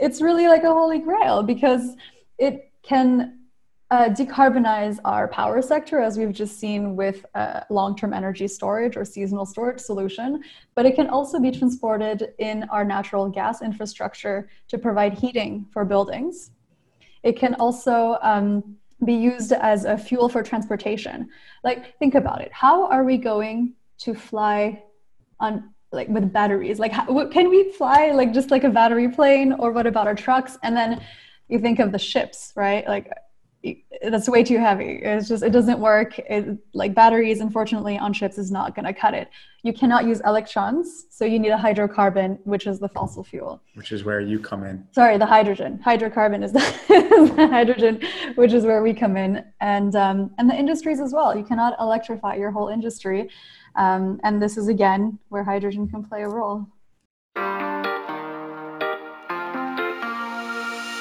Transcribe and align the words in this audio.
it's 0.00 0.20
really 0.20 0.46
like 0.48 0.64
a 0.64 0.72
holy 0.72 0.98
grail 0.98 1.42
because 1.42 1.96
it 2.38 2.72
can 2.82 3.38
uh, 3.90 4.08
decarbonize 4.08 4.98
our 5.04 5.28
power 5.28 5.62
sector, 5.62 6.00
as 6.00 6.18
we've 6.18 6.32
just 6.32 6.58
seen 6.58 6.96
with 6.96 7.24
uh, 7.34 7.60
long-term 7.70 8.12
energy 8.12 8.48
storage 8.48 8.96
or 8.96 9.04
seasonal 9.04 9.46
storage 9.46 9.78
solution, 9.78 10.42
but 10.74 10.84
it 10.84 10.96
can 10.96 11.08
also 11.08 11.38
be 11.38 11.52
transported 11.52 12.34
in 12.38 12.64
our 12.64 12.84
natural 12.84 13.28
gas 13.28 13.62
infrastructure 13.62 14.48
to 14.68 14.76
provide 14.76 15.14
heating 15.14 15.66
for 15.72 15.84
buildings. 15.84 16.50
It 17.22 17.38
can 17.38 17.54
also 17.54 18.18
um, 18.22 18.76
be 19.04 19.14
used 19.14 19.52
as 19.52 19.84
a 19.84 19.96
fuel 19.96 20.28
for 20.28 20.42
transportation. 20.42 21.28
Like, 21.62 21.96
think 21.98 22.16
about 22.16 22.40
it. 22.40 22.50
How 22.52 22.88
are 22.88 23.04
we 23.04 23.18
going 23.18 23.74
to 23.98 24.14
fly 24.14 24.82
on 25.38 25.72
like 25.92 26.08
with 26.08 26.32
batteries? 26.32 26.78
Like, 26.78 26.92
how, 26.92 27.28
can 27.28 27.48
we 27.48 27.72
fly 27.72 28.10
like 28.10 28.32
just 28.32 28.50
like 28.50 28.64
a 28.64 28.70
battery 28.70 29.08
plane, 29.08 29.52
or 29.52 29.72
what 29.72 29.86
about 29.86 30.06
our 30.06 30.14
trucks? 30.14 30.58
And 30.62 30.76
then 30.76 31.00
you 31.48 31.58
think 31.58 31.78
of 31.78 31.92
the 31.92 31.98
ships, 31.98 32.52
right? 32.56 32.86
Like, 32.86 33.10
that's 34.08 34.28
way 34.28 34.44
too 34.44 34.58
heavy. 34.58 35.00
It's 35.02 35.28
just 35.28 35.42
it 35.42 35.50
doesn't 35.50 35.80
work. 35.80 36.18
It, 36.18 36.58
like 36.74 36.94
batteries, 36.94 37.40
unfortunately, 37.40 37.98
on 37.98 38.12
ships 38.12 38.38
is 38.38 38.50
not 38.50 38.74
going 38.74 38.84
to 38.84 38.92
cut 38.92 39.14
it. 39.14 39.28
You 39.62 39.72
cannot 39.72 40.04
use 40.04 40.20
electrons, 40.24 41.06
so 41.10 41.24
you 41.24 41.38
need 41.38 41.50
a 41.50 41.56
hydrocarbon, 41.56 42.38
which 42.44 42.66
is 42.66 42.78
the 42.78 42.88
fossil 42.88 43.24
fuel. 43.24 43.60
Which 43.74 43.90
is 43.90 44.04
where 44.04 44.20
you 44.20 44.38
come 44.38 44.62
in. 44.62 44.86
Sorry, 44.92 45.18
the 45.18 45.26
hydrogen. 45.26 45.80
Hydrocarbon 45.84 46.44
is 46.44 46.52
the, 46.52 46.60
is 46.94 47.30
the 47.34 47.48
hydrogen, 47.48 48.00
which 48.36 48.52
is 48.52 48.64
where 48.64 48.82
we 48.82 48.94
come 48.94 49.16
in, 49.16 49.44
and 49.60 49.96
um, 49.96 50.30
and 50.38 50.48
the 50.48 50.54
industries 50.54 51.00
as 51.00 51.12
well. 51.12 51.36
You 51.36 51.44
cannot 51.44 51.76
electrify 51.80 52.36
your 52.36 52.50
whole 52.50 52.68
industry, 52.68 53.28
um, 53.76 54.20
and 54.24 54.42
this 54.42 54.56
is 54.56 54.68
again 54.68 55.18
where 55.28 55.44
hydrogen 55.44 55.88
can 55.88 56.04
play 56.04 56.22
a 56.22 56.28
role. 56.28 56.66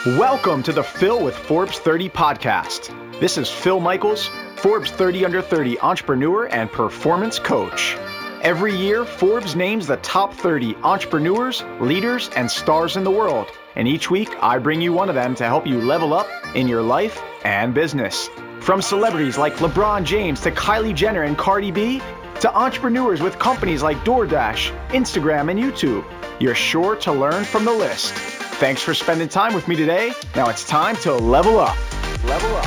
Welcome 0.05 0.61
to 0.63 0.71
the 0.71 0.83
Phil 0.83 1.23
with 1.23 1.35
Forbes 1.35 1.79
30 1.79 2.09
podcast. 2.09 3.19
This 3.19 3.39
is 3.39 3.49
Phil 3.49 3.79
Michaels, 3.79 4.29
Forbes 4.57 4.91
30 4.91 5.25
Under 5.25 5.41
30 5.41 5.79
entrepreneur 5.79 6.45
and 6.45 6.71
performance 6.71 7.39
coach. 7.39 7.97
Every 8.43 8.75
year, 8.75 9.03
Forbes 9.03 9.55
names 9.55 9.87
the 9.87 9.97
top 9.97 10.35
30 10.35 10.75
entrepreneurs, 10.83 11.63
leaders, 11.79 12.29
and 12.35 12.51
stars 12.51 12.95
in 12.97 13.03
the 13.03 13.09
world. 13.09 13.47
And 13.75 13.87
each 13.87 14.11
week, 14.11 14.29
I 14.39 14.59
bring 14.59 14.81
you 14.81 14.93
one 14.93 15.09
of 15.09 15.15
them 15.15 15.33
to 15.35 15.45
help 15.45 15.65
you 15.65 15.81
level 15.81 16.13
up 16.13 16.27
in 16.53 16.67
your 16.67 16.83
life 16.83 17.19
and 17.43 17.73
business. 17.73 18.29
From 18.59 18.81
celebrities 18.83 19.37
like 19.37 19.55
LeBron 19.55 20.05
James 20.05 20.41
to 20.41 20.51
Kylie 20.51 20.93
Jenner 20.95 21.23
and 21.23 21.37
Cardi 21.37 21.71
B, 21.71 22.01
to 22.41 22.53
entrepreneurs 22.53 23.21
with 23.21 23.39
companies 23.39 23.81
like 23.81 23.97
DoorDash, 23.99 24.77
Instagram, 24.89 25.49
and 25.49 25.57
YouTube, 25.57 26.03
you're 26.39 26.53
sure 26.53 26.97
to 26.97 27.13
learn 27.13 27.45
from 27.45 27.63
the 27.63 27.71
list. 27.71 28.13
Thanks 28.13 28.81
for 28.81 28.93
spending 28.93 29.29
time 29.29 29.53
with 29.53 29.69
me 29.69 29.75
today. 29.77 30.13
Now 30.35 30.49
it's 30.49 30.67
time 30.67 30.97
to 30.97 31.13
level 31.13 31.59
up. 31.59 31.77
Level 32.25 32.55
up. 32.57 32.65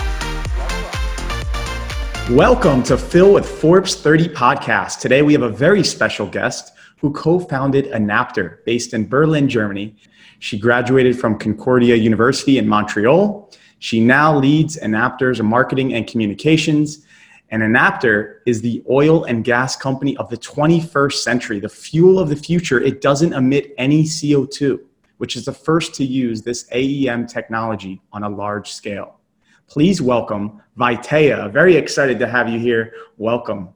Welcome 2.30 2.82
to 2.84 2.96
Phil 2.96 3.34
with 3.34 3.46
Forbes 3.46 3.94
30 3.94 4.28
podcast. 4.28 5.00
Today 5.00 5.20
we 5.20 5.34
have 5.34 5.42
a 5.42 5.50
very 5.50 5.84
special 5.84 6.26
guest 6.26 6.72
who 6.96 7.12
co 7.12 7.38
founded 7.38 7.88
Enapter 7.88 8.62
based 8.64 8.94
in 8.94 9.06
Berlin, 9.06 9.50
Germany. 9.50 9.94
She 10.38 10.58
graduated 10.58 11.18
from 11.18 11.38
Concordia 11.38 11.94
University 11.94 12.56
in 12.56 12.66
Montreal. 12.66 13.52
She 13.80 14.00
now 14.00 14.36
leads 14.36 14.76
Enapter's 14.78 15.42
marketing 15.42 15.92
and 15.92 16.06
communications. 16.06 17.04
And 17.50 17.62
Enapter 17.62 18.42
is 18.46 18.60
the 18.60 18.82
oil 18.90 19.24
and 19.24 19.42
gas 19.42 19.74
company 19.74 20.16
of 20.18 20.28
the 20.28 20.36
21st 20.36 21.14
century, 21.14 21.60
the 21.60 21.68
fuel 21.68 22.18
of 22.18 22.28
the 22.28 22.36
future. 22.36 22.80
It 22.80 23.00
doesn't 23.00 23.32
emit 23.32 23.74
any 23.78 24.04
CO2 24.04 24.80
which 25.18 25.36
is 25.36 25.44
the 25.44 25.52
first 25.52 25.94
to 25.94 26.04
use 26.04 26.42
this 26.42 26.66
AEM 26.72 27.26
technology 27.26 28.00
on 28.12 28.22
a 28.22 28.28
large 28.28 28.70
scale. 28.70 29.20
Please 29.68 30.00
welcome 30.00 30.62
Vaitea. 30.78 31.52
Very 31.52 31.76
excited 31.76 32.18
to 32.20 32.26
have 32.26 32.48
you 32.48 32.58
here. 32.58 32.94
Welcome. 33.18 33.70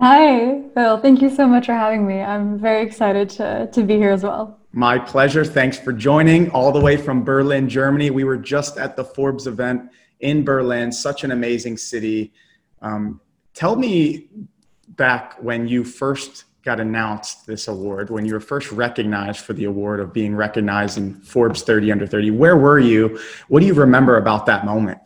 Hi, 0.00 0.62
Phil. 0.72 0.98
Thank 0.98 1.20
you 1.20 1.28
so 1.28 1.46
much 1.46 1.66
for 1.66 1.74
having 1.74 2.06
me. 2.06 2.20
I'm 2.20 2.58
very 2.58 2.82
excited 2.82 3.28
to, 3.30 3.68
to 3.70 3.82
be 3.82 3.96
here 3.96 4.12
as 4.12 4.22
well. 4.22 4.58
My 4.72 4.98
pleasure. 4.98 5.44
Thanks 5.44 5.78
for 5.78 5.92
joining 5.92 6.50
all 6.52 6.72
the 6.72 6.80
way 6.80 6.96
from 6.96 7.22
Berlin, 7.22 7.68
Germany. 7.68 8.10
We 8.10 8.24
were 8.24 8.38
just 8.38 8.78
at 8.78 8.96
the 8.96 9.04
Forbes 9.04 9.46
event 9.46 9.90
in 10.20 10.42
Berlin, 10.44 10.90
such 10.90 11.24
an 11.24 11.32
amazing 11.32 11.76
city. 11.76 12.32
Um, 12.82 13.20
tell 13.54 13.76
me 13.76 14.28
back 14.88 15.36
when 15.42 15.68
you 15.68 15.84
first 15.84 16.44
got 16.62 16.78
announced 16.78 17.46
this 17.46 17.68
award, 17.68 18.10
when 18.10 18.26
you 18.26 18.34
were 18.34 18.40
first 18.40 18.70
recognized 18.70 19.40
for 19.40 19.54
the 19.54 19.64
award 19.64 19.98
of 20.00 20.12
being 20.12 20.34
recognized 20.34 20.98
in 20.98 21.14
Forbes 21.14 21.62
30 21.62 21.92
under 21.92 22.06
30, 22.06 22.32
where 22.32 22.56
were 22.56 22.78
you? 22.78 23.18
What 23.48 23.60
do 23.60 23.66
you 23.66 23.74
remember 23.74 24.18
about 24.18 24.46
that 24.46 24.64
moment? 24.64 24.98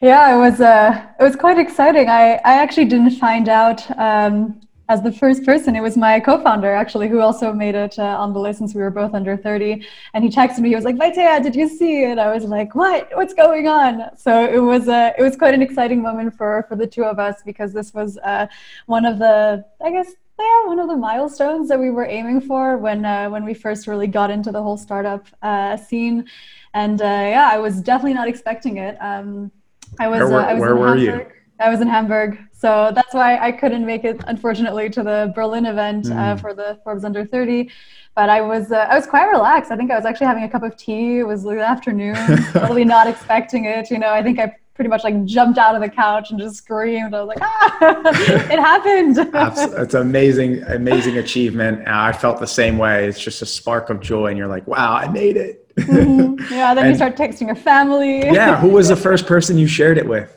Yeah, 0.00 0.34
it 0.34 0.38
was 0.38 0.60
uh, 0.60 1.06
it 1.18 1.22
was 1.22 1.34
quite 1.34 1.58
exciting. 1.58 2.08
I, 2.08 2.34
I 2.44 2.54
actually 2.62 2.84
didn't 2.84 3.10
find 3.18 3.48
out 3.48 3.88
um, 3.98 4.60
as 4.88 5.02
the 5.02 5.12
first 5.12 5.44
person. 5.44 5.76
It 5.76 5.82
was 5.82 5.96
my 5.96 6.18
co-founder 6.20 6.72
actually 6.72 7.08
who 7.08 7.20
also 7.20 7.52
made 7.52 7.74
it 7.74 7.98
uh, 7.98 8.02
on 8.02 8.32
the 8.32 8.40
list 8.40 8.58
since 8.58 8.74
we 8.74 8.80
were 8.80 8.90
both 8.90 9.14
under 9.14 9.36
30. 9.36 9.86
And 10.14 10.24
he 10.24 10.30
texted 10.30 10.60
me. 10.60 10.70
He 10.70 10.74
was 10.74 10.84
like, 10.84 10.96
"Vaitea, 10.96 11.42
did 11.42 11.54
you 11.54 11.68
see 11.68 12.04
it?" 12.04 12.18
I 12.18 12.32
was 12.32 12.44
like, 12.44 12.74
"What? 12.74 13.10
What's 13.14 13.34
going 13.34 13.68
on?" 13.68 14.16
So 14.16 14.44
it 14.44 14.60
was 14.60 14.88
uh, 14.88 15.12
it 15.18 15.22
was 15.22 15.36
quite 15.36 15.54
an 15.54 15.62
exciting 15.62 16.02
moment 16.02 16.34
for 16.34 16.64
for 16.68 16.76
the 16.76 16.86
two 16.86 17.04
of 17.04 17.18
us 17.18 17.42
because 17.44 17.72
this 17.72 17.92
was 17.92 18.18
uh, 18.18 18.46
one 18.86 19.04
of 19.04 19.18
the 19.18 19.64
I 19.84 19.90
guess 19.90 20.12
yeah, 20.38 20.66
one 20.66 20.78
of 20.78 20.88
the 20.88 20.96
milestones 20.96 21.68
that 21.68 21.80
we 21.80 21.90
were 21.90 22.06
aiming 22.06 22.40
for 22.40 22.78
when 22.78 23.04
uh, 23.04 23.28
when 23.28 23.44
we 23.44 23.54
first 23.54 23.86
really 23.86 24.06
got 24.06 24.30
into 24.30 24.52
the 24.52 24.62
whole 24.62 24.76
startup 24.76 25.26
uh, 25.42 25.76
scene, 25.76 26.26
and 26.74 27.02
uh, 27.02 27.04
yeah, 27.04 27.50
I 27.52 27.58
was 27.58 27.80
definitely 27.80 28.14
not 28.14 28.28
expecting 28.28 28.76
it. 28.78 28.96
Um, 29.00 29.50
I 29.98 30.08
was 30.08 30.20
where, 30.20 30.28
were, 30.28 30.40
uh, 30.40 30.46
I 30.46 30.54
was 30.54 30.60
where 30.60 30.70
in 30.70 30.78
were 30.78 30.96
Hamburg. 30.96 31.26
you? 31.28 31.34
I 31.60 31.68
was 31.70 31.80
in 31.80 31.88
Hamburg, 31.88 32.38
so 32.58 32.90
that's 32.92 33.14
why 33.14 33.38
I 33.38 33.52
couldn't 33.52 33.86
make 33.86 34.02
it, 34.02 34.20
unfortunately, 34.26 34.90
to 34.90 35.04
the 35.04 35.32
Berlin 35.34 35.64
event 35.64 36.06
mm. 36.06 36.40
for 36.40 36.54
the 36.54 36.80
Forbes 36.82 37.04
Under 37.04 37.24
30. 37.24 37.70
But 38.16 38.28
I 38.28 38.40
was 38.40 38.72
uh, 38.72 38.78
I 38.90 38.96
was 38.96 39.06
quite 39.06 39.26
relaxed. 39.26 39.70
I 39.70 39.76
think 39.76 39.92
I 39.92 39.96
was 39.96 40.04
actually 40.04 40.26
having 40.26 40.42
a 40.42 40.50
cup 40.50 40.64
of 40.64 40.76
tea. 40.76 41.20
It 41.20 41.22
was 41.22 41.44
the 41.44 41.60
afternoon, 41.60 42.16
totally 42.52 42.84
not 42.84 43.06
expecting 43.06 43.66
it. 43.66 43.92
You 43.92 44.00
know, 44.00 44.10
I 44.10 44.24
think 44.24 44.40
I 44.40 44.56
pretty 44.74 44.88
much 44.88 45.04
like 45.04 45.24
jumped 45.24 45.56
out 45.56 45.76
of 45.76 45.80
the 45.80 45.88
couch 45.88 46.32
and 46.32 46.40
just 46.40 46.56
screamed. 46.56 47.14
I 47.14 47.22
was 47.22 47.28
like, 47.28 47.38
ah, 47.40 47.78
it 48.50 48.58
happened. 48.58 49.16
it's 49.18 49.94
amazing, 49.94 50.64
amazing 50.64 51.18
achievement. 51.18 51.86
I 51.86 52.10
felt 52.10 52.40
the 52.40 52.46
same 52.48 52.76
way. 52.76 53.06
It's 53.06 53.20
just 53.20 53.40
a 53.40 53.46
spark 53.46 53.88
of 53.88 54.00
joy, 54.00 54.26
and 54.26 54.36
you're 54.36 54.48
like, 54.48 54.66
wow, 54.66 54.94
I 54.94 55.06
made 55.06 55.36
it. 55.36 55.76
Mm-hmm. 55.76 56.52
Yeah. 56.52 56.74
Then 56.74 56.86
and, 56.86 56.92
you 56.92 56.96
start 56.96 57.14
texting 57.14 57.46
your 57.46 57.54
family. 57.54 58.20
yeah. 58.20 58.56
Who 58.56 58.70
was 58.70 58.88
the 58.88 58.96
first 58.96 59.26
person 59.26 59.58
you 59.58 59.68
shared 59.68 59.96
it 59.96 60.08
with? 60.08 60.36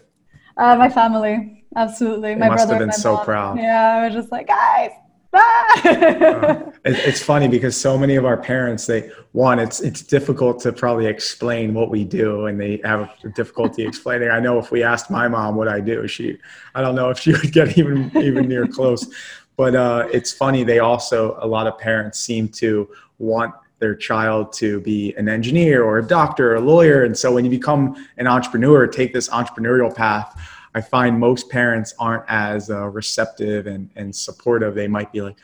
Uh, 0.56 0.76
my 0.76 0.90
family. 0.90 1.60
Absolutely. 1.76 2.36
my 2.36 2.48
brother. 2.48 2.56
Must 2.56 2.70
have 2.70 2.80
been 2.80 2.92
so 2.92 3.16
mom. 3.16 3.26
proud. 3.26 3.58
Yeah. 3.58 4.02
I 4.02 4.06
was 4.06 4.14
just 4.14 4.32
like, 4.32 4.48
guys, 4.48 4.92
uh, 5.34 6.72
it's 6.84 7.24
funny 7.24 7.48
because 7.48 7.80
so 7.80 7.98
many 7.98 8.16
of 8.16 8.26
our 8.26 8.36
parents 8.36 8.86
they 8.86 9.09
one 9.32 9.59
it's 9.59 9.80
it's 9.80 10.02
difficult 10.02 10.59
to 10.59 10.74
probably 10.74 11.06
explain 11.06 11.74
what 11.74 11.90
we 11.90 12.04
do 12.04 12.48
and 12.48 12.59
they 12.59 12.82
have 12.84 13.09
difficulty 13.34 13.86
explaining 13.86 14.30
i 14.30 14.42
know 14.42 14.59
if 14.59 14.72
we 14.72 14.84
asked 14.84 15.09
my 15.09 15.30
mom 15.30 15.56
what 15.56 15.70
i 15.70 15.80
do 15.80 16.06
she 16.06 16.38
i 16.76 16.82
don't 16.82 16.96
know 16.96 17.09
if 17.09 17.18
she 17.18 17.32
would 17.32 17.52
get 17.54 17.78
even 17.78 18.12
even 18.18 18.48
near 18.48 18.68
close 18.68 19.08
but 19.56 19.76
uh, 19.76 20.08
it's 20.12 20.32
funny 20.32 20.64
they 20.64 20.80
also 20.80 21.38
a 21.42 21.48
lot 21.48 21.66
of 21.66 21.78
parents 21.78 22.20
seem 22.20 22.50
to 22.50 22.90
want 23.20 23.53
their 23.80 23.96
child 23.96 24.52
to 24.52 24.82
be 24.82 25.14
an 25.16 25.30
engineer 25.30 25.84
or 25.84 26.00
a 26.00 26.06
doctor 26.06 26.52
or 26.52 26.56
a 26.56 26.62
lawyer 26.62 27.06
and 27.06 27.18
so 27.18 27.34
when 27.34 27.46
you 27.46 27.52
become 27.52 27.96
an 28.18 28.28
entrepreneur 28.28 28.86
take 28.86 29.14
this 29.14 29.30
entrepreneurial 29.30 29.94
path 29.96 30.38
I 30.74 30.82
find 30.82 31.20
most 31.20 31.50
parents 31.50 31.94
aren't 32.00 32.24
as 32.28 32.70
uh, 32.70 32.88
receptive 32.88 33.68
and, 33.68 33.90
and 33.96 34.16
supportive. 34.16 34.76
They 34.76 34.88
might 34.88 35.12
be 35.12 35.22
like, 35.22 35.38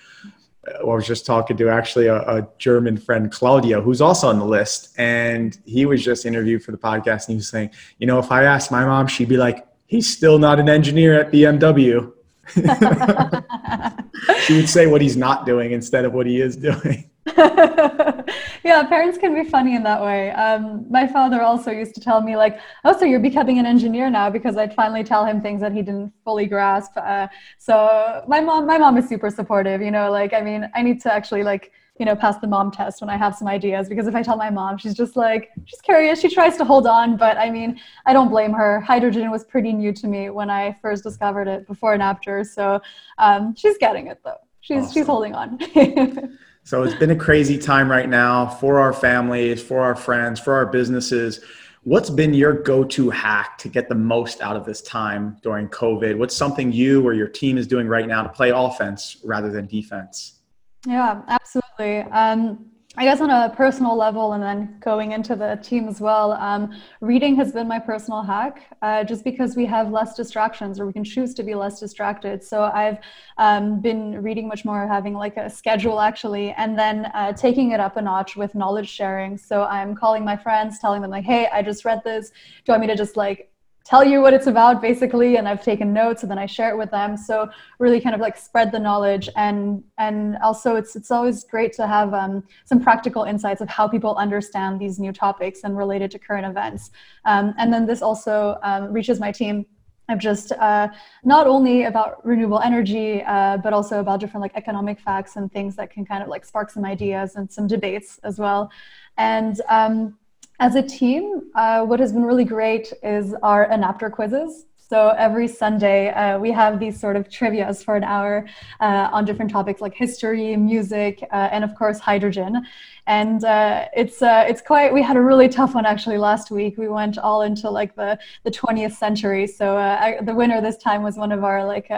uh, 0.68 0.80
I 0.80 0.84
was 0.84 1.06
just 1.06 1.26
talking 1.26 1.58
to 1.58 1.70
actually 1.70 2.08
a, 2.08 2.18
a, 2.22 2.48
German 2.58 2.98
friend, 2.98 3.32
Claudio, 3.32 3.82
who's 3.82 4.02
also 4.02 4.30
on 4.30 4.40
the 4.40 4.46
list. 4.46 4.94
And 4.98 5.58
he 5.66 5.86
was 5.86 6.04
just 6.04 6.26
interviewed 6.26 6.64
for 6.64 6.72
the 6.72 6.78
podcast. 6.78 7.28
And 7.28 7.34
he 7.34 7.36
was 7.36 7.50
saying, 7.50 7.72
you 8.00 8.08
know, 8.08 8.20
if 8.20 8.32
I 8.32 8.44
asked 8.44 8.72
my 8.72 8.86
mom, 8.86 9.08
she'd 9.08 9.30
be 9.30 9.38
like, 9.38 9.68
he's 9.86 10.10
still 10.10 10.40
not 10.40 10.60
an 10.60 10.70
engineer 10.70 11.20
at 11.20 11.32
BMW. 11.32 12.12
she 14.46 14.56
would 14.56 14.70
say 14.70 14.88
what 14.88 15.02
he's 15.02 15.18
not 15.18 15.46
doing 15.46 15.72
instead 15.72 16.06
of 16.06 16.14
what 16.14 16.26
he 16.26 16.42
is 16.42 16.56
doing. 16.56 17.10
yeah, 18.64 18.84
parents 18.88 19.18
can 19.18 19.34
be 19.34 19.50
funny 19.50 19.76
in 19.76 19.84
that 19.84 20.02
way. 20.02 20.32
Um, 20.32 20.86
my 20.90 21.08
father 21.08 21.42
also 21.42 21.72
used 21.72 21.94
to 21.96 22.02
tell 22.02 22.22
me, 22.22 22.36
like, 22.36 22.60
oh, 22.86 22.98
so 22.98 23.06
you're 23.06 23.20
becoming 23.20 23.60
an 23.60 23.66
engineer 23.66 24.10
now 24.10 24.30
because 24.30 24.58
I'd 24.58 24.74
finally 24.74 25.04
tell 25.04 25.26
him 25.26 25.42
things 25.42 25.62
that 25.62 25.74
he 25.74 25.82
didn't 25.82 26.14
fully 26.24 26.46
grasp. 26.46 26.92
Uh, 26.96 27.28
so 27.58 28.24
my 28.28 28.40
mom, 28.40 28.66
my 28.66 28.78
mom 28.78 28.98
is 28.98 29.08
super 29.08 29.30
supportive. 29.30 29.82
You 29.82 29.92
know, 29.92 30.12
like, 30.12 30.34
I 30.34 30.42
mean, 30.42 30.70
I 30.76 30.82
need 30.82 31.02
to 31.02 31.14
actually 31.14 31.44
like 31.44 31.72
you 32.00 32.06
know, 32.06 32.16
pass 32.16 32.38
the 32.38 32.48
mom 32.48 32.72
test 32.72 33.02
when 33.02 33.10
I 33.10 33.18
have 33.18 33.36
some 33.36 33.48
ideas 33.48 33.90
because 33.90 34.08
if 34.08 34.16
I 34.16 34.22
tell 34.22 34.38
my 34.38 34.50
mom, 34.50 34.78
she's 34.78 34.94
just 34.94 35.16
like, 35.16 35.50
she's 35.66 35.82
curious. 35.82 36.20
She 36.20 36.30
tries 36.30 36.58
to 36.58 36.66
hold 36.66 36.86
on, 36.86 37.18
but 37.18 37.38
I 37.38 37.50
mean, 37.50 37.80
I 38.06 38.14
don't 38.14 38.30
blame 38.30 38.54
her. 38.54 38.80
Hydrogen 38.82 39.32
was 39.32 39.44
pretty 39.44 39.74
new 39.74 39.92
to 39.94 40.08
me 40.08 40.30
when 40.30 40.50
I 40.50 40.78
first 40.82 41.04
discovered 41.04 41.48
it 41.48 41.68
before 41.68 41.94
and 41.94 42.04
after. 42.04 42.44
So 42.44 42.80
um, 43.18 43.56
she's 43.56 43.78
getting 43.78 44.08
it 44.08 44.20
though. 44.24 44.38
She's, 44.62 44.84
awesome. 44.84 44.94
she's 44.94 45.06
holding 45.08 45.34
on. 45.34 45.60
So 46.68 46.84
it's 46.84 46.96
been 46.96 47.12
a 47.12 47.16
crazy 47.16 47.58
time 47.58 47.90
right 47.90 48.10
now 48.10 48.46
for 48.46 48.78
our 48.78 48.92
families, 48.92 49.64
for 49.64 49.80
our 49.80 49.96
friends, 49.96 50.38
for 50.38 50.54
our 50.54 50.66
businesses. 50.66 51.40
What's 51.84 52.10
been 52.10 52.34
your 52.34 52.62
go 52.62 52.84
to 52.84 53.10
hack 53.10 53.58
to 53.60 53.70
get 53.70 53.88
the 53.88 53.96
most 53.96 54.42
out 54.42 54.58
of 54.58 54.66
this 54.66 54.82
time 54.82 55.38
during 55.42 55.70
COVID? 55.70 56.18
What's 56.18 56.36
something 56.36 56.74
you 56.74 57.08
or 57.08 57.14
your 57.14 57.30
team 57.30 57.58
is 57.58 57.68
doing 57.68 57.88
right 57.88 58.06
now 58.06 58.22
to 58.22 58.28
play 58.28 58.50
offense 58.50 59.16
rather 59.24 59.50
than 59.50 59.66
defense? 59.66 60.42
Yeah, 60.86 61.22
absolutely. 61.30 62.00
Um, 62.12 62.66
I 63.00 63.04
guess 63.04 63.22
on 63.22 63.30
a 63.30 63.54
personal 63.56 63.96
level, 63.96 64.34
and 64.34 64.42
then 64.42 64.76
going 64.80 65.12
into 65.12 65.36
the 65.36 65.60
team 65.62 65.88
as 65.88 66.02
well, 66.02 66.32
um, 66.32 66.72
reading 67.00 67.36
has 67.36 67.52
been 67.52 67.68
my 67.68 67.78
personal 67.78 68.24
hack 68.24 68.76
uh, 68.82 69.04
just 69.04 69.24
because 69.24 69.56
we 69.56 69.68
have 69.68 69.92
less 69.92 70.16
distractions 70.16 70.80
or 70.80 70.88
we 70.88 70.94
can 70.94 71.04
choose 71.04 71.36
to 71.36 71.44
be 71.44 71.54
less 71.54 71.80
distracted. 71.80 72.44
So 72.44 72.64
I've 72.64 72.98
um, 73.38 73.82
been 73.82 74.20
reading 74.24 74.48
much 74.48 74.66
more, 74.66 74.88
having 74.88 75.14
like 75.14 75.38
a 75.38 75.48
schedule 75.48 76.02
actually, 76.02 76.54
and 76.54 76.78
then 76.78 77.12
uh, 77.14 77.34
taking 77.34 77.70
it 77.70 77.80
up 77.80 77.98
a 77.98 78.02
notch 78.02 78.36
with 78.36 78.56
knowledge 78.56 78.90
sharing. 78.90 79.38
So 79.38 79.66
I'm 79.66 79.96
calling 79.96 80.26
my 80.26 80.36
friends, 80.36 80.80
telling 80.80 81.04
them, 81.04 81.12
like, 81.12 81.24
hey, 81.24 81.48
I 81.54 81.62
just 81.62 81.86
read 81.86 82.02
this. 82.04 82.32
Do 82.32 82.36
you 82.66 82.72
want 82.72 82.82
me 82.82 82.88
to 82.88 82.96
just 82.96 83.16
like 83.16 83.52
tell 83.88 84.04
you 84.04 84.22
what 84.22 84.34
it's 84.34 84.48
about 84.48 84.82
basically 84.82 85.38
and 85.38 85.48
i've 85.48 85.64
taken 85.64 85.94
notes 85.94 86.22
and 86.24 86.30
then 86.30 86.38
i 86.38 86.46
share 86.46 86.70
it 86.72 86.78
with 86.78 86.92
them. 86.92 87.16
So 87.16 87.50
really 87.80 88.02
kind 88.02 88.16
of 88.16 88.22
like 88.22 88.36
spread 88.38 88.72
the 88.72 88.80
knowledge 88.80 89.30
and 89.36 89.84
and 89.98 90.38
also 90.38 90.76
it's 90.76 90.96
it's 90.96 91.12
always 91.12 91.44
great 91.44 91.72
to 91.74 91.88
have 91.88 92.14
um, 92.14 92.44
some 92.66 92.80
practical 92.82 93.24
insights 93.24 93.62
of 93.62 93.70
how 93.70 93.88
people 93.88 94.16
understand 94.16 94.80
these 94.80 95.00
new 95.00 95.14
topics 95.14 95.62
and 95.64 95.78
related 95.78 96.12
to 96.12 96.20
current 96.20 96.46
events. 96.46 96.92
Um, 97.26 97.54
and 97.58 97.72
then 97.74 97.86
this 97.86 98.02
also 98.02 98.58
um, 98.64 98.92
reaches 98.92 99.20
my 99.20 99.32
team 99.32 99.66
of 100.10 100.20
just 100.20 100.52
uh, 100.54 100.88
not 101.24 101.48
only 101.48 101.84
about 101.84 102.26
renewable 102.26 102.60
energy 102.60 103.22
uh, 103.24 103.58
but 103.58 103.74
also 103.74 104.00
about 104.00 104.20
different 104.20 104.42
like 104.42 104.56
economic 104.56 105.00
facts 105.00 105.36
and 105.36 105.52
things 105.52 105.76
that 105.76 105.90
can 105.90 106.06
kind 106.06 106.24
of 106.24 106.30
like 106.30 106.46
spark 106.46 106.70
some 106.70 106.86
ideas 106.86 107.36
and 107.36 107.52
some 107.52 107.68
debates 107.68 108.20
as 108.24 108.40
well. 108.40 108.72
And 109.18 109.60
um, 109.70 110.18
as 110.60 110.76
a 110.76 110.82
team, 110.82 111.52
uh, 111.56 111.86
what 111.86 112.00
has 112.00 112.12
been 112.14 112.24
really 112.24 112.46
great 112.46 112.92
is 113.04 113.34
our 113.44 113.66
Enapter 113.72 114.10
quizzes. 114.10 114.66
So 114.90 115.10
every 115.10 115.50
Sunday, 115.50 116.10
uh, 116.12 116.40
we 116.40 116.50
have 116.52 116.80
these 116.80 116.98
sort 116.98 117.18
of 117.18 117.28
trivias 117.28 117.84
for 117.84 117.98
an 117.98 118.06
hour 118.06 118.48
uh, 118.80 119.10
on 119.12 119.26
different 119.26 119.52
topics 119.52 119.82
like 119.82 119.94
history, 119.94 120.56
music, 120.56 121.22
uh, 121.34 121.50
and 121.52 121.66
of 121.66 121.76
course 121.76 122.00
hydrogen. 122.00 122.66
And 123.06 123.44
uh, 123.44 123.90
it's 123.94 124.22
uh, 124.22 124.46
it's 124.48 124.62
quite. 124.62 124.94
We 124.94 125.02
had 125.02 125.18
a 125.18 125.22
really 125.22 125.50
tough 125.50 125.76
one 125.76 125.86
actually 125.86 126.18
last 126.18 126.52
week. 126.52 126.78
We 126.78 126.88
went 126.88 127.18
all 127.18 127.42
into 127.42 127.70
like 127.70 127.96
the 127.96 128.18
the 128.44 128.52
20th 128.52 128.94
century. 128.94 129.46
So 129.46 129.76
I, 129.76 130.20
the 130.22 130.34
winner 130.34 130.62
this 130.62 130.78
time 130.78 131.04
was 131.04 131.18
one 131.18 131.34
of 131.34 131.44
our 131.44 131.66
like 131.66 131.92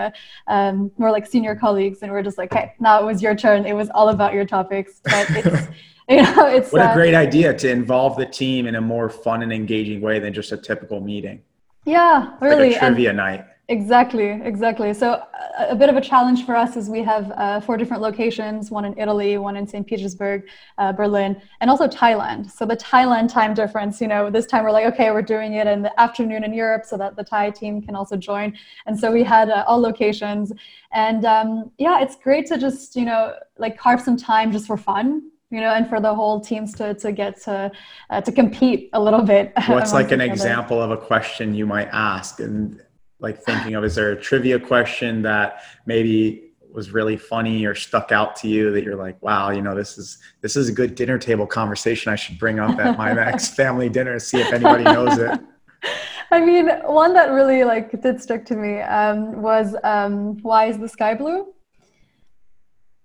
um, 0.48 0.92
more 0.98 1.12
like 1.12 1.28
senior 1.28 1.56
colleagues, 1.56 2.00
and 2.02 2.12
we 2.12 2.18
are 2.18 2.24
just 2.24 2.40
like, 2.40 2.52
hey, 2.52 2.74
now 2.80 3.00
it 3.00 3.06
was 3.06 3.22
your 3.22 3.36
turn. 3.36 3.68
It 3.68 3.74
was 3.74 3.92
all 3.92 4.10
about 4.10 4.34
your 4.34 4.46
topics, 4.46 5.00
but 5.04 5.30
it's. 5.30 5.68
you 6.20 6.24
know, 6.24 6.48
it's 6.48 6.72
what 6.72 6.82
a 6.82 6.86
uh, 6.86 6.94
great 6.96 7.14
idea 7.14 7.54
to 7.54 7.70
involve 7.70 8.18
the 8.18 8.26
team 8.26 8.66
in 8.66 8.74
a 8.74 8.82
more 8.82 9.10
fun 9.10 9.44
and 9.44 9.54
engaging 9.54 10.02
way 10.02 10.18
than 10.18 10.34
just 10.34 10.52
a 10.52 10.58
typical 10.58 11.00
meeting. 11.00 11.40
Yeah, 11.86 12.36
really. 12.42 12.72
Like 12.72 12.80
trivia 12.80 13.10
and 13.10 13.18
night. 13.18 13.46
Exactly, 13.68 14.30
exactly. 14.44 14.92
So 14.96 15.22
a, 15.60 15.68
a 15.70 15.76
bit 15.76 15.88
of 15.88 15.96
a 15.96 16.02
challenge 16.02 16.48
for 16.48 16.56
us 16.56 16.76
is 16.76 16.90
we 16.90 17.04
have 17.04 17.32
uh, 17.36 17.62
four 17.62 17.78
different 17.78 18.02
locations: 18.02 18.72
one 18.72 18.86
in 18.86 18.98
Italy, 18.98 19.38
one 19.38 19.56
in 19.56 19.68
St. 19.68 19.86
Petersburg, 19.86 20.48
uh, 20.80 20.92
Berlin, 20.94 21.40
and 21.62 21.70
also 21.70 21.88
Thailand. 21.88 22.50
So 22.50 22.66
the 22.66 22.76
Thailand 22.76 23.32
time 23.32 23.54
difference, 23.54 24.02
you 24.02 24.08
know, 24.08 24.32
this 24.32 24.48
time 24.48 24.64
we're 24.64 24.72
like, 24.72 24.88
okay, 24.88 25.12
we're 25.12 25.22
doing 25.22 25.54
it 25.54 25.68
in 25.68 25.84
the 25.84 26.00
afternoon 26.02 26.44
in 26.44 26.56
Europe, 26.56 26.86
so 26.86 26.98
that 26.98 27.18
the 27.18 27.24
Thai 27.24 27.52
team 27.52 27.84
can 27.84 27.96
also 27.96 28.18
join. 28.18 28.58
And 28.88 29.00
so 29.00 29.12
we 29.12 29.22
had 29.24 29.52
uh, 29.52 29.64
all 29.68 29.80
locations, 29.80 30.52
and 30.92 31.24
um, 31.26 31.72
yeah, 31.78 32.02
it's 32.02 32.16
great 32.16 32.48
to 32.48 32.58
just 32.58 32.96
you 32.96 33.06
know 33.06 33.36
like 33.60 33.78
carve 33.78 34.02
some 34.02 34.18
time 34.18 34.52
just 34.52 34.66
for 34.66 34.76
fun 34.76 35.30
you 35.52 35.62
know, 35.62 35.74
and 35.74 35.88
for 35.88 36.00
the 36.00 36.14
whole 36.14 36.40
teams 36.40 36.74
to 36.76 36.94
to 36.96 37.12
get 37.12 37.42
to 37.44 37.72
uh, 38.10 38.22
to 38.22 38.32
compete 38.32 38.90
a 38.94 39.02
little 39.02 39.24
bit. 39.24 39.52
What's 39.68 39.94
like 39.94 40.12
an 40.12 40.22
example 40.22 40.82
of 40.82 40.92
a 40.92 40.98
question 40.98 41.54
you 41.54 41.66
might 41.66 41.90
ask, 41.92 42.40
and 42.40 42.82
like 43.20 43.42
thinking 43.42 43.76
of 43.76 43.84
is 43.84 43.96
there 43.96 44.12
a 44.12 44.20
trivia 44.20 44.60
question 44.60 45.22
that 45.24 45.64
maybe 45.86 46.50
was 46.72 46.92
really 46.92 47.18
funny 47.18 47.66
or 47.66 47.74
stuck 47.74 48.12
out 48.12 48.36
to 48.36 48.48
you 48.48 48.72
that 48.72 48.84
you're 48.84 48.96
like, 48.96 49.22
wow, 49.24 49.50
you 49.50 49.62
know, 49.62 49.76
this 49.76 49.98
is 49.98 50.20
this 50.42 50.56
is 50.56 50.70
a 50.70 50.72
good 50.72 50.96
dinner 50.96 51.18
table 51.18 51.48
conversation 51.48 52.14
I 52.14 52.16
should 52.16 52.38
bring 52.38 52.60
up 52.60 52.80
at 52.80 52.98
my 52.98 53.12
next 53.26 53.56
family 53.56 53.90
dinner, 53.90 54.14
to 54.14 54.20
see 54.20 54.40
if 54.40 54.54
anybody 54.54 54.84
knows 54.84 55.18
it. 55.18 55.40
I 56.32 56.46
mean, 56.46 56.70
one 56.84 57.14
that 57.16 57.32
really 57.32 57.64
like 57.64 58.00
did 58.02 58.22
stick 58.22 58.46
to 58.46 58.56
me 58.56 58.82
um, 58.82 59.42
was 59.42 59.76
um, 59.84 60.38
why 60.44 60.66
is 60.66 60.78
the 60.78 60.88
sky 60.88 61.16
blue? 61.16 61.54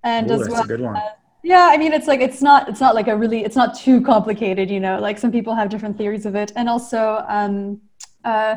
And 0.02 0.30
Ooh, 0.30 0.42
as 0.42 0.48
well, 0.50 0.64
a 1.44 1.48
good 1.48 1.52
one. 1.52 1.54
As, 1.62 1.64
yeah 1.66 1.68
i 1.72 1.76
mean 1.76 1.92
it's 1.92 2.06
like 2.06 2.20
it's 2.20 2.42
not 2.42 2.68
it's 2.68 2.80
not 2.80 2.94
like 2.94 3.08
a 3.08 3.16
really 3.16 3.44
it's 3.44 3.56
not 3.56 3.76
too 3.76 4.00
complicated 4.00 4.70
you 4.70 4.80
know 4.80 4.98
like 4.98 5.18
some 5.18 5.30
people 5.30 5.54
have 5.54 5.68
different 5.68 5.96
theories 5.96 6.26
of 6.26 6.34
it. 6.34 6.52
And 6.56 6.68
also 6.68 7.24
um 7.28 7.80
uh 8.24 8.56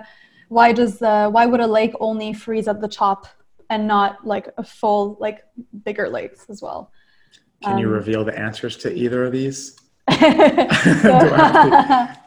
why 0.50 0.72
does 0.72 1.00
the 1.00 1.30
why 1.30 1.46
would 1.46 1.60
a 1.60 1.68
lake 1.68 1.94
only 2.00 2.34
freeze 2.34 2.68
at 2.68 2.82
the 2.82 2.88
top 2.88 3.28
and 3.70 3.88
not 3.88 4.26
like 4.26 4.50
a 4.58 4.64
full 4.64 5.18
like 5.20 5.44
bigger 5.84 6.10
lakes 6.10 6.46
as 6.50 6.62
well? 6.62 6.92
Can 7.64 7.74
um, 7.74 7.80
you 7.80 7.90
reveal 7.90 8.24
the 8.24 8.38
answers 8.38 8.78
to 8.78 8.94
either 8.94 9.26
of 9.26 9.32
these? 9.32 9.76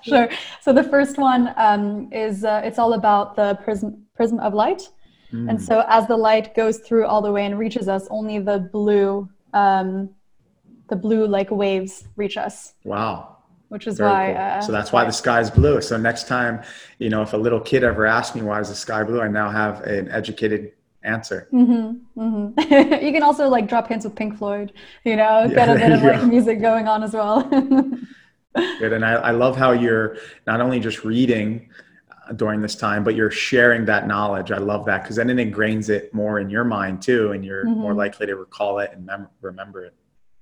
Sure. 0.02 0.30
So 0.62 0.72
the 0.72 0.84
first 0.84 1.18
one 1.18 1.52
um, 1.56 2.08
is 2.10 2.44
uh, 2.44 2.62
it's 2.64 2.78
all 2.78 2.94
about 2.94 3.36
the 3.36 3.58
prism 3.64 4.04
prism 4.14 4.40
of 4.40 4.54
light. 4.54 4.88
Mm. 5.32 5.48
and 5.48 5.62
so 5.62 5.84
as 5.86 6.08
the 6.08 6.16
light 6.16 6.56
goes 6.56 6.80
through 6.80 7.06
all 7.06 7.22
the 7.22 7.30
way 7.30 7.46
and 7.46 7.56
reaches 7.56 7.86
us 7.86 8.08
only 8.10 8.40
the 8.40 8.68
blue 8.72 9.28
um, 9.54 10.10
the 10.90 10.96
blue 10.96 11.26
like 11.26 11.50
waves 11.50 12.04
reach 12.16 12.36
us. 12.36 12.74
Wow. 12.84 13.38
Which 13.68 13.86
is 13.86 13.98
Very 13.98 14.10
why. 14.10 14.32
Cool. 14.32 14.42
Uh, 14.42 14.60
so 14.60 14.72
that's 14.72 14.92
why 14.92 15.04
the 15.04 15.12
sky 15.12 15.40
is 15.40 15.50
blue. 15.50 15.80
So 15.80 15.96
next 15.96 16.26
time, 16.26 16.62
you 16.98 17.08
know, 17.08 17.22
if 17.22 17.32
a 17.32 17.36
little 17.36 17.60
kid 17.60 17.84
ever 17.84 18.04
asks 18.04 18.34
me 18.34 18.42
why 18.42 18.60
is 18.60 18.68
the 18.68 18.74
sky 18.74 19.04
blue, 19.04 19.20
I 19.20 19.28
now 19.28 19.48
have 19.48 19.82
an 19.82 20.10
educated 20.10 20.72
answer. 21.02 21.48
Mm-hmm, 21.52 22.20
mm-hmm. 22.20 23.04
you 23.04 23.12
can 23.12 23.22
also 23.22 23.48
like 23.48 23.68
drop 23.68 23.88
hints 23.88 24.04
with 24.04 24.14
Pink 24.14 24.36
Floyd, 24.36 24.72
you 25.04 25.16
know, 25.16 25.44
yeah, 25.44 25.54
get 25.54 25.68
a 25.70 25.74
bit 25.74 25.92
of 25.92 26.02
like 26.02 26.24
music 26.24 26.60
going 26.60 26.88
on 26.88 27.02
as 27.02 27.12
well. 27.12 27.42
Good, 28.54 28.92
and 28.92 29.04
I, 29.04 29.12
I 29.12 29.30
love 29.30 29.56
how 29.56 29.70
you're 29.70 30.16
not 30.46 30.60
only 30.60 30.80
just 30.80 31.04
reading 31.04 31.70
uh, 32.28 32.32
during 32.32 32.60
this 32.60 32.74
time, 32.74 33.04
but 33.04 33.14
you're 33.14 33.30
sharing 33.30 33.84
that 33.84 34.08
knowledge. 34.08 34.50
I 34.50 34.58
love 34.58 34.84
that 34.86 35.02
because 35.02 35.14
then 35.14 35.30
it 35.30 35.36
ingrains 35.36 35.88
it 35.88 36.12
more 36.12 36.40
in 36.40 36.50
your 36.50 36.64
mind 36.64 37.00
too, 37.00 37.30
and 37.30 37.44
you're 37.44 37.64
mm-hmm. 37.64 37.80
more 37.80 37.94
likely 37.94 38.26
to 38.26 38.34
recall 38.34 38.80
it 38.80 38.90
and 38.92 39.06
mem- 39.06 39.28
remember 39.40 39.84
it. 39.84 39.94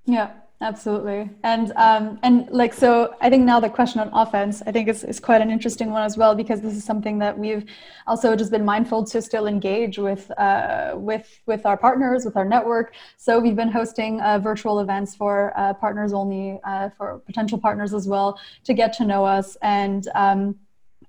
Yeah, 0.09 0.31
absolutely. 0.63 1.29
And 1.45 1.71
um, 1.77 2.19
and 2.23 2.49
like 2.51 2.73
so, 2.73 3.15
I 3.21 3.29
think 3.29 3.45
now 3.45 3.61
the 3.61 3.69
question 3.69 4.01
on 4.01 4.09
offense, 4.15 4.63
I 4.67 4.73
think 4.73 4.89
is 4.89 5.05
is 5.05 5.21
quite 5.21 5.43
an 5.43 5.51
interesting 5.51 5.91
one 5.91 6.03
as 6.03 6.17
well 6.17 6.35
because 6.35 6.63
this 6.63 6.75
is 6.75 6.83
something 6.83 7.19
that 7.19 7.39
we've 7.39 7.67
also 8.07 8.35
just 8.35 8.51
been 8.51 8.65
mindful 8.65 9.05
to 9.05 9.21
still 9.21 9.47
engage 9.47 9.99
with 9.99 10.31
uh, 10.39 10.95
with 10.97 11.41
with 11.45 11.67
our 11.67 11.77
partners, 11.77 12.25
with 12.25 12.39
our 12.39 12.47
network. 12.47 12.95
So 13.19 13.39
we've 13.39 13.55
been 13.57 13.71
hosting 13.71 14.23
uh, 14.23 14.39
virtual 14.39 14.81
events 14.81 15.15
for 15.15 15.53
uh, 15.57 15.75
partners 15.75 16.15
only, 16.15 16.59
uh, 16.65 16.89
for 16.97 17.19
potential 17.27 17.59
partners 17.59 17.93
as 17.93 18.09
well, 18.09 18.41
to 18.65 18.73
get 18.73 18.95
to 18.95 19.05
know 19.05 19.27
us 19.27 19.57
and. 19.63 20.09
Um, 20.15 20.57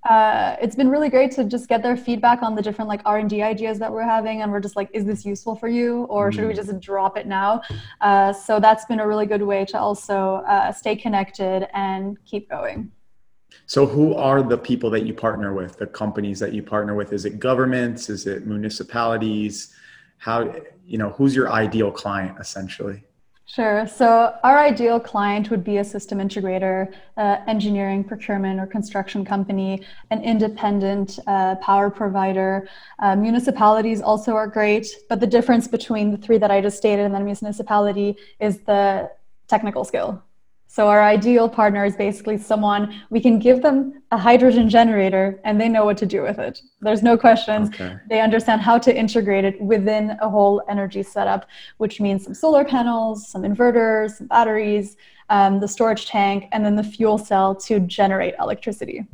uh, 0.04 0.56
it's 0.62 0.74
been 0.74 0.88
really 0.88 1.10
great 1.10 1.30
to 1.32 1.44
just 1.44 1.68
get 1.68 1.82
their 1.82 1.96
feedback 1.96 2.42
on 2.42 2.54
the 2.54 2.62
different 2.62 2.88
like 2.88 3.02
r&d 3.04 3.42
ideas 3.42 3.78
that 3.78 3.92
we're 3.92 4.02
having 4.02 4.40
and 4.40 4.50
we're 4.50 4.60
just 4.60 4.76
like 4.76 4.88
is 4.94 5.04
this 5.04 5.26
useful 5.26 5.54
for 5.54 5.68
you 5.68 6.04
or 6.04 6.32
should 6.32 6.46
we 6.46 6.52
mm. 6.52 6.56
just 6.56 6.80
drop 6.80 7.18
it 7.18 7.26
now? 7.26 7.60
Uh, 8.00 8.32
so 8.32 8.58
that's 8.58 8.84
been 8.86 9.00
a 9.00 9.06
really 9.06 9.26
good 9.26 9.42
way 9.42 9.64
to 9.64 9.78
also 9.78 10.36
uh, 10.46 10.72
stay 10.72 10.96
connected 10.96 11.68
and 11.74 12.16
keep 12.24 12.48
going. 12.48 12.90
So 13.66 13.84
who 13.86 14.14
are 14.14 14.42
the 14.42 14.56
people 14.56 14.90
that 14.90 15.04
you 15.04 15.12
partner 15.12 15.52
with? 15.52 15.76
The 15.76 15.86
companies 15.86 16.38
that 16.38 16.52
you 16.52 16.62
partner 16.62 16.94
with? 16.94 17.12
Is 17.12 17.24
it 17.24 17.38
governments? 17.38 18.08
Is 18.08 18.26
it 18.26 18.46
municipalities? 18.46 19.74
How 20.18 20.54
you 20.86 20.98
know 20.98 21.10
who's 21.10 21.34
your 21.34 21.50
ideal 21.50 21.90
client 21.90 22.38
essentially 22.38 23.04
Sure. 23.52 23.84
So 23.88 24.32
our 24.44 24.60
ideal 24.60 25.00
client 25.00 25.50
would 25.50 25.64
be 25.64 25.78
a 25.78 25.84
system 25.84 26.20
integrator, 26.20 26.94
uh, 27.16 27.38
engineering, 27.48 28.04
procurement, 28.04 28.60
or 28.60 28.66
construction 28.66 29.24
company, 29.24 29.84
an 30.10 30.22
independent 30.22 31.18
uh, 31.26 31.56
power 31.56 31.90
provider. 31.90 32.68
Uh, 33.00 33.16
municipalities 33.16 34.02
also 34.02 34.36
are 34.36 34.46
great, 34.46 34.86
but 35.08 35.18
the 35.18 35.26
difference 35.26 35.66
between 35.66 36.12
the 36.12 36.16
three 36.16 36.38
that 36.38 36.52
I 36.52 36.60
just 36.60 36.76
stated 36.76 37.04
and 37.04 37.12
then 37.12 37.24
municipality 37.24 38.16
is 38.38 38.60
the 38.60 39.10
technical 39.48 39.84
skill. 39.84 40.22
So 40.72 40.86
our 40.86 41.02
ideal 41.02 41.48
partner 41.48 41.84
is 41.84 41.96
basically 41.96 42.38
someone 42.38 42.94
we 43.10 43.20
can 43.20 43.40
give 43.40 43.60
them 43.60 44.04
a 44.12 44.16
hydrogen 44.16 44.68
generator 44.68 45.40
and 45.42 45.60
they 45.60 45.68
know 45.68 45.84
what 45.84 45.98
to 45.98 46.06
do 46.06 46.22
with 46.22 46.38
it. 46.38 46.62
There's 46.80 47.02
no 47.02 47.18
questions. 47.18 47.70
Okay. 47.70 47.96
They 48.08 48.20
understand 48.20 48.60
how 48.60 48.78
to 48.78 48.96
integrate 48.96 49.44
it 49.44 49.60
within 49.60 50.16
a 50.20 50.30
whole 50.30 50.62
energy 50.68 51.02
setup, 51.02 51.46
which 51.78 52.00
means 52.00 52.22
some 52.22 52.34
solar 52.34 52.64
panels, 52.64 53.26
some 53.26 53.42
inverters, 53.42 54.12
some 54.12 54.28
batteries, 54.28 54.96
um, 55.28 55.58
the 55.58 55.66
storage 55.66 56.06
tank, 56.06 56.44
and 56.52 56.64
then 56.64 56.76
the 56.76 56.84
fuel 56.84 57.18
cell 57.18 57.52
to 57.56 57.80
generate 57.80 58.34
electricity. 58.38 59.04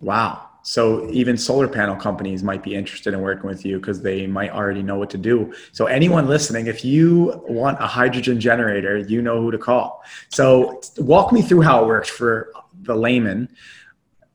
Wow. 0.00 0.48
So 0.68 1.08
even 1.10 1.38
solar 1.38 1.68
panel 1.68 1.94
companies 1.94 2.42
might 2.42 2.60
be 2.60 2.74
interested 2.74 3.14
in 3.14 3.20
working 3.20 3.48
with 3.48 3.64
you 3.64 3.78
because 3.78 4.02
they 4.02 4.26
might 4.26 4.50
already 4.50 4.82
know 4.82 4.98
what 4.98 5.10
to 5.10 5.16
do. 5.16 5.54
So 5.70 5.86
anyone 5.86 6.26
listening, 6.26 6.66
if 6.66 6.84
you 6.84 7.40
want 7.48 7.80
a 7.80 7.86
hydrogen 7.86 8.40
generator, 8.40 8.98
you 8.98 9.22
know 9.22 9.40
who 9.40 9.52
to 9.52 9.58
call. 9.58 10.02
So 10.28 10.80
walk 10.98 11.30
me 11.30 11.40
through 11.40 11.60
how 11.60 11.84
it 11.84 11.86
works 11.86 12.08
for 12.08 12.52
the 12.82 12.96
layman. 12.96 13.48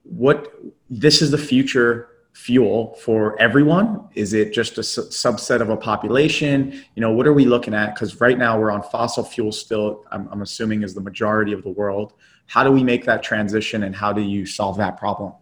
What 0.03 0.53
this 0.89 1.21
is 1.21 1.31
the 1.31 1.37
future 1.37 2.07
fuel 2.31 2.95
for 3.01 3.37
everyone? 3.41 4.07
Is 4.15 4.31
it 4.31 4.53
just 4.53 4.77
a 4.77 4.81
subset 4.81 5.59
of 5.59 5.69
a 5.69 5.75
population? 5.75 6.71
You 6.95 7.01
know, 7.01 7.11
what 7.11 7.27
are 7.27 7.33
we 7.33 7.43
looking 7.43 7.73
at? 7.73 7.93
Because 7.93 8.21
right 8.21 8.37
now 8.37 8.57
we're 8.57 8.71
on 8.71 8.83
fossil 8.83 9.25
fuels 9.25 9.59
still, 9.59 10.05
I'm, 10.13 10.29
I'm 10.31 10.41
assuming 10.43 10.83
is 10.83 10.93
the 10.93 11.01
majority 11.01 11.51
of 11.51 11.61
the 11.61 11.71
world. 11.71 12.13
How 12.45 12.63
do 12.63 12.71
we 12.71 12.85
make 12.85 13.03
that 13.03 13.21
transition 13.21 13.83
and 13.83 13.93
how 13.93 14.13
do 14.13 14.21
you 14.21 14.45
solve 14.45 14.77
that 14.77 14.95
problem? 14.95 15.33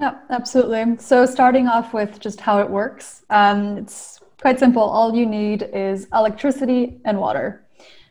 Yeah, 0.00 0.18
absolutely. 0.30 0.96
So 0.98 1.26
starting 1.26 1.68
off 1.68 1.94
with 1.94 2.18
just 2.18 2.40
how 2.40 2.60
it 2.60 2.68
works, 2.68 3.24
um, 3.30 3.78
it's 3.78 4.20
quite 4.40 4.58
simple. 4.58 4.82
All 4.82 5.14
you 5.14 5.26
need 5.26 5.62
is 5.72 6.08
electricity 6.12 7.00
and 7.04 7.18
water. 7.18 7.64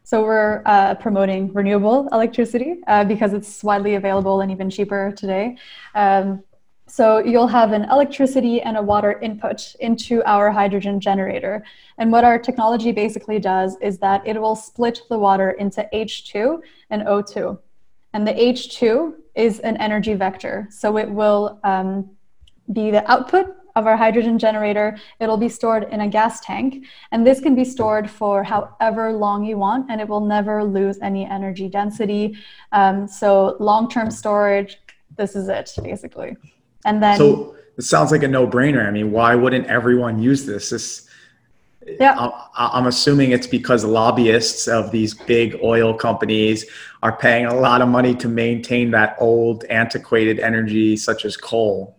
So 0.03 0.23
we're 0.23 0.61
uh, 0.65 0.95
promoting 0.95 1.53
renewable 1.53 2.07
electricity 2.11 2.77
uh, 2.87 3.03
because 3.03 3.33
it's 3.33 3.63
widely 3.63 3.95
available 3.95 4.41
and 4.41 4.51
even 4.51 4.69
cheaper 4.69 5.13
today. 5.15 5.57
Um, 5.95 6.43
so 6.87 7.19
you'll 7.19 7.47
have 7.47 7.71
an 7.71 7.85
electricity 7.85 8.61
and 8.61 8.75
a 8.75 8.81
water 8.81 9.17
input 9.21 9.75
into 9.79 10.21
our 10.25 10.51
hydrogen 10.51 10.99
generator. 10.99 11.63
And 11.97 12.11
what 12.11 12.25
our 12.25 12.37
technology 12.37 12.91
basically 12.91 13.39
does 13.39 13.77
is 13.81 13.97
that 13.99 14.27
it 14.27 14.39
will 14.41 14.57
split 14.57 15.01
the 15.09 15.17
water 15.17 15.51
into 15.51 15.87
H2 15.93 16.59
and 16.89 17.03
O2. 17.03 17.57
And 18.13 18.27
the 18.27 18.33
H2 18.33 19.13
is 19.35 19.59
an 19.59 19.77
energy 19.77 20.13
vector. 20.13 20.67
So 20.69 20.97
it 20.97 21.09
will 21.09 21.59
um, 21.63 22.09
be 22.71 22.91
the 22.91 23.09
output 23.09 23.55
of 23.75 23.87
our 23.87 23.95
hydrogen 23.95 24.37
generator. 24.37 24.97
It'll 25.19 25.37
be 25.37 25.49
stored 25.49 25.87
in 25.91 26.01
a 26.01 26.07
gas 26.07 26.41
tank. 26.41 26.85
And 27.11 27.25
this 27.25 27.39
can 27.39 27.55
be 27.55 27.63
stored 27.63 28.09
for 28.09 28.43
however 28.43 29.13
long 29.13 29.45
you 29.45 29.57
want, 29.57 29.89
and 29.89 30.01
it 30.01 30.07
will 30.07 30.25
never 30.25 30.63
lose 30.63 30.99
any 31.01 31.25
energy 31.25 31.69
density. 31.69 32.37
Um, 32.71 33.07
so 33.07 33.55
long 33.59 33.89
term 33.89 34.11
storage, 34.11 34.77
this 35.17 35.35
is 35.35 35.47
it, 35.47 35.71
basically. 35.81 36.35
And 36.85 37.01
then. 37.01 37.17
So 37.17 37.55
it 37.77 37.83
sounds 37.83 38.11
like 38.11 38.23
a 38.23 38.27
no 38.27 38.47
brainer. 38.47 38.85
I 38.85 38.91
mean, 38.91 39.11
why 39.11 39.35
wouldn't 39.35 39.67
everyone 39.67 40.21
use 40.21 40.45
this? 40.45 40.71
This 40.71 41.07
yeah. 41.99 42.29
I'm 42.55 42.85
assuming 42.85 43.31
it's 43.31 43.47
because 43.47 43.83
lobbyists 43.83 44.67
of 44.67 44.91
these 44.91 45.13
big 45.13 45.57
oil 45.63 45.93
companies 45.93 46.65
are 47.03 47.15
paying 47.15 47.45
a 47.45 47.55
lot 47.55 47.81
of 47.81 47.89
money 47.89 48.13
to 48.15 48.27
maintain 48.27 48.91
that 48.91 49.15
old, 49.19 49.63
antiquated 49.65 50.39
energy, 50.39 50.95
such 50.95 51.25
as 51.25 51.35
coal. 51.35 51.95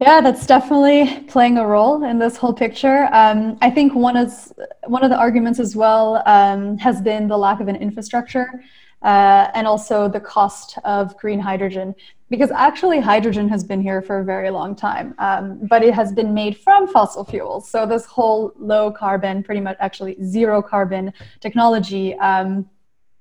Yeah, 0.00 0.20
that's 0.20 0.46
definitely 0.46 1.24
playing 1.28 1.56
a 1.56 1.66
role 1.66 2.04
in 2.04 2.18
this 2.18 2.36
whole 2.36 2.52
picture. 2.52 3.08
Um, 3.12 3.56
I 3.62 3.70
think 3.70 3.94
one 3.94 4.16
is 4.16 4.52
one 4.86 5.02
of 5.02 5.10
the 5.10 5.16
arguments 5.16 5.58
as 5.58 5.74
well 5.74 6.22
um, 6.26 6.76
has 6.78 7.00
been 7.00 7.28
the 7.28 7.38
lack 7.38 7.60
of 7.60 7.68
an 7.68 7.76
infrastructure 7.76 8.62
uh, 9.02 9.50
and 9.54 9.66
also 9.66 10.08
the 10.08 10.20
cost 10.20 10.78
of 10.84 11.16
green 11.16 11.38
hydrogen 11.38 11.94
because 12.28 12.50
actually 12.50 12.98
hydrogen 12.98 13.48
has 13.48 13.62
been 13.62 13.80
here 13.80 14.02
for 14.02 14.18
a 14.18 14.24
very 14.24 14.50
long 14.50 14.74
time 14.74 15.14
um, 15.18 15.58
but 15.68 15.82
it 15.82 15.94
has 15.94 16.12
been 16.12 16.34
made 16.34 16.56
from 16.56 16.88
fossil 16.88 17.24
fuels 17.24 17.68
so 17.68 17.86
this 17.86 18.04
whole 18.06 18.52
low 18.58 18.90
carbon 18.90 19.42
pretty 19.42 19.60
much 19.60 19.76
actually 19.80 20.16
zero 20.24 20.60
carbon 20.60 21.12
technology 21.40 22.14
um, 22.16 22.68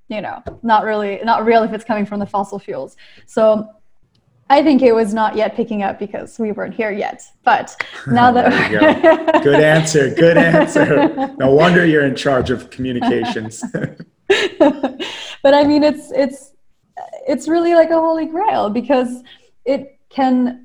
you 0.08 0.22
know 0.22 0.42
not 0.64 0.84
really 0.84 1.20
not 1.24 1.46
real 1.46 1.64
if 1.64 1.74
it's 1.74 1.86
coming 1.86 2.06
from 2.06 2.20
the 2.20 2.26
fossil 2.26 2.60
fuels 2.60 2.96
so 3.26 3.70
I 4.50 4.62
think 4.62 4.84
it 4.84 4.94
was 4.94 5.14
not 5.14 5.36
yet 5.36 5.56
picking 5.56 5.82
up 5.82 5.98
because 5.98 6.38
we 6.38 6.52
weren't 6.52 6.76
here 6.76 6.92
yet. 6.92 7.24
But 7.44 7.76
now 8.08 8.32
that 8.32 8.72
go. 8.72 9.40
good 9.44 9.60
answer, 9.60 10.14
good 10.14 10.38
answer. 10.38 11.34
No 11.38 11.52
wonder 11.52 11.86
you're 11.86 12.06
in 12.06 12.16
charge 12.16 12.52
of 12.52 12.70
communications. 12.70 13.64
but 14.30 15.54
I 15.54 15.64
mean, 15.64 15.84
it's 15.84 16.12
it's 16.12 16.52
it's 17.28 17.48
really 17.48 17.74
like 17.74 17.90
a 17.90 18.00
holy 18.00 18.28
grail 18.28 18.70
because 18.70 19.24
it 19.66 19.98
can 20.10 20.65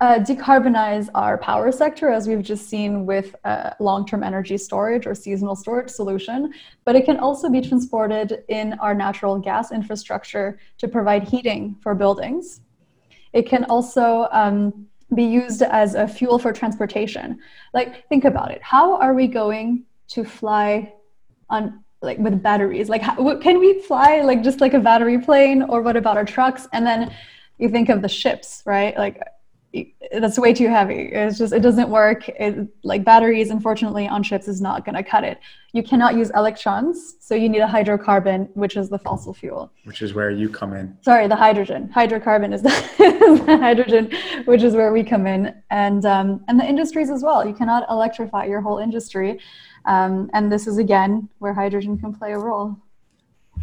uh, 0.00 0.20
decarbonize 0.20 1.08
our 1.14 1.36
power 1.38 1.72
sector, 1.72 2.08
as 2.08 2.28
we've 2.28 2.42
just 2.42 2.68
seen 2.68 3.04
with 3.04 3.34
uh, 3.44 3.70
long-term 3.80 4.22
energy 4.22 4.56
storage 4.56 5.06
or 5.06 5.14
seasonal 5.14 5.56
storage 5.56 5.90
solution. 5.90 6.52
But 6.84 6.94
it 6.94 7.04
can 7.04 7.18
also 7.18 7.50
be 7.50 7.60
transported 7.60 8.44
in 8.48 8.74
our 8.74 8.94
natural 8.94 9.38
gas 9.38 9.72
infrastructure 9.72 10.60
to 10.78 10.86
provide 10.86 11.24
heating 11.24 11.76
for 11.80 11.94
buildings. 11.94 12.60
It 13.32 13.48
can 13.48 13.64
also 13.64 14.28
um, 14.30 14.86
be 15.14 15.24
used 15.24 15.62
as 15.62 15.94
a 15.94 16.06
fuel 16.06 16.38
for 16.38 16.52
transportation. 16.52 17.40
Like, 17.74 18.08
think 18.08 18.24
about 18.24 18.52
it. 18.52 18.62
How 18.62 18.98
are 18.98 19.14
we 19.14 19.26
going 19.26 19.84
to 20.08 20.24
fly 20.24 20.92
on 21.50 21.82
like 22.00 22.18
with 22.18 22.40
batteries 22.40 22.88
like 22.88 23.02
how, 23.02 23.36
can 23.38 23.58
we 23.58 23.80
fly 23.82 24.20
like 24.20 24.42
just 24.44 24.60
like 24.60 24.72
a 24.72 24.78
battery 24.78 25.18
plane 25.18 25.62
or 25.62 25.82
what 25.82 25.96
about 25.96 26.16
our 26.16 26.24
trucks 26.24 26.68
and 26.72 26.86
then 26.86 27.12
you 27.58 27.68
think 27.68 27.88
of 27.88 28.02
the 28.02 28.08
ships 28.08 28.62
right 28.66 28.96
like 28.96 29.20
that's 30.20 30.38
way 30.38 30.52
too 30.52 30.68
heavy. 30.68 31.10
It's 31.12 31.38
just 31.38 31.52
it 31.52 31.60
doesn't 31.60 31.88
work. 31.88 32.28
It, 32.28 32.68
like 32.82 33.04
batteries 33.04 33.50
unfortunately 33.50 34.08
on 34.08 34.22
ships 34.22 34.48
is 34.48 34.60
not 34.60 34.84
going 34.84 34.94
to 34.94 35.02
cut 35.02 35.24
it. 35.24 35.38
You 35.72 35.82
cannot 35.82 36.16
use 36.16 36.30
electrons 36.34 37.16
so 37.20 37.34
you 37.34 37.48
need 37.48 37.60
a 37.60 37.66
hydrocarbon 37.66 38.48
which 38.54 38.76
is 38.76 38.88
the 38.88 38.98
fossil 38.98 39.34
fuel. 39.34 39.70
Which 39.84 40.02
is 40.02 40.14
where 40.14 40.30
you 40.30 40.48
come 40.48 40.72
in. 40.72 40.96
Sorry 41.02 41.28
the 41.28 41.36
hydrogen. 41.36 41.90
Hydrocarbon 41.94 42.54
is 42.54 42.62
the, 42.62 42.68
the 43.46 43.58
hydrogen 43.58 44.10
which 44.44 44.62
is 44.62 44.74
where 44.74 44.92
we 44.92 45.04
come 45.04 45.26
in. 45.26 45.54
And 45.70 46.04
um, 46.06 46.44
and 46.48 46.58
the 46.58 46.64
industries 46.64 47.10
as 47.10 47.22
well. 47.22 47.46
You 47.46 47.54
cannot 47.54 47.88
electrify 47.90 48.44
your 48.46 48.60
whole 48.60 48.78
industry. 48.78 49.40
Um, 49.84 50.30
and 50.34 50.50
this 50.52 50.66
is 50.66 50.78
again 50.78 51.28
where 51.38 51.54
hydrogen 51.54 51.98
can 51.98 52.14
play 52.14 52.32
a 52.32 52.38
role. 52.38 52.76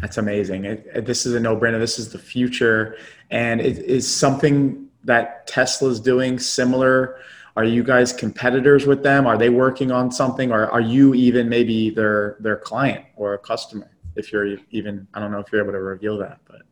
That's 0.00 0.18
amazing. 0.18 0.64
It, 0.64 0.86
it, 0.94 1.06
this 1.06 1.24
is 1.26 1.34
a 1.34 1.40
no-brainer. 1.40 1.78
This 1.78 1.98
is 1.98 2.12
the 2.12 2.18
future, 2.18 2.96
and 3.30 3.60
it 3.60 3.78
is 3.78 4.06
something 4.06 4.85
that 5.06 5.46
Tesla's 5.46 5.98
doing 6.00 6.38
similar. 6.38 7.18
Are 7.56 7.64
you 7.64 7.82
guys 7.82 8.12
competitors 8.12 8.86
with 8.86 9.02
them? 9.02 9.26
Are 9.26 9.38
they 9.38 9.48
working 9.48 9.90
on 9.90 10.12
something, 10.12 10.52
or 10.52 10.70
are 10.70 10.80
you 10.80 11.14
even 11.14 11.48
maybe 11.48 11.90
their 11.90 12.36
their 12.40 12.56
client 12.56 13.06
or 13.16 13.34
a 13.34 13.38
customer? 13.38 13.90
If 14.14 14.32
you're 14.32 14.58
even, 14.70 15.06
I 15.14 15.20
don't 15.20 15.30
know 15.30 15.40
if 15.40 15.52
you're 15.52 15.62
able 15.62 15.72
to 15.72 15.80
reveal 15.80 16.18
that, 16.18 16.38
but 16.46 16.62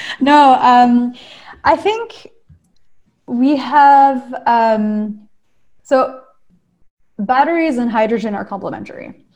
no. 0.20 0.54
Um, 0.60 1.14
I 1.64 1.76
think 1.76 2.28
we 3.26 3.56
have. 3.56 4.42
Um, 4.46 5.28
so 5.82 6.22
batteries 7.18 7.78
and 7.78 7.90
hydrogen 7.90 8.34
are 8.34 8.44
complementary 8.44 9.26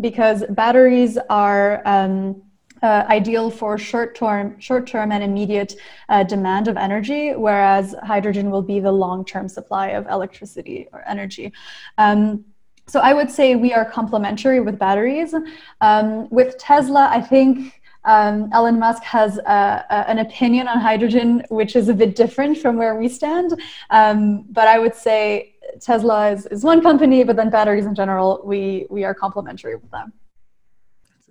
because 0.00 0.44
batteries 0.50 1.18
are 1.30 1.82
um, 1.84 2.42
uh, 2.82 3.04
ideal 3.08 3.50
for 3.50 3.78
short-term, 3.78 4.58
short-term 4.58 5.12
and 5.12 5.22
immediate 5.22 5.76
uh, 6.08 6.22
demand 6.24 6.68
of 6.68 6.76
energy, 6.76 7.32
whereas 7.34 7.94
hydrogen 8.02 8.50
will 8.50 8.62
be 8.62 8.80
the 8.80 8.92
long-term 8.92 9.48
supply 9.48 9.88
of 9.88 10.06
electricity 10.08 10.88
or 10.92 11.02
energy. 11.08 11.52
Um, 11.98 12.44
so 12.88 13.00
I 13.00 13.14
would 13.14 13.30
say 13.30 13.54
we 13.54 13.72
are 13.72 13.84
complementary 13.84 14.60
with 14.60 14.78
batteries. 14.78 15.34
Um, 15.80 16.28
with 16.30 16.58
Tesla, 16.58 17.08
I 17.10 17.20
think 17.20 17.80
um, 18.04 18.50
Elon 18.52 18.78
Musk 18.78 19.02
has 19.04 19.38
uh, 19.38 19.82
an 19.88 20.18
opinion 20.18 20.66
on 20.66 20.80
hydrogen, 20.80 21.44
which 21.48 21.76
is 21.76 21.88
a 21.88 21.94
bit 21.94 22.16
different 22.16 22.58
from 22.58 22.76
where 22.76 22.96
we 22.96 23.08
stand. 23.08 23.60
Um, 23.90 24.44
but 24.50 24.66
I 24.66 24.80
would 24.80 24.94
say 24.94 25.54
Tesla 25.80 26.32
is, 26.32 26.46
is 26.46 26.64
one 26.64 26.82
company, 26.82 27.22
but 27.22 27.36
then 27.36 27.50
batteries 27.50 27.86
in 27.86 27.94
general, 27.94 28.42
we 28.44 28.86
we 28.90 29.04
are 29.04 29.14
complementary 29.14 29.76
with 29.76 29.90
them. 29.92 30.12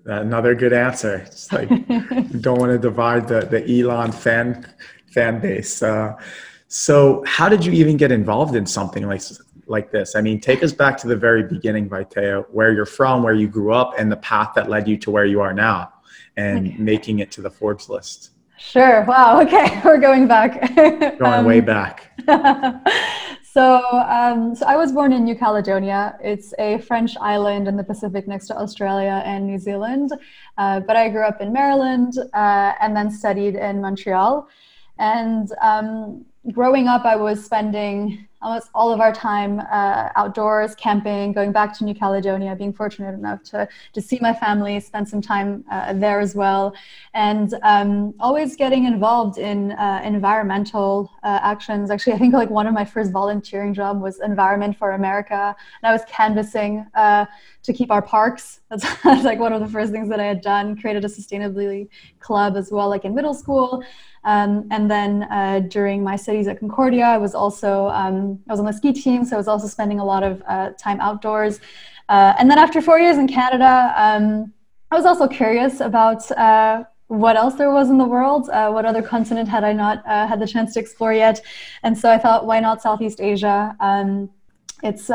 Another 0.05 0.55
good 0.55 0.73
answer. 0.73 1.17
It's 1.27 1.51
like 1.51 1.69
don't 2.41 2.59
want 2.59 2.71
to 2.71 2.79
divide 2.79 3.27
the 3.27 3.41
the 3.41 3.81
Elon 3.81 4.11
fan 4.11 4.67
fan 5.11 5.39
base. 5.39 5.83
Uh, 5.83 6.15
so, 6.67 7.23
how 7.27 7.49
did 7.49 7.65
you 7.65 7.73
even 7.73 7.97
get 7.97 8.11
involved 8.11 8.55
in 8.55 8.65
something 8.65 9.05
like 9.05 9.21
like 9.67 9.91
this? 9.91 10.15
I 10.15 10.21
mean, 10.21 10.39
take 10.39 10.63
us 10.63 10.71
back 10.71 10.97
to 10.99 11.07
the 11.07 11.15
very 11.15 11.43
beginning, 11.43 11.89
Vaitea, 11.89 12.45
where 12.49 12.71
you're 12.71 12.85
from, 12.85 13.23
where 13.23 13.33
you 13.33 13.47
grew 13.47 13.73
up, 13.73 13.93
and 13.99 14.11
the 14.11 14.17
path 14.17 14.53
that 14.55 14.69
led 14.69 14.87
you 14.87 14.97
to 14.97 15.11
where 15.11 15.25
you 15.25 15.41
are 15.41 15.53
now, 15.53 15.91
and 16.37 16.67
okay. 16.67 16.77
making 16.77 17.19
it 17.19 17.29
to 17.33 17.41
the 17.41 17.49
Forbes 17.49 17.89
list. 17.89 18.31
Sure. 18.57 19.03
Wow. 19.03 19.41
Okay, 19.41 19.81
we're 19.83 19.97
going 19.97 20.27
back. 20.27 20.75
going 20.75 21.23
um, 21.23 21.45
way 21.45 21.59
back. 21.59 22.11
So, 23.53 23.81
um, 24.07 24.55
so 24.55 24.65
I 24.65 24.77
was 24.77 24.93
born 24.93 25.11
in 25.11 25.25
New 25.25 25.35
Caledonia. 25.35 26.17
It's 26.23 26.53
a 26.57 26.77
French 26.77 27.17
island 27.19 27.67
in 27.67 27.75
the 27.75 27.83
Pacific 27.83 28.25
next 28.25 28.47
to 28.47 28.57
Australia 28.57 29.21
and 29.25 29.45
New 29.45 29.59
Zealand. 29.59 30.13
Uh, 30.57 30.79
but 30.79 30.95
I 30.95 31.09
grew 31.09 31.23
up 31.23 31.41
in 31.41 31.51
Maryland 31.51 32.13
uh, 32.33 32.71
and 32.79 32.95
then 32.95 33.11
studied 33.11 33.55
in 33.55 33.81
Montreal. 33.81 34.47
And 34.99 35.51
um, 35.61 36.23
growing 36.53 36.87
up, 36.87 37.03
I 37.03 37.17
was 37.17 37.43
spending 37.43 38.25
almost 38.41 38.69
all 38.73 38.91
of 38.91 38.99
our 38.99 39.13
time 39.13 39.59
uh, 39.71 40.09
outdoors, 40.15 40.75
camping, 40.75 41.31
going 41.31 41.51
back 41.51 41.77
to 41.77 41.83
New 41.83 41.93
Caledonia, 41.93 42.55
being 42.55 42.73
fortunate 42.73 43.13
enough 43.13 43.43
to, 43.43 43.67
to 43.93 44.01
see 44.01 44.19
my 44.21 44.33
family, 44.33 44.79
spend 44.79 45.07
some 45.07 45.21
time 45.21 45.63
uh, 45.71 45.93
there 45.93 46.19
as 46.19 46.35
well, 46.35 46.73
and 47.13 47.53
um, 47.63 48.13
always 48.19 48.55
getting 48.55 48.85
involved 48.85 49.37
in 49.37 49.71
uh, 49.73 50.01
environmental 50.03 51.11
uh, 51.23 51.39
actions. 51.41 51.91
Actually, 51.91 52.13
I 52.13 52.17
think 52.17 52.33
like 52.33 52.49
one 52.49 52.67
of 52.67 52.73
my 52.73 52.85
first 52.85 53.11
volunteering 53.11 53.73
job 53.73 54.01
was 54.01 54.19
Environment 54.21 54.77
for 54.77 54.91
America, 54.91 55.55
and 55.81 55.89
I 55.89 55.91
was 55.91 56.01
canvassing 56.07 56.85
uh, 56.95 57.25
to 57.63 57.73
keep 57.73 57.91
our 57.91 58.01
parks. 58.01 58.61
That's, 58.69 58.83
that's 59.03 59.23
like 59.23 59.39
one 59.39 59.53
of 59.53 59.61
the 59.61 59.67
first 59.67 59.91
things 59.91 60.09
that 60.09 60.19
I 60.19 60.25
had 60.25 60.41
done. 60.41 60.79
Created 60.79 61.05
a 61.05 61.07
sustainability 61.07 61.89
club 62.21 62.55
as 62.55 62.71
well, 62.71 62.89
like 62.89 63.05
in 63.05 63.13
middle 63.13 63.33
school. 63.33 63.83
Um, 64.23 64.67
and 64.71 64.89
then 64.89 65.23
uh, 65.23 65.61
during 65.67 66.03
my 66.03 66.15
studies 66.15 66.47
at 66.47 66.59
Concordia, 66.59 67.05
I 67.05 67.17
was 67.17 67.33
also 67.33 67.87
um, 67.89 68.39
I 68.47 68.53
was 68.53 68.59
on 68.59 68.65
the 68.65 68.73
ski 68.73 68.93
team, 68.93 69.25
so 69.25 69.35
I 69.35 69.37
was 69.37 69.47
also 69.47 69.67
spending 69.67 69.99
a 69.99 70.05
lot 70.05 70.23
of 70.23 70.43
uh, 70.47 70.71
time 70.77 70.99
outdoors. 71.01 71.59
Uh, 72.07 72.33
and 72.37 72.49
then 72.49 72.59
after 72.59 72.81
four 72.81 72.99
years 72.99 73.17
in 73.17 73.27
Canada, 73.27 73.93
um, 73.95 74.53
I 74.91 74.95
was 74.95 75.05
also 75.05 75.27
curious 75.27 75.79
about 75.79 76.29
uh, 76.31 76.83
what 77.07 77.35
else 77.35 77.55
there 77.55 77.71
was 77.71 77.89
in 77.89 77.97
the 77.97 78.05
world. 78.05 78.49
Uh, 78.49 78.69
what 78.71 78.85
other 78.85 79.01
continent 79.01 79.47
had 79.49 79.63
I 79.63 79.73
not 79.73 80.05
uh, 80.05 80.27
had 80.27 80.39
the 80.39 80.47
chance 80.47 80.73
to 80.73 80.79
explore 80.79 81.13
yet? 81.13 81.41
And 81.83 81.97
so 81.97 82.11
I 82.11 82.17
thought, 82.17 82.45
why 82.45 82.59
not 82.59 82.81
Southeast 82.81 83.21
Asia? 83.21 83.75
Um, 83.79 84.29
it's 84.83 85.09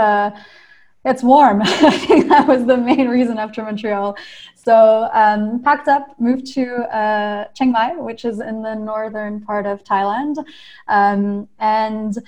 it's 1.07 1.23
warm. 1.23 1.63
I 1.65 1.99
think 2.07 2.29
that 2.29 2.47
was 2.47 2.67
the 2.67 2.77
main 2.77 3.09
reason 3.09 3.39
after 3.39 3.63
Montreal. 3.63 4.17
So 4.55 5.09
um, 5.13 5.63
packed 5.63 5.89
up, 5.89 6.15
moved 6.19 6.53
to 6.55 6.65
uh, 6.95 7.45
Chiang 7.55 7.73
Mai, 7.73 7.95
which 7.95 8.25
is 8.25 8.41
in 8.41 8.63
the 8.63 8.75
northern 8.75 9.41
part 9.41 9.67
of 9.67 9.83
Thailand, 9.85 10.37
um, 10.89 11.49
and. 11.59 12.19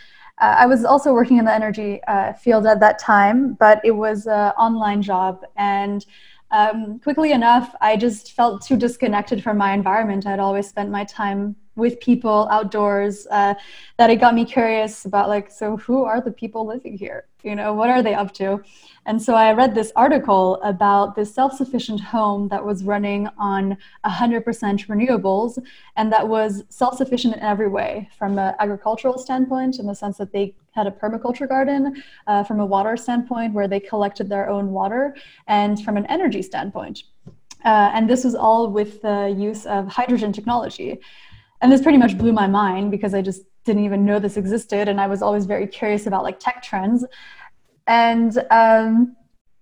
Uh, 0.40 0.54
I 0.61 0.66
was 0.66 0.85
also 0.85 1.12
working 1.12 1.38
in 1.38 1.44
the 1.47 1.52
energy 1.52 2.00
uh, 2.06 2.32
field 2.32 2.64
at 2.64 2.78
that 2.78 3.00
time, 3.00 3.54
but 3.54 3.80
it 3.82 3.90
was 3.90 4.28
an 4.28 4.50
online 4.50 5.02
job. 5.02 5.44
And 5.56 6.06
um, 6.50 6.98
quickly 7.00 7.32
enough, 7.32 7.74
I 7.80 7.96
just 7.96 8.32
felt 8.32 8.62
too 8.62 8.76
disconnected 8.76 9.42
from 9.42 9.58
my 9.58 9.72
environment. 9.72 10.26
I'd 10.26 10.38
always 10.38 10.68
spent 10.68 10.90
my 10.90 11.04
time 11.04 11.56
with 11.78 12.00
people 12.00 12.48
outdoors 12.50 13.26
uh, 13.30 13.54
that 13.96 14.10
it 14.10 14.16
got 14.16 14.34
me 14.34 14.44
curious 14.44 15.04
about 15.04 15.28
like 15.28 15.50
so 15.50 15.76
who 15.76 16.04
are 16.04 16.20
the 16.20 16.32
people 16.32 16.66
living 16.66 16.98
here 16.98 17.26
you 17.44 17.54
know 17.54 17.72
what 17.72 17.88
are 17.88 18.02
they 18.02 18.14
up 18.14 18.34
to 18.34 18.60
and 19.06 19.22
so 19.22 19.34
i 19.34 19.52
read 19.52 19.74
this 19.74 19.92
article 19.94 20.60
about 20.64 21.14
this 21.14 21.32
self-sufficient 21.32 22.00
home 22.00 22.48
that 22.48 22.64
was 22.64 22.82
running 22.82 23.28
on 23.38 23.76
100% 24.04 24.42
renewables 24.88 25.58
and 25.96 26.12
that 26.12 26.26
was 26.26 26.64
self-sufficient 26.68 27.34
in 27.34 27.40
every 27.40 27.68
way 27.68 28.08
from 28.18 28.36
an 28.38 28.54
agricultural 28.58 29.16
standpoint 29.16 29.78
in 29.78 29.86
the 29.86 29.94
sense 29.94 30.18
that 30.18 30.32
they 30.32 30.52
had 30.78 30.87
a 30.92 30.94
permaculture 31.02 31.49
garden 31.54 31.82
uh, 32.26 32.42
from 32.49 32.58
a 32.61 32.66
water 32.75 32.97
standpoint 32.97 33.50
where 33.56 33.68
they 33.73 33.80
collected 33.92 34.26
their 34.35 34.47
own 34.54 34.66
water 34.78 35.02
and 35.58 35.73
from 35.85 35.94
an 36.00 36.06
energy 36.16 36.42
standpoint 36.50 36.97
uh, 37.70 37.88
and 37.94 38.02
this 38.12 38.23
was 38.28 38.35
all 38.35 38.62
with 38.78 38.92
the 39.02 39.18
use 39.49 39.62
of 39.66 39.80
hydrogen 39.99 40.32
technology 40.38 40.90
and 41.61 41.73
this 41.73 41.82
pretty 41.82 41.99
much 41.99 42.16
blew 42.16 42.32
my 42.32 42.47
mind 42.47 42.90
because 42.90 43.14
I 43.14 43.23
just 43.23 43.42
didn't 43.64 43.85
even 43.85 44.04
know 44.04 44.18
this 44.18 44.37
existed, 44.37 44.88
and 44.88 45.00
I 45.00 45.06
was 45.06 45.23
always 45.23 45.44
very 45.44 45.66
curious 45.66 46.06
about 46.06 46.23
like 46.23 46.38
tech 46.40 46.62
trends. 46.62 47.04
And 47.87 48.37
um, 48.50 49.16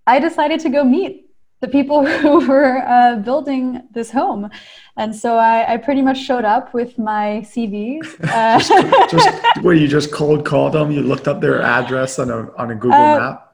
I 0.05 0.19
decided 0.19 0.59
to 0.61 0.69
go 0.69 0.83
meet 0.83 1.26
the 1.59 1.67
people 1.67 2.05
who 2.21 2.47
were 2.47 2.83
uh, 2.87 3.15
building 3.17 3.81
this 3.91 4.11
home. 4.11 4.49
And 4.95 5.15
so 5.15 5.37
I, 5.37 5.73
I, 5.73 5.77
pretty 5.77 6.01
much 6.01 6.17
showed 6.17 6.45
up 6.45 6.73
with 6.73 6.97
my 6.97 7.45
CVs. 7.45 8.05
Uh, 8.37 8.59
just, 8.59 9.11
just, 9.11 9.41
where 9.61 9.73
you 9.73 9.87
just 9.87 10.11
cold 10.11 10.45
called 10.45 10.73
them, 10.73 10.91
you 10.91 11.01
looked 11.01 11.27
up 11.27 11.39
their 11.41 11.61
address 11.61 12.19
on 12.19 12.29
a 12.29 12.51
on 12.55 12.71
a 12.71 12.75
Google 12.75 12.93
uh, 12.93 13.19
map. 13.19 13.46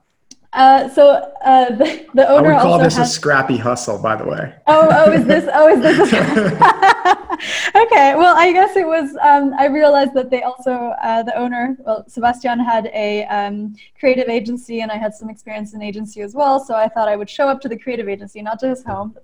Uh, 0.54 0.88
so 0.90 1.32
uh, 1.44 1.66
the, 1.76 2.06
the 2.14 2.30
owner 2.30 2.54
I 2.54 2.56
would 2.56 2.62
call 2.62 2.80
this 2.80 2.98
has... 2.98 3.10
a 3.10 3.12
scrappy 3.12 3.58
hustle, 3.58 4.02
by 4.02 4.16
the 4.16 4.26
way. 4.26 4.54
Oh, 4.68 4.88
oh, 4.92 5.12
is 5.12 5.26
this? 5.26 5.50
Oh, 5.54 5.68
is 5.68 5.82
this? 5.82 6.14
A... 6.14 7.24
okay. 7.76 8.16
Well, 8.16 8.36
I 8.36 8.52
guess 8.54 8.76
it 8.76 8.86
was. 8.86 9.16
Um, 9.22 9.54
I 9.58 9.66
realized 9.66 10.14
that 10.14 10.30
they 10.30 10.44
also 10.44 10.94
uh, 11.02 11.24
the 11.24 11.36
owner, 11.38 11.76
well, 11.80 12.06
Sebastian 12.08 12.60
had 12.60 12.88
a 12.94 13.26
um, 13.26 13.76
creative 14.00 14.30
agency, 14.30 14.82
and 14.82 14.92
I 14.92 14.98
had 14.98 15.14
some 15.14 15.30
experience 15.30 15.74
in 15.74 15.82
agency 15.82 16.22
as 16.22 16.36
well. 16.36 16.64
So 16.64 16.76
I 16.76 16.88
thought 16.88 17.08
I 17.08 17.16
would 17.16 17.30
show 17.30 17.48
up 17.48 17.60
to 17.62 17.70
the 17.70 17.78
creative 17.78 18.08
agency, 18.08 18.42
not 18.42 18.60
to 18.60 18.70
his 18.70 18.84
home, 18.84 19.16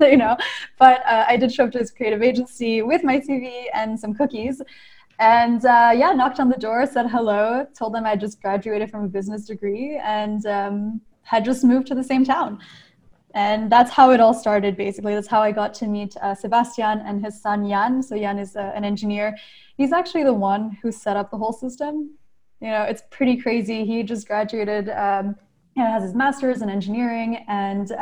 you 0.00 0.16
know, 0.16 0.36
but 0.78 1.04
uh, 1.06 1.24
I 1.26 1.36
did 1.36 1.52
show 1.52 1.64
up 1.64 1.72
to 1.72 1.78
his 1.78 1.90
creative 1.90 2.22
agency 2.22 2.82
with 2.82 3.04
my 3.04 3.18
CV 3.20 3.64
and 3.72 3.98
some 3.98 4.14
cookies. 4.14 4.60
And 5.18 5.64
uh, 5.64 5.92
yeah, 5.94 6.12
knocked 6.12 6.38
on 6.38 6.48
the 6.48 6.56
door, 6.56 6.86
said 6.86 7.10
hello, 7.10 7.66
told 7.76 7.94
them 7.94 8.06
I 8.06 8.14
just 8.14 8.40
graduated 8.40 8.90
from 8.90 9.04
a 9.04 9.08
business 9.08 9.46
degree 9.46 10.00
and 10.02 10.46
um, 10.46 11.00
had 11.22 11.44
just 11.44 11.64
moved 11.64 11.88
to 11.88 11.94
the 11.94 12.04
same 12.04 12.24
town. 12.24 12.60
And 13.34 13.70
that's 13.70 13.90
how 13.90 14.10
it 14.12 14.20
all 14.20 14.32
started, 14.32 14.76
basically. 14.76 15.14
That's 15.14 15.28
how 15.28 15.40
I 15.42 15.52
got 15.52 15.74
to 15.74 15.86
meet 15.86 16.16
uh, 16.16 16.34
Sebastian 16.34 17.00
and 17.00 17.24
his 17.24 17.40
son 17.40 17.68
Jan. 17.68 18.02
So 18.02 18.16
Jan 18.16 18.38
is 18.38 18.56
uh, 18.56 18.72
an 18.74 18.84
engineer. 18.84 19.36
He's 19.76 19.92
actually 19.92 20.24
the 20.24 20.32
one 20.32 20.78
who 20.82 20.90
set 20.90 21.16
up 21.16 21.30
the 21.30 21.36
whole 21.36 21.52
system. 21.52 22.12
You 22.60 22.68
know, 22.68 22.82
it's 22.82 23.02
pretty 23.10 23.36
crazy. 23.36 23.84
He 23.84 24.02
just 24.02 24.26
graduated, 24.26 24.88
um, 24.88 25.36
you 25.76 25.82
know, 25.82 25.90
has 25.90 26.02
his 26.02 26.14
master's 26.14 26.62
in 26.62 26.70
engineering, 26.70 27.44
and 27.48 27.92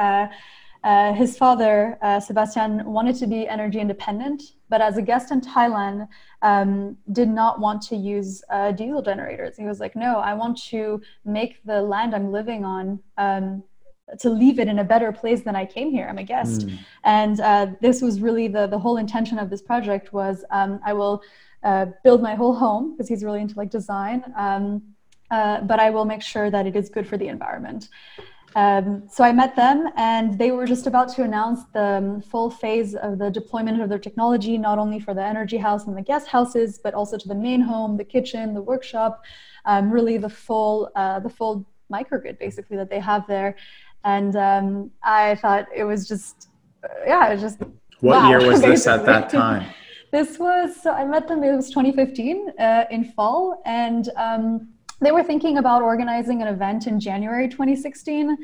uh, 0.86 1.12
his 1.12 1.36
father, 1.36 1.98
uh, 2.00 2.20
Sebastian, 2.20 2.84
wanted 2.84 3.16
to 3.16 3.26
be 3.26 3.48
energy 3.48 3.80
independent, 3.80 4.40
but 4.68 4.80
as 4.80 4.96
a 4.96 5.02
guest 5.02 5.32
in 5.32 5.40
Thailand, 5.40 6.06
um, 6.42 6.96
did 7.10 7.28
not 7.28 7.58
want 7.58 7.82
to 7.88 7.96
use 7.96 8.44
uh, 8.50 8.70
diesel 8.70 9.02
generators. 9.02 9.56
He 9.56 9.64
was 9.64 9.80
like, 9.80 9.96
no, 9.96 10.20
I 10.20 10.32
want 10.34 10.62
to 10.70 11.02
make 11.24 11.58
the 11.64 11.82
land 11.82 12.14
I'm 12.14 12.30
living 12.30 12.64
on. 12.64 13.00
Um, 13.18 13.64
to 14.20 14.30
leave 14.30 14.60
it 14.60 14.68
in 14.68 14.78
a 14.78 14.84
better 14.84 15.10
place 15.10 15.42
than 15.42 15.56
I 15.56 15.66
came 15.66 15.90
here. 15.90 16.06
I'm 16.08 16.18
a 16.18 16.22
guest, 16.22 16.68
mm. 16.68 16.78
and 17.02 17.40
uh, 17.40 17.66
this 17.80 18.00
was 18.00 18.20
really 18.20 18.46
the 18.46 18.68
the 18.68 18.78
whole 18.78 18.98
intention 18.98 19.36
of 19.36 19.50
this 19.50 19.60
project 19.60 20.12
was 20.12 20.44
um, 20.52 20.78
I 20.86 20.92
will 20.92 21.24
uh, 21.64 21.86
build 22.04 22.22
my 22.22 22.36
whole 22.36 22.54
home 22.54 22.92
because 22.92 23.08
he's 23.08 23.24
really 23.24 23.40
into 23.40 23.56
like 23.58 23.70
design, 23.70 24.22
um, 24.36 24.80
but 25.28 25.80
I 25.80 25.90
will 25.90 26.04
make 26.04 26.22
sure 26.22 26.52
that 26.52 26.68
it 26.68 26.76
is 26.76 26.88
good 26.88 27.08
for 27.08 27.16
the 27.16 27.26
environment. 27.26 27.88
Um, 28.56 29.06
so 29.10 29.22
I 29.22 29.32
met 29.32 29.54
them, 29.54 29.90
and 29.96 30.38
they 30.38 30.50
were 30.50 30.64
just 30.64 30.86
about 30.86 31.10
to 31.10 31.22
announce 31.22 31.60
the 31.74 31.98
um, 31.98 32.22
full 32.22 32.50
phase 32.50 32.94
of 32.94 33.18
the 33.18 33.30
deployment 33.30 33.82
of 33.82 33.90
their 33.90 33.98
technology, 33.98 34.56
not 34.56 34.78
only 34.78 34.98
for 34.98 35.12
the 35.12 35.22
energy 35.22 35.58
house 35.58 35.86
and 35.86 35.94
the 35.94 36.00
guest 36.00 36.26
houses, 36.26 36.80
but 36.82 36.94
also 36.94 37.18
to 37.18 37.28
the 37.28 37.34
main 37.34 37.60
home, 37.60 37.98
the 37.98 38.04
kitchen, 38.04 38.54
the 38.54 38.62
workshop, 38.62 39.22
um, 39.66 39.90
really 39.90 40.16
the 40.16 40.30
full 40.30 40.90
uh, 40.96 41.20
the 41.20 41.28
full 41.28 41.66
microgrid 41.92 42.38
basically 42.38 42.78
that 42.78 42.88
they 42.88 42.98
have 42.98 43.26
there. 43.26 43.56
And 44.04 44.34
um, 44.36 44.90
I 45.04 45.34
thought 45.34 45.66
it 45.74 45.84
was 45.84 46.08
just, 46.08 46.48
uh, 46.82 46.88
yeah, 47.06 47.28
it 47.28 47.32
was 47.34 47.42
just. 47.42 47.60
What 48.00 48.22
wow, 48.22 48.28
year 48.30 48.46
was 48.46 48.62
this 48.70 48.86
at 48.86 49.04
that 49.04 49.28
time? 49.28 49.66
this 50.12 50.38
was 50.38 50.80
so 50.82 50.92
I 50.92 51.04
met 51.04 51.28
them. 51.28 51.44
It 51.44 51.54
was 51.54 51.68
2015 51.68 52.52
uh, 52.58 52.84
in 52.90 53.04
fall, 53.04 53.60
and 53.66 54.08
um, 54.16 54.68
they 55.00 55.12
were 55.12 55.22
thinking 55.22 55.58
about 55.58 55.82
organizing 55.82 56.42
an 56.42 56.48
event 56.48 56.86
in 56.86 56.98
January 56.98 57.48
2016. 57.48 58.36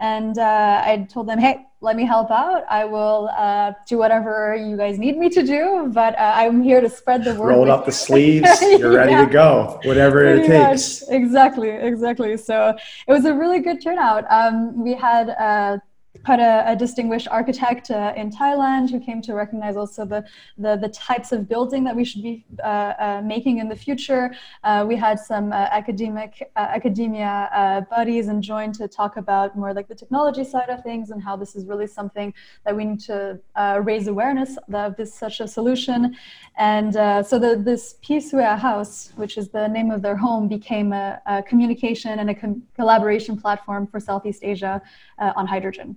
And 0.00 0.38
uh, 0.38 0.82
I 0.84 1.06
told 1.10 1.28
them, 1.28 1.38
hey, 1.38 1.66
let 1.82 1.94
me 1.94 2.04
help 2.04 2.30
out. 2.30 2.64
I 2.70 2.84
will 2.84 3.30
uh, 3.36 3.72
do 3.86 3.98
whatever 3.98 4.56
you 4.56 4.76
guys 4.76 4.98
need 4.98 5.16
me 5.18 5.28
to 5.30 5.42
do, 5.42 5.90
but 5.92 6.18
uh, 6.18 6.32
I'm 6.34 6.62
here 6.62 6.80
to 6.80 6.88
spread 6.88 7.22
the 7.24 7.34
word. 7.34 7.50
Roll 7.50 7.70
up 7.70 7.84
the 7.84 7.92
sleeves. 7.92 8.48
You're 8.62 8.94
ready 8.94 9.12
yeah. 9.12 9.24
to 9.26 9.30
go, 9.30 9.80
whatever 9.84 10.20
Pretty 10.20 10.44
it 10.44 10.46
takes. 10.46 11.02
Much. 11.02 11.10
Exactly, 11.14 11.70
exactly. 11.70 12.36
So 12.38 12.74
it 13.06 13.12
was 13.12 13.24
a 13.24 13.34
really 13.34 13.60
good 13.60 13.82
turnout. 13.82 14.24
Um, 14.30 14.82
we 14.82 14.94
had 14.94 15.30
uh, 15.30 15.78
had 16.24 16.40
a, 16.40 16.72
a, 16.72 16.76
distinguished 16.76 17.28
architect 17.28 17.90
uh, 17.90 18.12
in 18.16 18.30
Thailand 18.30 18.90
who 18.90 19.00
came 19.00 19.22
to 19.22 19.34
recognize 19.34 19.76
also 19.76 20.04
the, 20.04 20.24
the, 20.58 20.76
the 20.76 20.88
types 20.88 21.32
of 21.32 21.48
building 21.48 21.84
that 21.84 21.94
we 21.94 22.04
should 22.04 22.22
be 22.22 22.44
uh, 22.62 22.66
uh, 22.66 23.22
making 23.24 23.58
in 23.58 23.68
the 23.68 23.76
future. 23.76 24.34
Uh, 24.64 24.84
we 24.86 24.96
had 24.96 25.18
some 25.18 25.52
uh, 25.52 25.68
academic 25.70 26.50
uh, 26.56 26.58
academia 26.58 27.86
buddies 27.90 28.28
and 28.28 28.42
joined 28.42 28.74
to 28.74 28.88
talk 28.88 29.16
about 29.16 29.56
more 29.56 29.72
like 29.72 29.88
the 29.88 29.94
technology 29.94 30.44
side 30.44 30.68
of 30.68 30.82
things 30.82 31.10
and 31.10 31.22
how 31.22 31.36
this 31.36 31.54
is 31.54 31.64
really 31.64 31.86
something 31.86 32.34
that 32.64 32.76
we 32.76 32.84
need 32.84 33.00
to 33.00 33.38
raise 33.82 34.08
awareness 34.08 34.58
of 34.72 34.96
this 34.96 35.14
such 35.14 35.40
a 35.40 35.48
solution. 35.48 36.16
And 36.58 36.94
so 37.26 37.38
the, 37.38 37.56
this 37.56 37.96
Phi 38.06 38.16
Suea 38.16 38.58
House, 38.58 39.12
which 39.16 39.38
is 39.38 39.48
the 39.48 39.68
name 39.68 39.90
of 39.90 40.02
their 40.02 40.16
home, 40.16 40.48
became 40.48 40.92
a, 40.92 41.20
a 41.26 41.42
communication 41.42 42.18
and 42.18 42.30
a 42.30 42.34
com- 42.34 42.62
collaboration 42.74 43.40
platform 43.40 43.86
for 43.86 44.00
Southeast 44.00 44.40
Asia 44.42 44.82
on 45.18 45.46
hydrogen. 45.46 45.96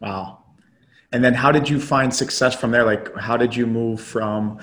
Wow. 0.00 0.44
And 1.12 1.24
then 1.24 1.34
how 1.34 1.52
did 1.52 1.68
you 1.68 1.80
find 1.80 2.12
success 2.12 2.54
from 2.54 2.70
there? 2.70 2.84
Like, 2.84 3.14
how 3.16 3.36
did 3.36 3.54
you 3.54 3.66
move 3.66 4.00
from 4.00 4.58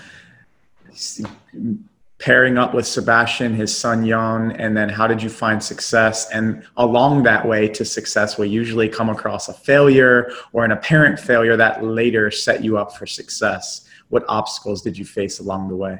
pairing 2.21 2.57
up 2.57 2.73
with 2.73 2.85
Sebastian, 2.85 3.55
his 3.55 3.75
son 3.75 4.05
Jan, 4.05 4.51
and 4.51 4.77
then 4.77 4.89
how 4.89 5.07
did 5.07 5.23
you 5.23 5.29
find 5.29 5.63
success? 5.63 6.29
And 6.29 6.63
along 6.77 7.23
that 7.23 7.47
way 7.47 7.67
to 7.69 7.83
success, 7.83 8.37
we 8.37 8.47
usually 8.47 8.87
come 8.87 9.09
across 9.09 9.49
a 9.49 9.53
failure 9.53 10.31
or 10.53 10.63
an 10.63 10.71
apparent 10.71 11.19
failure 11.19 11.57
that 11.57 11.83
later 11.83 12.29
set 12.29 12.63
you 12.63 12.77
up 12.77 12.95
for 12.95 13.07
success. 13.07 13.87
What 14.09 14.23
obstacles 14.27 14.81
did 14.83 14.97
you 14.97 15.05
face 15.05 15.39
along 15.39 15.69
the 15.69 15.75
way? 15.75 15.99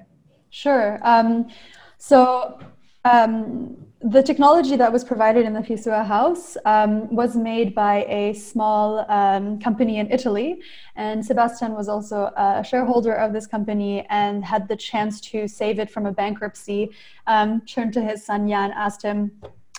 Sure. 0.52 1.00
Um, 1.02 1.48
so 1.98 2.60
um, 3.06 3.78
the 4.04 4.24
technology 4.24 4.76
that 4.76 4.92
was 4.92 5.04
provided 5.04 5.46
in 5.46 5.54
the 5.54 5.62
Phi 5.62 5.76
Suea 5.76 6.06
house 6.06 6.58
um, 6.66 7.14
was 7.14 7.36
made 7.36 7.76
by 7.76 8.04
a 8.06 8.34
small 8.34 9.06
um, 9.12 9.60
company 9.60 10.00
in 10.00 10.12
Italy. 10.12 10.60
And 10.96 11.24
Sebastian 11.24 11.74
was 11.74 11.88
also 11.88 12.32
a 12.36 12.64
shareholder 12.68 13.14
of 13.14 13.32
this 13.32 13.46
company 13.46 14.06
and 14.10 14.44
had 14.44 14.68
the 14.68 14.76
chance 14.76 15.22
to 15.22 15.48
save 15.48 15.78
it 15.78 15.92
from 15.92 16.08
a 16.08 16.12
bankruptcy. 16.12 16.92
Um, 17.28 17.62
turned 17.62 17.94
to 17.94 18.02
his 18.02 18.26
son 18.26 18.48
Jan, 18.50 18.72
asked 18.72 19.04
him, 19.04 19.32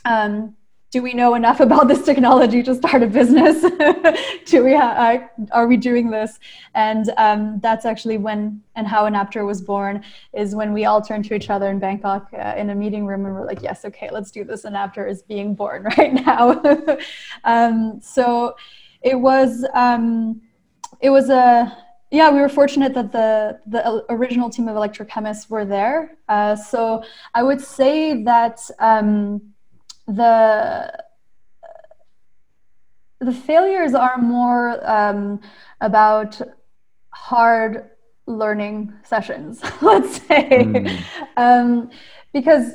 um, 0.04 0.54
do 0.92 1.00
we 1.00 1.14
know 1.14 1.34
enough 1.34 1.60
about 1.60 1.88
this 1.88 2.04
technology 2.04 2.62
to 2.62 2.74
start 2.74 3.02
a 3.02 3.06
business? 3.06 3.62
do 4.44 4.62
we 4.62 4.76
ha- 4.76 5.26
are 5.50 5.66
we 5.66 5.78
doing 5.78 6.10
this? 6.10 6.38
And 6.74 7.10
um, 7.16 7.60
that's 7.60 7.86
actually 7.86 8.18
when 8.18 8.62
and 8.76 8.86
how 8.86 9.06
Enapter 9.06 9.46
was 9.46 9.62
born. 9.62 10.04
Is 10.34 10.54
when 10.54 10.74
we 10.74 10.84
all 10.84 11.00
turned 11.00 11.24
to 11.24 11.34
each 11.34 11.48
other 11.48 11.70
in 11.70 11.78
Bangkok 11.78 12.28
uh, 12.34 12.54
in 12.58 12.68
a 12.68 12.74
meeting 12.74 13.06
room 13.06 13.24
and 13.24 13.34
we're 13.34 13.46
like, 13.46 13.62
yes, 13.62 13.86
okay, 13.86 14.10
let's 14.12 14.30
do 14.30 14.44
this. 14.44 14.66
Enapter 14.66 15.06
is 15.06 15.22
being 15.22 15.54
born 15.54 15.84
right 15.98 16.12
now. 16.12 16.62
um, 17.44 17.98
so 18.02 18.54
it 19.00 19.18
was 19.18 19.64
um, 19.72 20.42
it 21.00 21.08
was 21.08 21.30
a 21.30 21.74
yeah, 22.10 22.30
we 22.30 22.38
were 22.40 22.50
fortunate 22.50 22.92
that 22.92 23.12
the 23.12 23.58
the 23.66 24.04
original 24.10 24.50
team 24.50 24.68
of 24.68 24.76
electrochemists 24.76 25.48
were 25.48 25.64
there. 25.64 26.18
Uh, 26.28 26.54
so 26.54 27.02
I 27.32 27.42
would 27.42 27.62
say 27.62 28.22
that. 28.24 28.60
The 30.06 31.04
the 33.22 33.32
failures 33.32 33.94
are 33.94 34.18
more 34.18 34.78
um, 34.88 35.40
about 35.80 36.40
hard 37.10 37.90
learning 38.26 38.92
sessions 39.04 39.60
let's 39.82 40.22
say 40.26 40.48
mm. 40.48 41.04
um, 41.36 41.90
because 42.32 42.74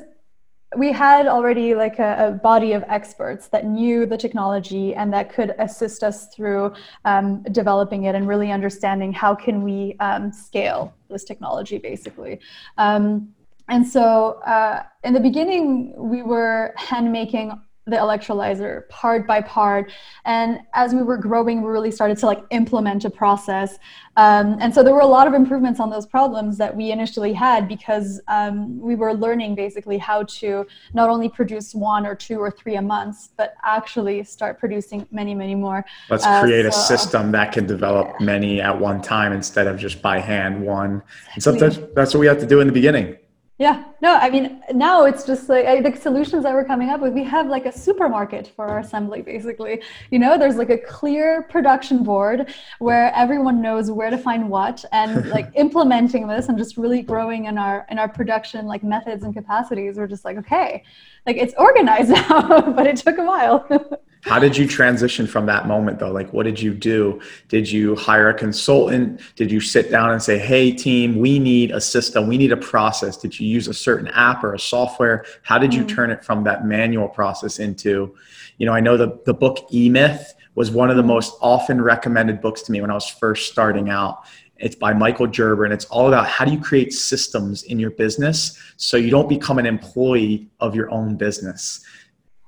we 0.75 0.91
had 0.91 1.27
already 1.27 1.73
like 1.73 1.97
a, 1.97 2.27
a, 2.27 2.31
body 2.31 2.73
of 2.73 2.83
experts 2.89 3.47
that 3.47 3.65
knew 3.65 4.05
the 4.05 4.17
technology 4.17 4.93
and 4.93 5.13
that 5.13 5.31
could 5.31 5.55
assist 5.59 6.03
us 6.03 6.27
through 6.35 6.73
um, 7.05 7.41
developing 7.51 8.03
it 8.03 8.15
and 8.15 8.27
really 8.27 8.51
understanding 8.51 9.13
how 9.13 9.33
can 9.33 9.63
we 9.63 9.95
um, 10.01 10.31
scale 10.31 10.93
this 11.09 11.23
technology 11.23 11.77
basically 11.77 12.39
um, 12.77 13.33
and 13.69 13.87
so 13.87 14.39
uh, 14.45 14.83
in 15.03 15.13
the 15.13 15.19
beginning, 15.19 15.93
we 15.97 16.23
were 16.23 16.73
hand 16.77 17.11
making 17.11 17.51
the 17.87 17.95
electrolyzer 17.95 18.87
part 18.89 19.25
by 19.25 19.41
part. 19.41 19.91
And 20.25 20.59
as 20.73 20.93
we 20.93 21.01
were 21.01 21.17
growing 21.17 21.61
we 21.61 21.69
really 21.69 21.89
started 21.89 22.17
to 22.17 22.25
like 22.25 22.43
implement 22.51 23.05
a 23.05 23.09
process. 23.09 23.79
Um, 24.17 24.57
and 24.59 24.75
so 24.75 24.83
there 24.83 24.93
were 24.93 25.01
a 25.01 25.07
lot 25.07 25.25
of 25.25 25.33
improvements 25.33 25.79
on 25.79 25.89
those 25.89 26.05
problems 26.05 26.57
that 26.57 26.75
we 26.75 26.91
initially 26.91 27.31
had 27.31 27.67
because 27.67 28.19
um, 28.27 28.77
we 28.79 28.95
were 28.95 29.13
learning 29.13 29.55
basically 29.55 29.97
how 29.97 30.23
to 30.23 30.67
not 30.93 31.09
only 31.09 31.29
produce 31.29 31.73
one 31.73 32.05
or 32.05 32.13
two 32.13 32.39
or 32.39 32.51
three 32.51 32.75
a 32.75 32.81
month 32.81 33.29
but 33.37 33.55
actually 33.63 34.23
start 34.23 34.59
producing 34.59 35.07
many 35.11 35.33
many 35.33 35.55
more. 35.55 35.85
Let's 36.09 36.25
uh, 36.25 36.41
create 36.41 36.65
uh, 36.65 36.71
so, 36.71 36.93
a 36.93 36.97
system 36.97 37.31
that 37.31 37.53
can 37.53 37.65
develop 37.65 38.07
yeah. 38.19 38.25
many 38.25 38.59
at 38.59 38.77
one 38.77 39.01
time 39.01 39.31
instead 39.31 39.65
of 39.65 39.77
just 39.77 40.01
by 40.01 40.19
hand 40.19 40.61
one. 40.61 41.01
And 41.35 41.43
sometimes 41.43 41.79
that's 41.95 42.13
what 42.13 42.19
we 42.19 42.27
have 42.27 42.39
to 42.39 42.45
do 42.45 42.59
in 42.59 42.67
the 42.67 42.73
beginning 42.73 43.17
yeah, 43.59 43.85
no, 44.03 44.13
I 44.13 44.29
mean, 44.29 44.61
now 44.71 45.05
it's 45.05 45.25
just 45.25 45.49
like 45.49 45.65
I, 45.65 45.81
the 45.81 45.95
solutions 45.97 46.43
that 46.43 46.53
we're 46.53 46.63
coming 46.63 46.89
up 46.89 47.01
with. 47.01 47.13
We 47.13 47.23
have 47.23 47.47
like 47.47 47.65
a 47.65 47.71
supermarket 47.71 48.51
for 48.55 48.67
our 48.67 48.77
assembly, 48.77 49.23
basically. 49.23 49.81
You 50.11 50.19
know, 50.19 50.37
there's 50.37 50.57
like 50.57 50.69
a 50.69 50.77
clear 50.77 51.41
production 51.49 52.03
board 52.03 52.53
where 52.77 53.11
everyone 53.15 53.59
knows 53.59 53.89
where 53.89 54.11
to 54.11 54.17
find 54.17 54.47
what, 54.47 54.85
and 54.91 55.27
like 55.31 55.49
implementing 55.55 56.27
this 56.27 56.49
and 56.49 56.57
just 56.57 56.77
really 56.77 57.01
growing 57.01 57.45
in 57.45 57.57
our 57.57 57.87
in 57.89 57.97
our 57.97 58.07
production 58.07 58.67
like 58.67 58.83
methods 58.83 59.23
and 59.23 59.33
capacities. 59.33 59.97
We're 59.97 60.05
just 60.05 60.23
like, 60.23 60.37
okay, 60.37 60.83
like 61.25 61.37
it's 61.37 61.55
organized 61.57 62.09
now, 62.29 62.61
but 62.61 62.85
it 62.85 62.97
took 62.97 63.17
a 63.17 63.25
while. 63.25 63.67
How 64.21 64.39
did 64.39 64.57
you 64.57 64.67
transition 64.67 65.25
from 65.27 65.45
that 65.45 65.67
moment 65.67 65.99
though? 65.99 66.11
Like, 66.11 66.33
what 66.33 66.43
did 66.43 66.61
you 66.61 66.73
do? 66.73 67.21
Did 67.47 67.69
you 67.71 67.95
hire 67.95 68.29
a 68.29 68.33
consultant? 68.33 69.21
Did 69.35 69.51
you 69.51 69.61
sit 69.61 69.89
down 69.89 70.11
and 70.11 70.21
say, 70.21 70.37
hey, 70.37 70.71
team, 70.71 71.17
we 71.17 71.39
need 71.39 71.71
a 71.71 71.79
system, 71.79 72.27
we 72.27 72.37
need 72.37 72.51
a 72.51 72.57
process? 72.57 73.17
Did 73.17 73.39
you 73.39 73.47
use 73.47 73.67
a 73.67 73.73
certain 73.73 74.07
app 74.09 74.43
or 74.43 74.53
a 74.53 74.59
software? 74.59 75.25
How 75.43 75.57
did 75.57 75.73
you 75.73 75.83
mm-hmm. 75.83 75.95
turn 75.95 76.11
it 76.11 76.25
from 76.25 76.43
that 76.43 76.65
manual 76.65 77.07
process 77.07 77.59
into, 77.59 78.15
you 78.57 78.65
know, 78.65 78.73
I 78.73 78.79
know 78.79 78.97
the, 78.97 79.19
the 79.25 79.33
book 79.33 79.67
E 79.71 79.89
Myth 79.89 80.33
was 80.55 80.71
one 80.71 80.89
of 80.89 80.97
the 80.97 81.03
mm-hmm. 81.03 81.11
most 81.11 81.35
often 81.41 81.81
recommended 81.81 82.41
books 82.41 82.61
to 82.63 82.71
me 82.71 82.81
when 82.81 82.91
I 82.91 82.95
was 82.95 83.07
first 83.07 83.51
starting 83.51 83.89
out. 83.89 84.23
It's 84.59 84.75
by 84.75 84.91
Michael 84.91 85.27
Gerber, 85.27 85.65
and 85.65 85.73
it's 85.73 85.85
all 85.85 86.07
about 86.07 86.25
how 86.27 86.43
do 86.43 86.51
you 86.51 86.59
create 86.59 86.91
systems 86.91 87.61
in 87.63 87.77
your 87.77 87.91
business 87.91 88.57
so 88.75 88.97
you 88.97 89.11
don't 89.11 89.29
become 89.29 89.59
an 89.59 89.67
employee 89.67 90.47
of 90.59 90.75
your 90.75 90.89
own 90.89 91.15
business 91.15 91.85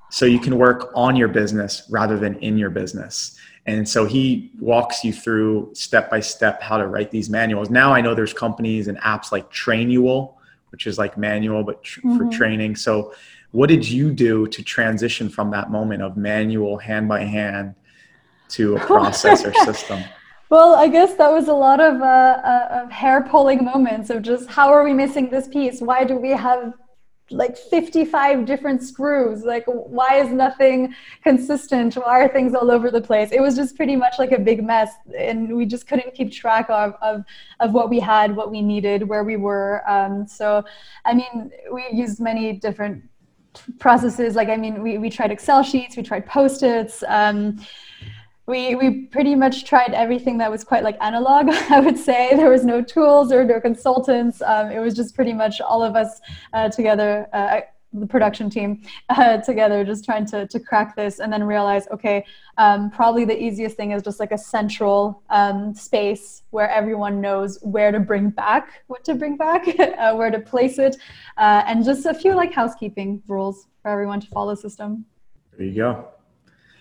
so 0.10 0.26
you 0.26 0.40
can 0.40 0.58
work 0.58 0.92
on 0.96 1.16
your 1.16 1.28
business 1.28 1.84
rather 1.90 2.18
than 2.18 2.36
in 2.38 2.58
your 2.58 2.70
business 2.70 3.38
and 3.66 3.88
so 3.88 4.06
he 4.06 4.52
walks 4.60 5.04
you 5.04 5.14
through 5.14 5.70
step 5.74 6.10
by 6.10 6.20
step 6.20 6.62
how 6.62 6.78
to 6.78 6.88
write 6.88 7.12
these 7.12 7.30
manuals 7.30 7.70
now 7.70 7.94
i 7.94 8.02
know 8.02 8.16
there's 8.16 8.34
companies 8.34 8.88
and 8.88 8.98
apps 9.00 9.32
like 9.32 9.52
trainual 9.52 10.36
which 10.72 10.88
is 10.88 10.98
like 10.98 11.18
manual 11.18 11.64
but 11.64 11.84
tr- 11.84 12.00
mm-hmm. 12.02 12.18
for 12.18 12.36
training 12.36 12.76
so 12.76 13.14
what 13.52 13.68
did 13.68 13.88
you 13.88 14.12
do 14.12 14.48
to 14.48 14.64
transition 14.64 15.30
from 15.30 15.52
that 15.52 15.72
moment 15.72 16.02
of 16.02 16.18
manual 16.18 16.78
hand 16.78 17.08
by 17.08 17.24
hand 17.24 17.74
to 18.48 18.76
a 18.76 18.80
process 18.80 19.46
or 19.46 19.54
system 19.66 20.04
well, 20.50 20.74
I 20.74 20.88
guess 20.88 21.14
that 21.16 21.32
was 21.32 21.48
a 21.48 21.54
lot 21.54 21.80
of, 21.80 22.02
uh, 22.02 22.06
uh, 22.44 22.82
of 22.84 22.92
hair 22.92 23.22
pulling 23.22 23.64
moments 23.64 24.10
of 24.10 24.24
just 24.24 24.50
how 24.50 24.70
are 24.70 24.84
we 24.84 24.94
missing 24.94 25.30
this 25.30 25.48
piece? 25.48 25.80
Why 25.80 26.04
do 26.04 26.16
we 26.16 26.32
have 26.32 26.74
like 27.32 27.58
55 27.58 28.46
different 28.46 28.84
screws. 28.84 29.44
Like 29.44 29.66
why 29.66 30.20
is 30.22 30.32
nothing 30.32 30.96
consistent? 31.24 31.96
Why 31.96 32.22
are 32.22 32.28
things 32.28 32.54
all 32.56 32.72
over 32.72 32.90
the 32.92 33.02
place? 33.02 33.32
It 33.32 33.42
was 33.42 33.56
just 33.56 33.76
pretty 33.76 33.96
much 33.96 34.16
like 34.18 34.32
a 34.32 34.40
big 34.40 34.64
mess 34.64 34.92
and 35.18 35.56
we 35.56 35.66
just 35.66 35.88
couldn't 35.88 36.14
keep 36.14 36.32
track 36.32 36.70
of 36.70 36.94
of, 37.02 37.24
of 37.60 37.74
what 37.74 37.90
we 37.90 38.00
had 38.00 38.36
what 38.36 38.52
we 38.52 38.62
needed 38.62 39.08
where 39.08 39.24
we 39.24 39.38
were 39.38 39.84
um, 39.90 40.28
so 40.28 40.64
i 41.06 41.14
mean 41.14 41.52
we 41.72 41.86
used 41.92 42.20
many 42.20 42.54
different 42.54 43.04
processes. 43.80 44.36
Like 44.36 44.50
i 44.50 44.56
mean 44.56 44.82
we, 44.82 44.98
we 44.98 45.10
tried 45.10 45.32
excel 45.32 45.64
sheets 45.64 45.98
we 45.98 46.04
tried 46.04 46.26
post-its 46.26 47.04
um, 47.08 47.60
we 48.50 48.74
we 48.74 49.06
pretty 49.06 49.36
much 49.36 49.64
tried 49.64 49.94
everything 49.94 50.40
that 50.40 50.50
was 50.50 50.64
quite 50.64 50.84
like 50.84 50.98
analog 51.02 51.50
i 51.70 51.80
would 51.80 51.98
say. 51.98 52.36
There 52.36 52.50
was 52.50 52.66
no 52.66 52.82
tools 52.82 53.32
or 53.32 53.44
no 53.46 53.62
consultants. 53.62 54.42
Um, 54.42 54.72
it 54.72 54.80
was 54.80 54.96
just 54.96 55.16
pretty 55.16 55.34
much 55.34 55.62
all 55.62 55.84
of 55.84 55.96
us 55.96 56.20
uh, 56.54 56.70
together 56.70 57.28
uh, 57.32 57.62
the 57.94 58.06
production 58.06 58.50
team 58.50 58.82
uh, 59.10 59.38
together 59.38 59.84
just 59.84 60.04
trying 60.06 60.26
to, 60.26 60.48
to 60.48 60.60
crack 60.60 60.96
this 60.96 61.20
and 61.20 61.32
then 61.34 61.44
realize 61.44 61.88
okay 61.92 62.24
um, 62.58 62.92
probably 62.92 63.26
the 63.26 63.40
easiest 63.42 63.76
thing 63.78 63.92
is 63.92 64.04
just 64.04 64.20
like 64.20 64.32
a 64.32 64.38
central 64.38 65.24
um, 65.30 65.74
space 65.74 66.44
where 66.52 66.70
everyone 66.70 67.20
knows 67.20 67.58
where 67.64 67.92
to 67.92 68.00
bring 68.00 68.30
back 68.30 68.84
what 68.88 69.04
to 69.04 69.16
bring 69.16 69.38
back 69.38 69.68
uh, 69.80 70.14
where 70.16 70.30
to 70.30 70.40
place 70.40 70.78
it 70.78 70.98
uh, 71.38 71.64
and 71.66 71.84
just 71.84 72.06
a 72.06 72.14
few 72.14 72.36
like 72.36 72.54
housekeeping 72.54 73.22
rules 73.28 73.68
for 73.82 73.90
everyone 73.90 74.20
to 74.20 74.28
follow 74.28 74.54
the 74.54 74.62
system. 74.62 75.06
There 75.58 75.66
you 75.66 75.76
go 75.76 76.19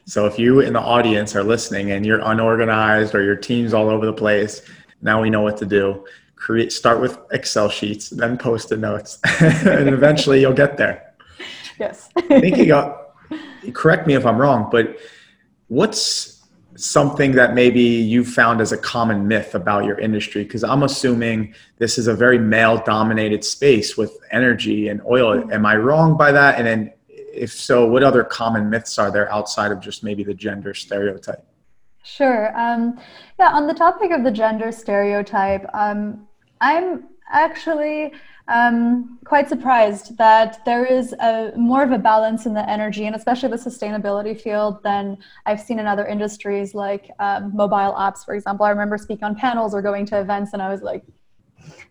so 0.08 0.24
if 0.24 0.38
you 0.38 0.60
in 0.60 0.72
the 0.72 0.80
audience 0.80 1.36
are 1.36 1.44
listening 1.44 1.90
and 1.90 2.06
you're 2.06 2.20
unorganized 2.20 3.14
or 3.14 3.22
your 3.22 3.36
team's 3.36 3.74
all 3.74 3.90
over 3.90 4.06
the 4.06 4.12
place, 4.12 4.62
now 5.02 5.20
we 5.20 5.28
know 5.28 5.42
what 5.42 5.58
to 5.58 5.66
do. 5.66 6.02
Create 6.34 6.72
start 6.72 6.98
with 6.98 7.18
Excel 7.30 7.68
sheets, 7.68 8.08
then 8.08 8.38
post-it 8.38 8.78
notes, 8.78 9.18
and 9.40 9.90
eventually 9.90 10.40
you'll 10.40 10.54
get 10.54 10.78
there. 10.78 11.12
Yes. 11.78 12.08
Thinking 12.26 12.72
of, 12.72 12.98
correct 13.74 14.06
me 14.06 14.14
if 14.14 14.24
I'm 14.24 14.38
wrong, 14.38 14.70
but 14.72 14.96
what's 15.66 16.42
something 16.74 17.32
that 17.32 17.52
maybe 17.52 17.82
you 17.82 18.24
found 18.24 18.62
as 18.62 18.72
a 18.72 18.78
common 18.78 19.28
myth 19.28 19.54
about 19.54 19.84
your 19.84 19.98
industry? 19.98 20.42
Because 20.42 20.64
I'm 20.64 20.84
assuming 20.84 21.54
this 21.76 21.98
is 21.98 22.06
a 22.06 22.14
very 22.14 22.38
male 22.38 22.82
dominated 22.82 23.44
space 23.44 23.98
with 23.98 24.16
energy 24.30 24.88
and 24.88 25.02
oil. 25.02 25.36
Mm-hmm. 25.36 25.52
Am 25.52 25.66
I 25.66 25.76
wrong 25.76 26.16
by 26.16 26.32
that? 26.32 26.56
And 26.56 26.66
then 26.66 26.92
if 27.38 27.52
so, 27.52 27.86
what 27.86 28.02
other 28.02 28.24
common 28.24 28.68
myths 28.68 28.98
are 28.98 29.10
there 29.10 29.32
outside 29.32 29.72
of 29.72 29.80
just 29.80 30.02
maybe 30.04 30.24
the 30.24 30.34
gender 30.34 30.74
stereotype? 30.74 31.44
Sure. 32.02 32.58
Um, 32.58 32.98
yeah, 33.38 33.50
on 33.50 33.66
the 33.66 33.74
topic 33.74 34.10
of 34.12 34.24
the 34.24 34.30
gender 34.30 34.72
stereotype, 34.72 35.66
um, 35.74 36.26
I'm 36.60 37.08
actually 37.30 38.12
um, 38.48 39.18
quite 39.24 39.48
surprised 39.48 40.16
that 40.16 40.64
there 40.64 40.86
is 40.86 41.12
a 41.14 41.52
more 41.56 41.82
of 41.82 41.92
a 41.92 41.98
balance 41.98 42.46
in 42.46 42.54
the 42.54 42.68
energy 42.68 43.06
and 43.06 43.14
especially 43.14 43.50
the 43.50 43.56
sustainability 43.56 44.40
field 44.40 44.82
than 44.82 45.18
I've 45.44 45.60
seen 45.60 45.78
in 45.78 45.86
other 45.86 46.06
industries 46.06 46.74
like 46.74 47.10
um, 47.18 47.54
mobile 47.54 47.94
apps, 47.94 48.24
for 48.24 48.34
example. 48.34 48.64
I 48.64 48.70
remember 48.70 48.96
speaking 48.96 49.24
on 49.24 49.34
panels 49.34 49.74
or 49.74 49.82
going 49.82 50.06
to 50.06 50.20
events, 50.20 50.54
and 50.54 50.62
I 50.62 50.70
was 50.70 50.80
like, 50.80 51.04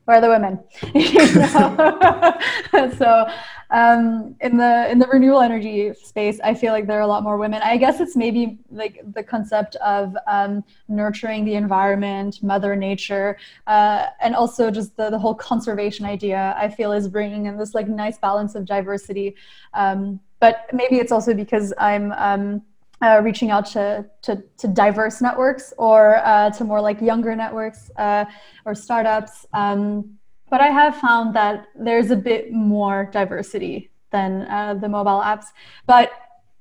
where 0.06 0.18
are 0.18 0.22
the 0.22 0.30
women? 0.30 0.60
so 2.98 3.28
um, 3.70 4.36
in 4.40 4.58
the 4.58 4.90
in 4.90 5.00
the 5.00 5.08
renewable 5.08 5.42
energy 5.42 5.94
space, 5.94 6.40
I 6.44 6.54
feel 6.54 6.72
like 6.72 6.88
there 6.88 6.98
are 6.98 7.02
a 7.02 7.08
lot 7.08 7.24
more 7.24 7.38
women. 7.38 7.62
I 7.63 7.78
guess 7.78 8.00
it's 8.00 8.16
maybe 8.16 8.60
like 8.72 9.02
the 9.13 9.24
concept 9.24 9.76
of 9.78 10.16
um, 10.28 10.63
nurturing 10.88 11.44
the 11.44 11.56
environment, 11.56 12.42
Mother 12.42 12.76
Nature, 12.76 13.38
uh, 13.68 14.08
and 14.22 14.36
also 14.36 14.72
just 14.72 14.96
the, 14.96 15.10
the 15.10 15.20
whole 15.20 15.36
conservation 15.36 16.06
idea. 16.06 16.56
I 16.58 16.70
feel 16.70 16.94
is 16.94 17.08
bringing 17.08 17.48
in 17.48 17.58
this 17.58 17.76
like 17.76 17.88
nice 17.88 18.18
balance 18.18 18.56
of 18.56 18.66
diversity. 18.66 19.36
Um, 19.74 20.20
but 20.40 20.68
maybe 20.72 20.98
it's 20.98 21.12
also 21.12 21.34
because 21.34 21.74
I'm 21.78 22.12
um, 22.13 22.62
uh, 23.01 23.21
reaching 23.23 23.51
out 23.51 23.65
to, 23.65 24.05
to, 24.23 24.43
to, 24.57 24.67
diverse 24.67 25.21
networks 25.21 25.73
or 25.77 26.17
uh, 26.17 26.49
to 26.49 26.63
more 26.63 26.81
like 26.81 26.99
younger 27.01 27.36
networks 27.36 27.91
uh, 27.97 28.25
or 28.65 28.73
startups. 28.73 29.45
Um, 29.53 30.17
but 30.49 30.62
I 30.62 30.67
have 30.67 30.95
found 30.97 31.36
that 31.36 31.67
there's 31.75 32.10
a 32.10 32.15
bit 32.15 32.51
more 32.51 33.10
diversity 33.12 33.91
than 34.12 34.43
uh, 34.43 34.73
the 34.75 34.89
mobile 34.89 35.21
apps, 35.21 35.45
but 35.86 36.12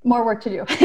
more 0.04 0.24
work 0.24 0.42
to 0.42 0.50
do. 0.50 0.64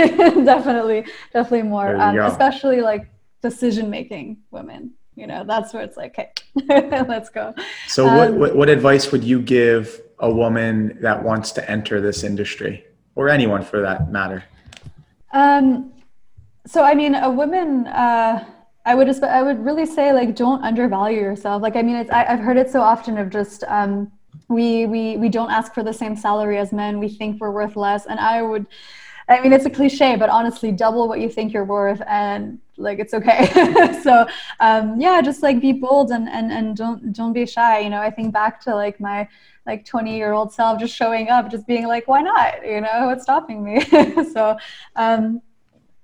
definitely, 0.45 1.05
definitely 1.33 1.63
more, 1.63 1.95
um, 1.95 2.17
especially 2.19 2.81
like 2.81 3.09
decision 3.41 3.89
making 3.89 4.37
women. 4.51 4.93
You 5.15 5.27
know, 5.27 5.43
that's 5.45 5.73
where 5.73 5.83
it's 5.83 5.97
like, 5.97 6.17
okay, 6.17 6.31
let's 7.07 7.29
go. 7.29 7.53
So, 7.87 8.07
um, 8.07 8.17
what, 8.17 8.33
what, 8.33 8.55
what 8.55 8.69
advice 8.69 9.11
would 9.11 9.23
you 9.23 9.41
give 9.41 10.01
a 10.19 10.31
woman 10.31 10.97
that 11.01 11.21
wants 11.21 11.51
to 11.53 11.69
enter 11.69 11.99
this 11.99 12.23
industry, 12.23 12.85
or 13.15 13.27
anyone 13.27 13.63
for 13.63 13.81
that 13.81 14.11
matter? 14.11 14.43
Um, 15.33 15.93
so 16.65 16.83
I 16.83 16.93
mean, 16.93 17.15
a 17.15 17.29
woman. 17.29 17.87
Uh, 17.87 18.45
I 18.83 18.95
would 18.95 19.05
just, 19.05 19.21
I 19.21 19.43
would 19.43 19.63
really 19.63 19.85
say 19.85 20.11
like 20.11 20.35
don't 20.35 20.63
undervalue 20.63 21.19
yourself. 21.19 21.61
Like 21.61 21.75
I 21.75 21.81
mean, 21.83 21.97
it's 21.97 22.09
I, 22.09 22.23
have 22.23 22.39
heard 22.39 22.57
it 22.57 22.69
so 22.69 22.81
often 22.81 23.17
of 23.17 23.29
just 23.29 23.63
um, 23.67 24.11
we 24.47 24.85
we 24.87 25.17
we 25.17 25.29
don't 25.29 25.51
ask 25.51 25.73
for 25.73 25.83
the 25.83 25.93
same 25.93 26.15
salary 26.15 26.57
as 26.57 26.71
men. 26.71 26.99
We 26.99 27.09
think 27.09 27.39
we're 27.39 27.51
worth 27.51 27.75
less, 27.75 28.05
and 28.05 28.19
I 28.19 28.41
would. 28.41 28.65
I 29.29 29.39
mean, 29.39 29.53
it's 29.53 29.65
a 29.65 29.69
cliche, 29.69 30.17
but 30.17 30.29
honestly, 30.29 30.71
double 30.71 31.07
what 31.07 31.19
you 31.21 31.29
think 31.29 31.53
you're 31.53 31.63
worth, 31.63 32.01
and 32.07 32.59
like 32.77 32.99
it's 32.99 33.13
okay. 33.13 33.47
so 34.03 34.25
um, 34.59 34.99
yeah, 34.99 35.21
just 35.21 35.43
like 35.43 35.61
be 35.61 35.73
bold 35.73 36.11
and 36.11 36.27
and 36.27 36.51
and 36.51 36.75
don't 36.75 37.13
don't 37.13 37.33
be 37.33 37.45
shy. 37.45 37.79
You 37.79 37.89
know, 37.89 38.01
I 38.01 38.09
think 38.09 38.33
back 38.33 38.59
to 38.61 38.73
like 38.73 38.99
my 38.99 39.27
like 39.65 39.85
20 39.85 40.15
year 40.15 40.33
old 40.33 40.51
self 40.53 40.79
just 40.79 40.95
showing 40.95 41.29
up, 41.29 41.49
just 41.51 41.67
being 41.67 41.87
like, 41.87 42.07
why 42.07 42.21
not? 42.21 42.65
You 42.65 42.81
know, 42.81 43.05
what's 43.07 43.23
stopping 43.23 43.63
me? 43.63 43.81
so 44.33 44.57
um, 44.95 45.41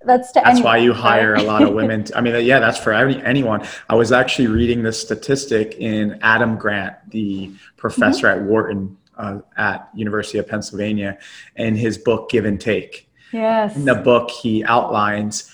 that's 0.05 0.31
to 0.31 0.41
that's 0.43 0.49
anyone, 0.49 0.63
why 0.63 0.77
you 0.77 0.93
hire 0.93 1.35
a 1.35 1.43
lot 1.43 1.63
of 1.63 1.73
women 1.73 2.03
to, 2.03 2.17
i 2.17 2.21
mean 2.21 2.45
yeah 2.45 2.59
that's 2.59 2.77
for 2.77 2.93
anyone 2.93 3.65
i 3.89 3.95
was 3.95 4.11
actually 4.11 4.47
reading 4.47 4.83
this 4.83 4.99
statistic 4.99 5.75
in 5.79 6.17
adam 6.21 6.55
grant 6.55 6.95
the 7.09 7.51
professor 7.77 8.27
mm-hmm. 8.27 8.41
at 8.41 8.45
wharton 8.45 8.97
uh, 9.17 9.39
at 9.57 9.89
university 9.95 10.37
of 10.37 10.47
pennsylvania 10.47 11.17
in 11.55 11.75
his 11.75 11.97
book 11.97 12.29
give 12.29 12.45
and 12.45 12.61
take 12.61 13.09
yes 13.33 13.75
in 13.75 13.85
the 13.85 13.95
book 13.95 14.29
he 14.29 14.63
outlines 14.65 15.53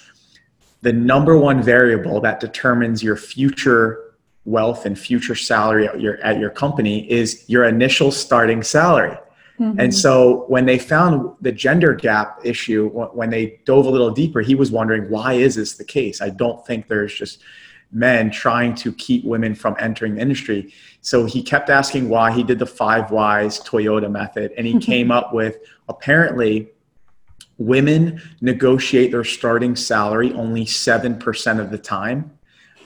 the 0.82 0.92
number 0.92 1.38
one 1.38 1.64
variable 1.64 2.20
that 2.20 2.42
determines 2.42 3.02
your 3.02 3.16
future 3.16 4.03
wealth 4.46 4.86
and 4.86 5.00
future 5.00 5.36
salary 5.36 5.88
at 5.88 6.02
your 6.02 6.18
at 6.22 6.40
your 6.40 6.50
company 6.50 7.10
is 7.10 7.46
your 7.48 7.64
initial 7.64 8.12
starting 8.12 8.62
salary 8.62 9.18
Mm-hmm. 9.60 9.80
And 9.80 9.94
so 9.94 10.46
when 10.48 10.66
they 10.66 10.80
found 10.80 11.36
the 11.42 11.52
gender 11.52 11.94
gap 11.94 12.40
issue, 12.44 12.90
when 12.90 13.30
they 13.30 13.60
dove 13.66 13.86
a 13.86 13.90
little 13.90 14.10
deeper, 14.10 14.42
he 14.42 14.56
was 14.56 14.72
wondering, 14.72 15.10
why 15.10 15.34
is 15.34 15.56
this 15.56 15.76
the 15.76 15.86
case? 15.86 16.22
I 16.22 16.30
don't 16.30 16.66
think 16.66 16.88
there's 16.88 17.14
just 17.14 17.42
men 17.92 18.32
trying 18.32 18.74
to 18.74 18.92
keep 18.94 19.24
women 19.24 19.54
from 19.54 19.76
entering 19.80 20.16
the 20.16 20.22
industry. 20.22 20.74
So 21.02 21.26
he 21.26 21.44
kept 21.44 21.70
asking 21.70 22.10
why. 22.10 22.32
He 22.32 22.44
did 22.44 22.58
the 22.58 22.66
five 22.66 23.12
whys 23.12 23.60
Toyota 23.60 24.10
method, 24.10 24.52
and 24.58 24.66
he 24.66 24.80
came 24.92 25.12
up 25.12 25.34
with 25.34 25.58
apparently 25.88 26.70
women 27.60 28.20
negotiate 28.42 29.12
their 29.12 29.24
starting 29.24 29.76
salary 29.76 30.34
only 30.34 30.66
7% 30.66 31.60
of 31.60 31.70
the 31.70 31.78
time. 31.78 32.32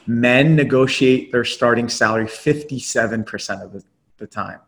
Men 0.08 0.56
negotiate 0.56 1.30
their 1.30 1.44
starting 1.44 1.88
salary 1.88 2.24
57% 2.24 3.62
of 3.62 3.72
the, 3.72 3.84
the 4.16 4.26
time. 4.26 4.58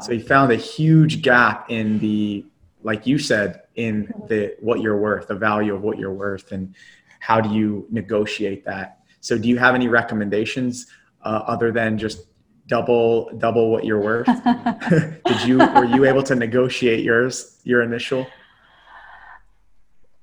So 0.00 0.12
he 0.12 0.18
found 0.18 0.52
a 0.52 0.56
huge 0.56 1.22
gap 1.22 1.70
in 1.70 1.98
the, 2.00 2.44
like 2.82 3.06
you 3.06 3.18
said, 3.18 3.62
in 3.76 4.12
the 4.28 4.54
what 4.60 4.80
you're 4.80 4.98
worth, 4.98 5.28
the 5.28 5.34
value 5.34 5.74
of 5.74 5.82
what 5.82 5.98
you're 5.98 6.12
worth, 6.12 6.52
and 6.52 6.74
how 7.18 7.40
do 7.40 7.54
you 7.54 7.86
negotiate 7.90 8.64
that? 8.64 8.98
So 9.20 9.38
do 9.38 9.48
you 9.48 9.58
have 9.58 9.74
any 9.74 9.88
recommendations 9.88 10.86
uh, 11.22 11.42
other 11.46 11.72
than 11.72 11.98
just 11.98 12.26
double 12.66 13.30
double 13.38 13.70
what 13.70 13.84
you're 13.84 14.00
worth? 14.00 14.26
Did 15.24 15.42
you 15.44 15.58
were 15.58 15.84
you 15.84 16.04
able 16.04 16.22
to 16.24 16.34
negotiate 16.34 17.04
yours 17.04 17.60
your 17.64 17.82
initial? 17.82 18.26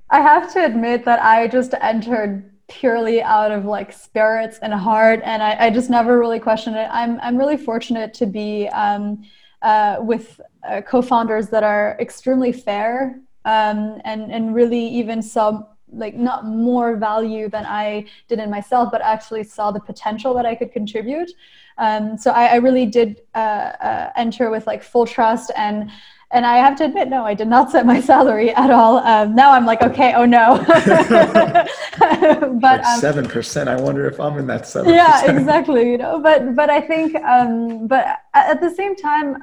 I 0.09 0.21
have 0.21 0.51
to 0.53 0.63
admit 0.63 1.03
that 1.05 1.21
I 1.21 1.47
just 1.47 1.73
entered 1.81 2.49
purely 2.67 3.21
out 3.21 3.51
of 3.51 3.65
like 3.65 3.93
spirits 3.93 4.59
and 4.61 4.73
heart 4.73 5.21
and 5.23 5.41
I, 5.41 5.67
I 5.67 5.69
just 5.69 5.89
never 5.89 6.19
really 6.19 6.39
questioned 6.39 6.75
it 6.75 6.89
i'm 6.91 7.19
i'm 7.21 7.37
really 7.37 7.57
fortunate 7.57 8.13
to 8.15 8.25
be 8.25 8.67
um, 8.69 9.23
uh, 9.61 9.97
with 9.99 10.39
uh, 10.67 10.81
co-founders 10.81 11.49
that 11.49 11.63
are 11.63 11.97
extremely 11.99 12.51
fair 12.51 13.19
um, 13.45 14.01
and 14.03 14.31
and 14.31 14.53
really 14.53 14.85
even 14.85 15.21
saw 15.21 15.63
like 15.91 16.15
not 16.15 16.45
more 16.45 16.97
value 16.97 17.49
than 17.49 17.65
I 17.65 18.05
did 18.27 18.39
in 18.39 18.49
myself, 18.49 18.89
but 18.91 19.01
actually 19.01 19.43
saw 19.43 19.71
the 19.71 19.79
potential 19.79 20.33
that 20.33 20.45
I 20.45 20.53
could 20.53 20.73
contribute. 20.73 21.31
Um, 21.77 22.17
so 22.17 22.31
I, 22.31 22.47
I, 22.47 22.55
really 22.55 22.85
did 22.85 23.21
uh, 23.35 23.37
uh 23.37 24.11
enter 24.15 24.49
with 24.49 24.67
like 24.67 24.83
full 24.83 25.05
trust 25.05 25.51
and 25.55 25.91
and 26.31 26.45
I 26.45 26.57
have 26.57 26.75
to 26.77 26.85
admit, 26.85 27.07
no, 27.07 27.23
I 27.23 27.33
did 27.33 27.47
not 27.47 27.71
set 27.71 27.85
my 27.85 28.01
salary 28.01 28.53
at 28.53 28.69
all. 28.69 28.97
Um, 28.97 29.33
now 29.33 29.51
I'm 29.51 29.65
like, 29.65 29.81
okay, 29.81 30.13
oh 30.13 30.25
no. 30.25 30.57
but 32.59 32.83
um, 32.83 32.99
seven 32.99 33.25
um, 33.25 33.31
percent. 33.31 33.69
I 33.69 33.79
wonder 33.79 34.05
if 34.07 34.19
I'm 34.19 34.37
in 34.37 34.47
that 34.47 34.67
seven. 34.67 34.93
Yeah, 34.93 35.31
exactly. 35.31 35.91
You 35.91 35.97
know, 35.97 36.19
but 36.19 36.55
but 36.55 36.69
I 36.69 36.81
think, 36.81 37.15
um, 37.23 37.87
but 37.87 38.05
at 38.33 38.59
the 38.59 38.69
same 38.69 38.95
time, 38.95 39.37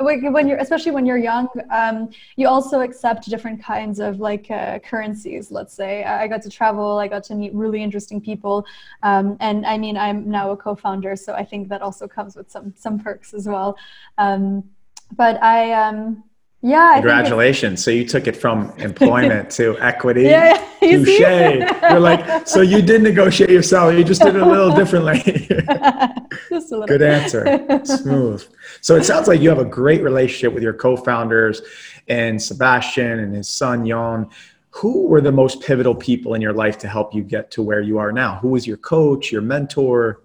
when 0.00 0.48
you're 0.48 0.58
especially 0.58 0.90
when 0.90 1.06
you're 1.06 1.18
young 1.18 1.46
um, 1.70 2.08
you 2.36 2.48
also 2.48 2.80
accept 2.80 3.28
different 3.28 3.62
kinds 3.62 4.00
of 4.00 4.18
like 4.18 4.50
uh, 4.50 4.78
currencies 4.80 5.52
let's 5.52 5.72
say 5.72 6.02
i 6.04 6.26
got 6.26 6.42
to 6.42 6.50
travel 6.50 6.98
i 6.98 7.06
got 7.06 7.22
to 7.22 7.34
meet 7.34 7.54
really 7.54 7.80
interesting 7.82 8.20
people 8.20 8.66
um, 9.04 9.36
and 9.40 9.64
i 9.64 9.78
mean 9.78 9.96
i'm 9.96 10.28
now 10.28 10.50
a 10.50 10.56
co-founder 10.56 11.14
so 11.14 11.32
i 11.34 11.44
think 11.44 11.68
that 11.68 11.80
also 11.80 12.08
comes 12.08 12.34
with 12.34 12.50
some 12.50 12.74
some 12.76 12.98
perks 12.98 13.32
as 13.34 13.46
well 13.46 13.76
um, 14.18 14.64
but 15.12 15.42
I 15.42 15.72
um 15.72 16.24
yeah. 16.64 16.94
Congratulations. 16.94 17.84
So 17.84 17.90
you 17.90 18.06
took 18.06 18.26
it 18.26 18.34
from 18.34 18.70
employment 18.78 19.50
to 19.50 19.78
equity. 19.80 20.22
Yeah. 20.22 20.60
You 20.84 21.02
Touche. 21.02 21.18
You're 21.18 21.98
like, 21.98 22.46
so 22.46 22.60
you 22.60 22.82
did 22.82 23.00
negotiate 23.00 23.48
your 23.48 23.62
salary. 23.62 23.96
You 23.96 24.04
just 24.04 24.20
did 24.20 24.36
it 24.36 24.42
a 24.42 24.46
little 24.46 24.70
differently. 24.76 25.14
just 26.50 26.72
a 26.72 26.76
little. 26.76 26.86
Good 26.86 27.00
answer. 27.00 27.80
Smooth. 27.84 28.46
So 28.82 28.94
it 28.94 29.04
sounds 29.04 29.26
like 29.26 29.40
you 29.40 29.48
have 29.48 29.58
a 29.58 29.64
great 29.64 30.02
relationship 30.02 30.52
with 30.52 30.62
your 30.62 30.74
co-founders 30.74 31.62
and 32.08 32.42
Sebastian 32.42 33.18
and 33.20 33.34
his 33.34 33.48
son, 33.48 33.86
Jon. 33.88 34.28
Who 34.72 35.06
were 35.06 35.22
the 35.22 35.32
most 35.32 35.62
pivotal 35.62 35.94
people 35.94 36.34
in 36.34 36.42
your 36.42 36.52
life 36.52 36.76
to 36.80 36.88
help 36.88 37.14
you 37.14 37.22
get 37.22 37.50
to 37.52 37.62
where 37.62 37.80
you 37.80 37.96
are 37.96 38.12
now? 38.12 38.34
Who 38.42 38.48
was 38.48 38.66
your 38.66 38.76
coach, 38.76 39.32
your 39.32 39.40
mentor? 39.40 40.20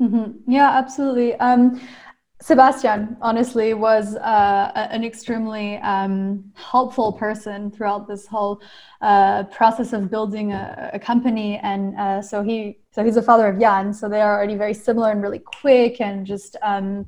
Mm-hmm. 0.00 0.50
Yeah, 0.50 0.70
absolutely. 0.70 1.34
Um, 1.34 1.78
Sebastian, 2.42 3.18
honestly, 3.20 3.74
was 3.74 4.16
uh, 4.16 4.72
an 4.74 5.04
extremely 5.04 5.76
um, 5.78 6.42
helpful 6.54 7.12
person 7.12 7.70
throughout 7.70 8.08
this 8.08 8.26
whole 8.26 8.62
uh, 9.02 9.44
process 9.44 9.92
of 9.92 10.10
building 10.10 10.52
a, 10.52 10.90
a 10.94 10.98
company. 10.98 11.58
And 11.58 11.94
uh, 11.98 12.22
so 12.22 12.42
he, 12.42 12.78
so 12.92 13.04
he's 13.04 13.16
the 13.16 13.22
father 13.22 13.46
of 13.46 13.60
Jan. 13.60 13.92
So 13.92 14.08
they 14.08 14.22
are 14.22 14.36
already 14.36 14.56
very 14.56 14.72
similar 14.72 15.10
and 15.10 15.22
really 15.22 15.40
quick 15.40 16.00
and 16.00 16.26
just 16.26 16.56
um, 16.62 17.04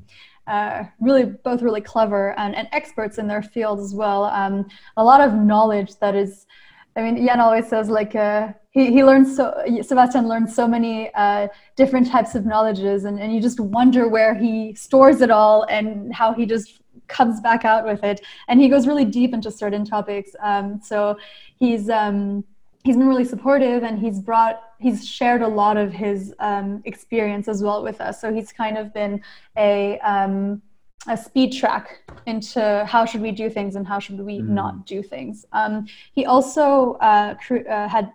uh, 0.46 0.84
really 1.00 1.24
both 1.24 1.62
really 1.62 1.80
clever 1.80 2.38
and, 2.38 2.54
and, 2.54 2.68
experts 2.72 3.18
in 3.18 3.28
their 3.28 3.42
field 3.42 3.78
as 3.78 3.94
well. 3.94 4.24
Um, 4.24 4.66
a 4.96 5.04
lot 5.04 5.20
of 5.20 5.34
knowledge 5.34 5.96
that 6.00 6.16
is 6.16 6.46
I 6.96 7.02
mean, 7.02 7.26
Jan 7.26 7.40
always 7.40 7.68
says 7.68 7.88
like 7.88 8.14
uh, 8.14 8.52
he 8.70 8.92
he 8.92 9.04
learns 9.04 9.36
so 9.36 9.54
Sebastian 9.82 10.28
learns 10.28 10.54
so 10.54 10.68
many 10.68 11.12
uh, 11.14 11.48
different 11.76 12.10
types 12.10 12.34
of 12.34 12.44
knowledges, 12.44 13.04
and, 13.04 13.18
and 13.18 13.34
you 13.34 13.40
just 13.40 13.60
wonder 13.60 14.08
where 14.08 14.34
he 14.34 14.74
stores 14.74 15.20
it 15.20 15.30
all 15.30 15.64
and 15.64 16.14
how 16.14 16.32
he 16.32 16.44
just 16.46 16.80
comes 17.08 17.40
back 17.40 17.64
out 17.64 17.84
with 17.84 18.02
it. 18.04 18.20
And 18.48 18.60
he 18.60 18.68
goes 18.68 18.86
really 18.86 19.04
deep 19.04 19.34
into 19.34 19.50
certain 19.50 19.84
topics. 19.84 20.30
Um, 20.40 20.80
so 20.82 21.16
he's 21.58 21.88
um, 21.88 22.44
he's 22.84 22.96
been 22.96 23.08
really 23.08 23.24
supportive, 23.24 23.84
and 23.84 23.98
he's 23.98 24.20
brought 24.20 24.60
he's 24.78 25.06
shared 25.06 25.42
a 25.42 25.48
lot 25.48 25.76
of 25.76 25.92
his 25.92 26.34
um, 26.40 26.82
experience 26.84 27.48
as 27.48 27.62
well 27.62 27.82
with 27.82 28.00
us. 28.00 28.20
So 28.20 28.32
he's 28.32 28.52
kind 28.52 28.76
of 28.76 28.92
been 28.92 29.22
a 29.56 29.98
um, 30.00 30.60
a 31.08 31.16
speed 31.16 31.52
track 31.52 32.02
into 32.26 32.84
how 32.86 33.04
should 33.04 33.20
we 33.20 33.32
do 33.32 33.50
things 33.50 33.74
and 33.74 33.86
how 33.86 33.98
should 33.98 34.20
we 34.20 34.38
mm. 34.38 34.48
not 34.48 34.86
do 34.86 35.02
things. 35.02 35.44
Um, 35.52 35.86
he 36.12 36.26
also 36.26 36.92
uh, 36.94 37.34
cr- 37.34 37.68
uh, 37.68 37.88
had 37.88 38.12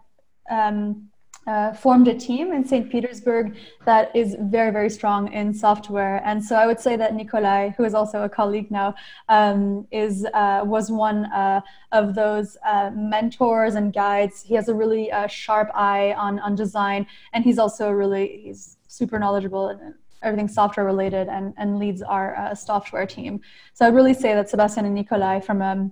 um, 0.50 1.10
uh, 1.47 1.73
formed 1.73 2.08
a 2.10 2.13
team 2.13 2.52
in 2.52 2.65
St. 2.65 2.89
Petersburg 2.89 3.56
that 3.86 4.13
is 4.13 4.36
very, 4.39 4.71
very 4.71 4.89
strong 4.89 5.32
in 5.32 5.54
software. 5.54 6.21
And 6.26 6.43
so 6.43 6.58
I 6.58 6.67
would 6.67 6.80
say 6.80 6.97
that 6.97 7.15
Nikolai, 7.15 7.69
who 7.69 7.86
is 7.86 7.93
also 7.93 8.23
a 8.23 8.30
colleague 8.30 8.69
now, 8.69 8.95
um, 9.30 9.88
is 9.91 10.26
uh, 10.34 10.63
was 10.65 10.91
one 10.91 11.26
uh, 11.26 11.62
of 11.93 12.15
those 12.15 12.58
uh, 12.65 12.91
mentors 12.93 13.76
and 13.76 13.93
guides. 13.93 14.41
He 14.41 14.56
has 14.56 14.67
a 14.67 14.76
really 14.76 15.10
uh, 15.10 15.28
sharp 15.28 15.69
eye 15.73 16.13
on 16.17 16.39
on 16.39 16.56
design, 16.56 17.08
and 17.32 17.45
he's 17.45 17.60
also 17.60 17.91
really 17.91 18.41
he's 18.43 18.78
super 18.88 19.17
knowledgeable 19.17 19.69
in 19.69 19.93
everything 20.23 20.47
software 20.47 20.86
related 20.86 21.27
and, 21.27 21.53
and 21.58 21.80
leads 21.80 22.01
our 22.01 22.36
uh, 22.36 22.56
software 22.56 23.06
team. 23.06 23.39
So 23.73 23.86
I'd 23.86 23.95
really 23.95 24.13
say 24.13 24.34
that 24.34 24.49
Sebastian 24.49 24.86
and 24.86 24.95
Nikolai, 24.95 25.39
from 25.39 25.62
a, 25.62 25.89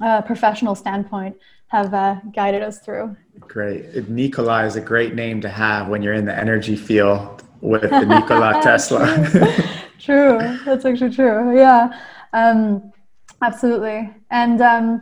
a 0.00 0.22
professional 0.22 0.74
standpoint, 0.74 1.36
have 1.68 1.92
uh, 1.92 2.16
guided 2.32 2.62
us 2.62 2.78
through. 2.78 3.16
Great. 3.40 4.08
Nikolai 4.08 4.66
is 4.66 4.76
a 4.76 4.80
great 4.80 5.14
name 5.14 5.40
to 5.40 5.48
have 5.48 5.88
when 5.88 6.02
you're 6.02 6.14
in 6.14 6.24
the 6.24 6.36
energy 6.36 6.76
field 6.76 7.42
with 7.60 7.82
the 7.82 8.04
Nikola 8.04 8.60
Tesla. 8.62 9.06
true. 9.98 10.38
That's 10.64 10.84
actually 10.84 11.14
true. 11.14 11.56
Yeah. 11.56 12.00
Um, 12.32 12.92
absolutely. 13.42 14.12
And 14.30 14.60
um, 14.60 15.00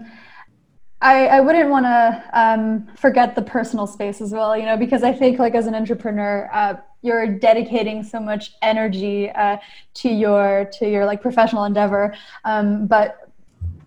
I, 1.04 1.26
I 1.26 1.40
wouldn't 1.40 1.68
want 1.68 1.84
to 1.84 2.24
um, 2.32 2.86
forget 2.96 3.34
the 3.34 3.42
personal 3.42 3.86
space 3.86 4.22
as 4.22 4.32
well, 4.32 4.56
you 4.56 4.64
know, 4.64 4.78
because 4.78 5.02
I 5.02 5.12
think 5.12 5.38
like 5.38 5.54
as 5.54 5.66
an 5.66 5.74
entrepreneur, 5.74 6.48
uh, 6.50 6.76
you're 7.02 7.26
dedicating 7.26 8.02
so 8.02 8.18
much 8.18 8.54
energy 8.62 9.30
uh, 9.30 9.58
to 9.94 10.08
your 10.08 10.70
to 10.78 10.88
your 10.88 11.04
like 11.04 11.20
professional 11.20 11.64
endeavor, 11.64 12.16
um, 12.46 12.86
but 12.86 13.30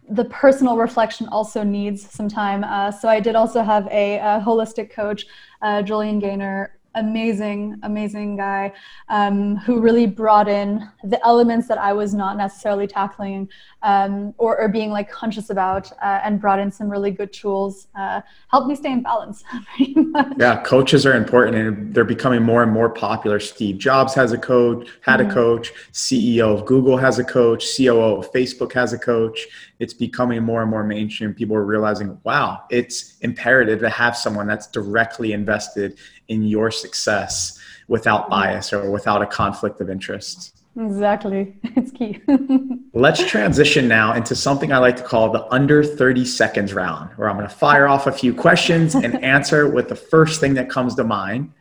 the 0.10 0.26
personal 0.26 0.78
reflection 0.78 1.28
also 1.30 1.64
needs 1.64 2.08
some 2.10 2.30
time. 2.30 2.64
Uh, 2.64 2.92
so 2.92 3.10
I 3.10 3.20
did 3.20 3.36
also 3.36 3.64
have 3.64 3.88
a, 3.88 4.20
a 4.20 4.44
holistic 4.46 4.92
coach, 4.92 5.26
uh, 5.64 5.82
Julian 5.82 6.20
Gaynor, 6.20 6.77
amazing, 6.96 7.80
amazing 7.84 8.38
guy 8.38 8.74
um, 9.10 9.56
who 9.58 9.80
really 9.80 10.06
brought 10.06 10.48
in 10.48 10.88
the 11.04 11.24
elements 11.26 11.68
that 11.68 11.78
I 11.78 11.94
was 11.94 12.14
not 12.14 12.38
necessarily 12.38 12.88
tackling 12.88 13.50
um, 13.84 14.34
or, 14.38 14.60
or, 14.60 14.68
being 14.68 14.90
like 14.90 15.10
conscious 15.10 15.50
about 15.50 15.92
uh, 16.02 16.20
and 16.24 16.42
brought 16.42 16.60
in 16.60 16.72
some 16.72 16.90
really 16.90 17.12
good 17.12 17.32
tools, 17.32 17.88
uh, 17.96 18.22
helped 18.50 18.68
me 18.68 18.76
stay 18.76 18.92
in 18.92 19.04
balance. 19.04 19.44
yeah, 20.38 20.62
coaches 20.64 21.06
are 21.06 21.16
important 21.16 21.56
and 21.56 21.94
they're 21.94 22.04
becoming 22.04 22.42
more 22.42 22.64
and 22.64 22.72
more 22.72 22.90
popular. 22.90 23.40
Steve 23.40 23.78
Jobs 23.78 24.14
has 24.16 24.32
a 24.32 24.38
coach, 24.38 24.88
had 25.02 25.20
mm-hmm. 25.20 25.30
a 25.30 25.34
coach, 25.34 25.72
CEO 25.94 26.58
of 26.58 26.66
Google 26.66 26.98
has 26.98 27.20
a 27.20 27.24
coach, 27.24 27.78
COO 27.78 28.18
of 28.18 28.32
Facebook 28.32 28.74
has 28.74 28.94
a 28.94 29.00
coach. 29.00 29.48
It's 29.80 29.94
becoming 29.94 30.44
more 30.44 30.62
and 30.62 30.72
more 30.72 30.84
mainstream. 30.84 31.34
People 31.34 31.56
are 31.56 31.66
realizing, 31.66 32.20
wow, 32.24 32.64
it's 32.70 33.18
imperative 33.20 33.80
to 33.82 33.90
have 33.90 34.18
someone 34.18 34.48
that's 34.48 34.68
directly 34.68 35.34
invested 35.34 35.98
in 36.28 36.44
your 36.44 36.72
success 36.72 37.60
without 37.88 38.24
mm-hmm. 38.24 38.32
bias 38.32 38.74
or 38.74 38.90
without 38.90 39.22
a 39.22 39.26
conflict 39.28 39.80
of 39.82 39.90
interest. 39.90 40.58
Exactly. 40.80 41.56
It's 41.76 41.92
key. 41.92 42.22
Let's 42.94 43.24
transition 43.24 43.88
now 43.88 44.14
into 44.14 44.36
something 44.36 44.72
I 44.74 44.80
like 44.80 44.96
to 44.98 45.04
call 45.04 45.32
the 45.32 45.46
under 45.54 45.84
30 45.84 46.26
seconds 46.26 46.74
round, 46.74 47.12
where 47.18 47.30
I'm 47.30 47.38
going 47.38 47.48
to 47.48 47.54
fire 47.54 47.88
off 47.88 48.08
a 48.08 48.12
few 48.12 48.34
questions 48.34 48.96
and 48.96 49.24
answer 49.24 49.70
with 49.70 49.90
the 49.90 49.96
first 49.96 50.40
thing 50.40 50.56
that 50.56 50.70
comes 50.70 50.96
to 50.96 51.04
mind. 51.04 51.52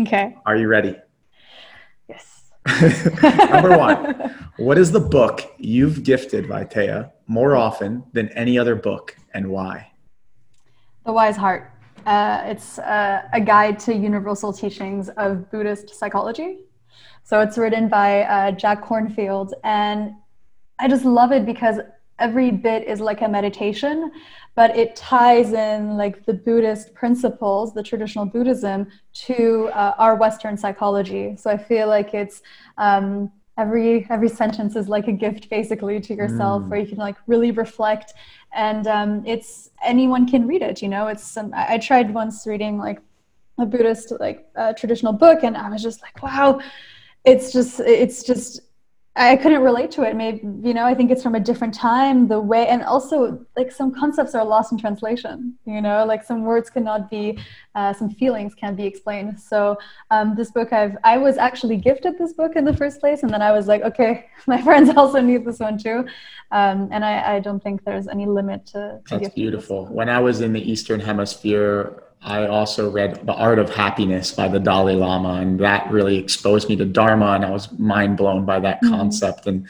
Okay. 0.00 0.34
Are 0.46 0.56
you 0.56 0.68
ready? 0.68 0.96
Yes. 2.08 2.50
Number 3.50 3.76
one, 3.76 4.45
what 4.58 4.78
is 4.78 4.90
the 4.90 5.00
book 5.00 5.42
you've 5.58 6.02
gifted 6.02 6.46
Vaitea 6.46 7.12
more 7.26 7.56
often 7.56 8.04
than 8.12 8.28
any 8.30 8.58
other 8.58 8.74
book 8.74 9.16
and 9.34 9.48
why? 9.48 9.90
The 11.04 11.12
Wise 11.12 11.36
Heart. 11.36 11.72
Uh, 12.06 12.42
it's 12.46 12.78
uh, 12.78 13.22
a 13.32 13.40
guide 13.40 13.78
to 13.80 13.94
universal 13.94 14.52
teachings 14.52 15.08
of 15.10 15.50
Buddhist 15.50 15.94
psychology. 15.94 16.60
So 17.24 17.40
it's 17.40 17.58
written 17.58 17.88
by 17.88 18.22
uh, 18.22 18.52
Jack 18.52 18.84
Kornfield. 18.84 19.52
and 19.64 20.14
I 20.78 20.88
just 20.88 21.04
love 21.04 21.32
it 21.32 21.44
because 21.44 21.78
every 22.18 22.50
bit 22.50 22.86
is 22.86 23.00
like 23.00 23.22
a 23.22 23.28
meditation, 23.28 24.12
but 24.54 24.76
it 24.76 24.96
ties 24.96 25.52
in 25.52 25.96
like 25.96 26.24
the 26.24 26.32
Buddhist 26.32 26.94
principles, 26.94 27.74
the 27.74 27.82
traditional 27.82 28.24
Buddhism, 28.24 28.86
to 29.12 29.68
uh, 29.74 29.94
our 29.98 30.14
Western 30.14 30.56
psychology. 30.56 31.36
So 31.36 31.50
I 31.50 31.58
feel 31.58 31.88
like 31.88 32.14
it's 32.14 32.42
um, 32.78 33.32
every 33.56 34.06
every 34.10 34.28
sentence 34.28 34.76
is 34.76 34.88
like 34.88 35.08
a 35.08 35.12
gift 35.12 35.48
basically 35.50 36.00
to 36.00 36.14
yourself, 36.14 36.62
mm. 36.62 36.68
where 36.68 36.80
you 36.80 36.86
can 36.86 36.98
like 36.98 37.16
really 37.26 37.50
reflect, 37.50 38.14
and 38.52 38.86
um, 38.86 39.22
it's 39.26 39.70
anyone 39.84 40.28
can 40.28 40.46
read 40.46 40.62
it. 40.62 40.82
You 40.82 40.88
know, 40.88 41.08
it's 41.08 41.36
um, 41.36 41.52
I, 41.54 41.74
I 41.74 41.78
tried 41.78 42.12
once 42.12 42.46
reading 42.46 42.78
like 42.78 43.00
a 43.58 43.66
Buddhist 43.66 44.12
like 44.20 44.46
uh, 44.56 44.72
traditional 44.72 45.12
book, 45.12 45.42
and 45.42 45.56
I 45.56 45.68
was 45.70 45.82
just 45.82 46.02
like, 46.02 46.22
wow 46.22 46.60
it's 47.26 47.52
just 47.52 47.80
it's 47.80 48.22
just 48.22 48.60
I 49.18 49.36
couldn't 49.36 49.62
relate 49.62 49.90
to 49.92 50.02
it. 50.02 50.14
Maybe 50.14 50.40
you 50.62 50.74
know, 50.74 50.84
I 50.84 50.92
think 50.94 51.10
it's 51.10 51.22
from 51.22 51.34
a 51.34 51.40
different 51.40 51.72
time. 51.72 52.28
The 52.28 52.38
way, 52.38 52.68
and 52.68 52.82
also 52.82 53.46
like 53.56 53.72
some 53.72 53.94
concepts 53.94 54.34
are 54.34 54.44
lost 54.44 54.72
in 54.72 54.78
translation. 54.78 55.54
You 55.64 55.80
know, 55.80 56.04
like 56.04 56.22
some 56.22 56.42
words 56.42 56.68
cannot 56.68 57.10
be, 57.10 57.38
uh, 57.74 57.94
some 57.94 58.10
feelings 58.10 58.54
can't 58.54 58.76
be 58.76 58.84
explained. 58.84 59.40
So 59.40 59.78
um, 60.10 60.34
this 60.34 60.50
book, 60.50 60.70
I've 60.72 60.98
I 61.02 61.16
was 61.16 61.38
actually 61.38 61.78
gifted 61.78 62.18
this 62.18 62.34
book 62.34 62.56
in 62.56 62.66
the 62.66 62.76
first 62.76 63.00
place, 63.00 63.22
and 63.22 63.32
then 63.32 63.40
I 63.40 63.52
was 63.52 63.66
like, 63.66 63.82
okay, 63.82 64.26
my 64.46 64.60
friends 64.60 64.94
also 64.94 65.22
need 65.22 65.46
this 65.46 65.60
one 65.60 65.78
too, 65.78 66.06
um, 66.50 66.88
and 66.92 67.02
I, 67.02 67.36
I 67.36 67.40
don't 67.40 67.62
think 67.62 67.84
there's 67.84 68.08
any 68.08 68.26
limit 68.26 68.66
to. 68.66 69.00
to 69.08 69.18
That's 69.18 69.34
beautiful. 69.34 69.86
When 69.86 70.10
I 70.10 70.20
was 70.20 70.42
in 70.42 70.52
the 70.52 70.70
Eastern 70.70 71.00
Hemisphere, 71.00 72.02
I 72.26 72.48
also 72.48 72.90
read 72.90 73.24
The 73.24 73.32
Art 73.32 73.60
of 73.60 73.70
Happiness 73.70 74.32
by 74.32 74.48
the 74.48 74.58
Dalai 74.58 74.96
Lama, 74.96 75.34
and 75.34 75.60
that 75.60 75.88
really 75.92 76.16
exposed 76.16 76.68
me 76.68 76.74
to 76.74 76.84
Dharma, 76.84 77.32
and 77.32 77.44
I 77.44 77.50
was 77.50 77.70
mind 77.78 78.16
blown 78.16 78.44
by 78.44 78.58
that 78.58 78.82
mm-hmm. 78.82 78.94
concept. 78.94 79.46
And 79.46 79.68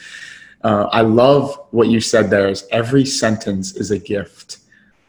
uh, 0.65 0.89
I 0.91 1.03
love 1.03 1.61
what 1.71 1.89
you 1.89 2.01
said 2.01 2.31
there 2.31 2.49
is 2.49 2.67
every 2.71 3.05
sentence 3.05 3.77
is 3.77 3.91
a 3.91 3.99
gift. 3.99 4.59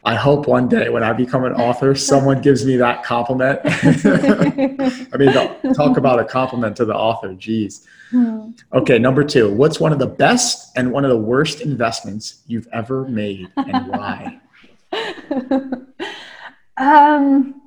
I 0.04 0.14
hope 0.14 0.46
one 0.46 0.68
day 0.68 0.90
when 0.90 1.02
I 1.02 1.14
become 1.14 1.44
an 1.44 1.54
author, 1.54 1.94
someone 1.94 2.42
gives 2.42 2.66
me 2.66 2.76
that 2.76 3.02
compliment. 3.02 3.60
I 3.64 5.16
mean, 5.16 5.32
talk 5.74 5.96
about 5.96 6.20
a 6.20 6.24
compliment 6.24 6.76
to 6.76 6.84
the 6.84 6.94
author. 6.94 7.32
Geez. 7.34 7.86
Hmm. 8.10 8.50
Okay, 8.74 8.98
number 8.98 9.24
two. 9.24 9.50
What's 9.50 9.80
one 9.80 9.92
of 9.92 9.98
the 9.98 10.06
best 10.06 10.76
and 10.76 10.92
one 10.92 11.04
of 11.04 11.10
the 11.10 11.16
worst 11.16 11.62
investments 11.62 12.42
you've 12.46 12.68
ever 12.72 13.06
made, 13.08 13.48
and 13.56 13.88
why? 13.88 14.40
Um, 16.78 17.60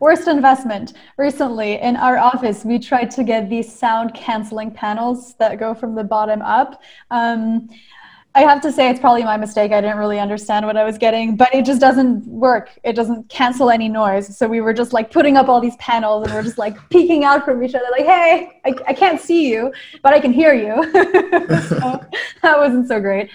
worst 0.00 0.28
investment. 0.28 0.92
Recently 1.16 1.80
in 1.80 1.96
our 1.96 2.18
office, 2.18 2.64
we 2.64 2.78
tried 2.78 3.10
to 3.12 3.24
get 3.24 3.48
these 3.48 3.72
sound 3.72 4.14
canceling 4.14 4.70
panels 4.70 5.34
that 5.34 5.58
go 5.58 5.74
from 5.74 5.94
the 5.94 6.04
bottom 6.04 6.42
up. 6.42 6.82
Um, 7.10 7.68
I 8.34 8.42
have 8.42 8.60
to 8.60 8.70
say 8.70 8.88
it's 8.88 9.00
probably 9.00 9.24
my 9.24 9.36
mistake. 9.36 9.72
I 9.72 9.80
didn't 9.80 9.96
really 9.96 10.20
understand 10.20 10.64
what 10.66 10.76
I 10.76 10.84
was 10.84 10.98
getting, 10.98 11.34
but 11.34 11.52
it 11.52 11.64
just 11.64 11.80
doesn't 11.80 12.24
work. 12.26 12.78
It 12.84 12.92
doesn't 12.92 13.28
cancel 13.28 13.70
any 13.70 13.88
noise. 13.88 14.36
So 14.36 14.46
we 14.46 14.60
were 14.60 14.72
just 14.72 14.92
like 14.92 15.10
putting 15.10 15.36
up 15.36 15.48
all 15.48 15.60
these 15.60 15.76
panels 15.76 16.24
and 16.24 16.34
we're 16.34 16.44
just 16.44 16.58
like 16.58 16.76
peeking 16.90 17.24
out 17.24 17.44
from 17.44 17.64
each 17.64 17.74
other, 17.74 17.86
like, 17.90 18.06
hey, 18.06 18.60
I, 18.64 18.74
I 18.86 18.92
can't 18.92 19.20
see 19.20 19.50
you, 19.50 19.72
but 20.02 20.12
I 20.12 20.20
can 20.20 20.32
hear 20.32 20.54
you. 20.54 20.84
so 21.68 22.04
that 22.42 22.58
wasn't 22.58 22.86
so 22.86 23.00
great. 23.00 23.30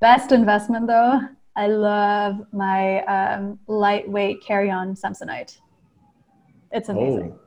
Best 0.00 0.32
investment 0.32 0.86
though, 0.88 1.20
I 1.58 1.66
love 1.66 2.46
my 2.52 3.02
um, 3.06 3.58
lightweight 3.66 4.42
carry-on 4.42 4.94
Samsonite. 4.94 5.58
It's 6.70 6.88
amazing. 6.88 7.32
Oh. 7.34 7.40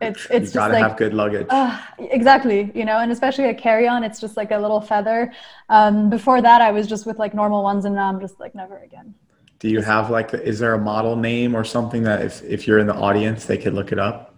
It's 0.00 0.26
it's 0.30 0.52
you 0.52 0.58
gotta 0.58 0.72
like, 0.72 0.82
have 0.82 0.96
good 0.96 1.14
luggage. 1.14 1.46
Uh, 1.50 1.78
exactly, 1.98 2.72
you 2.74 2.84
know, 2.84 2.98
and 2.98 3.12
especially 3.12 3.44
a 3.44 3.54
carry-on, 3.54 4.02
it's 4.02 4.20
just 4.20 4.36
like 4.36 4.50
a 4.50 4.58
little 4.58 4.80
feather. 4.80 5.32
Um, 5.68 6.10
before 6.10 6.40
that, 6.42 6.60
I 6.60 6.72
was 6.72 6.88
just 6.88 7.06
with 7.06 7.18
like 7.18 7.34
normal 7.34 7.62
ones, 7.62 7.84
and 7.84 7.94
now 7.94 8.08
I'm 8.08 8.20
just 8.20 8.40
like 8.40 8.54
never 8.54 8.78
again. 8.78 9.14
Do 9.60 9.68
you 9.68 9.80
have 9.82 10.10
like, 10.10 10.34
is 10.34 10.58
there 10.58 10.74
a 10.74 10.78
model 10.78 11.14
name 11.14 11.54
or 11.54 11.62
something 11.62 12.02
that 12.04 12.22
if 12.22 12.42
if 12.42 12.66
you're 12.66 12.80
in 12.80 12.88
the 12.88 12.96
audience, 12.96 13.44
they 13.44 13.58
could 13.58 13.74
look 13.74 13.92
it 13.92 13.98
up? 13.98 14.34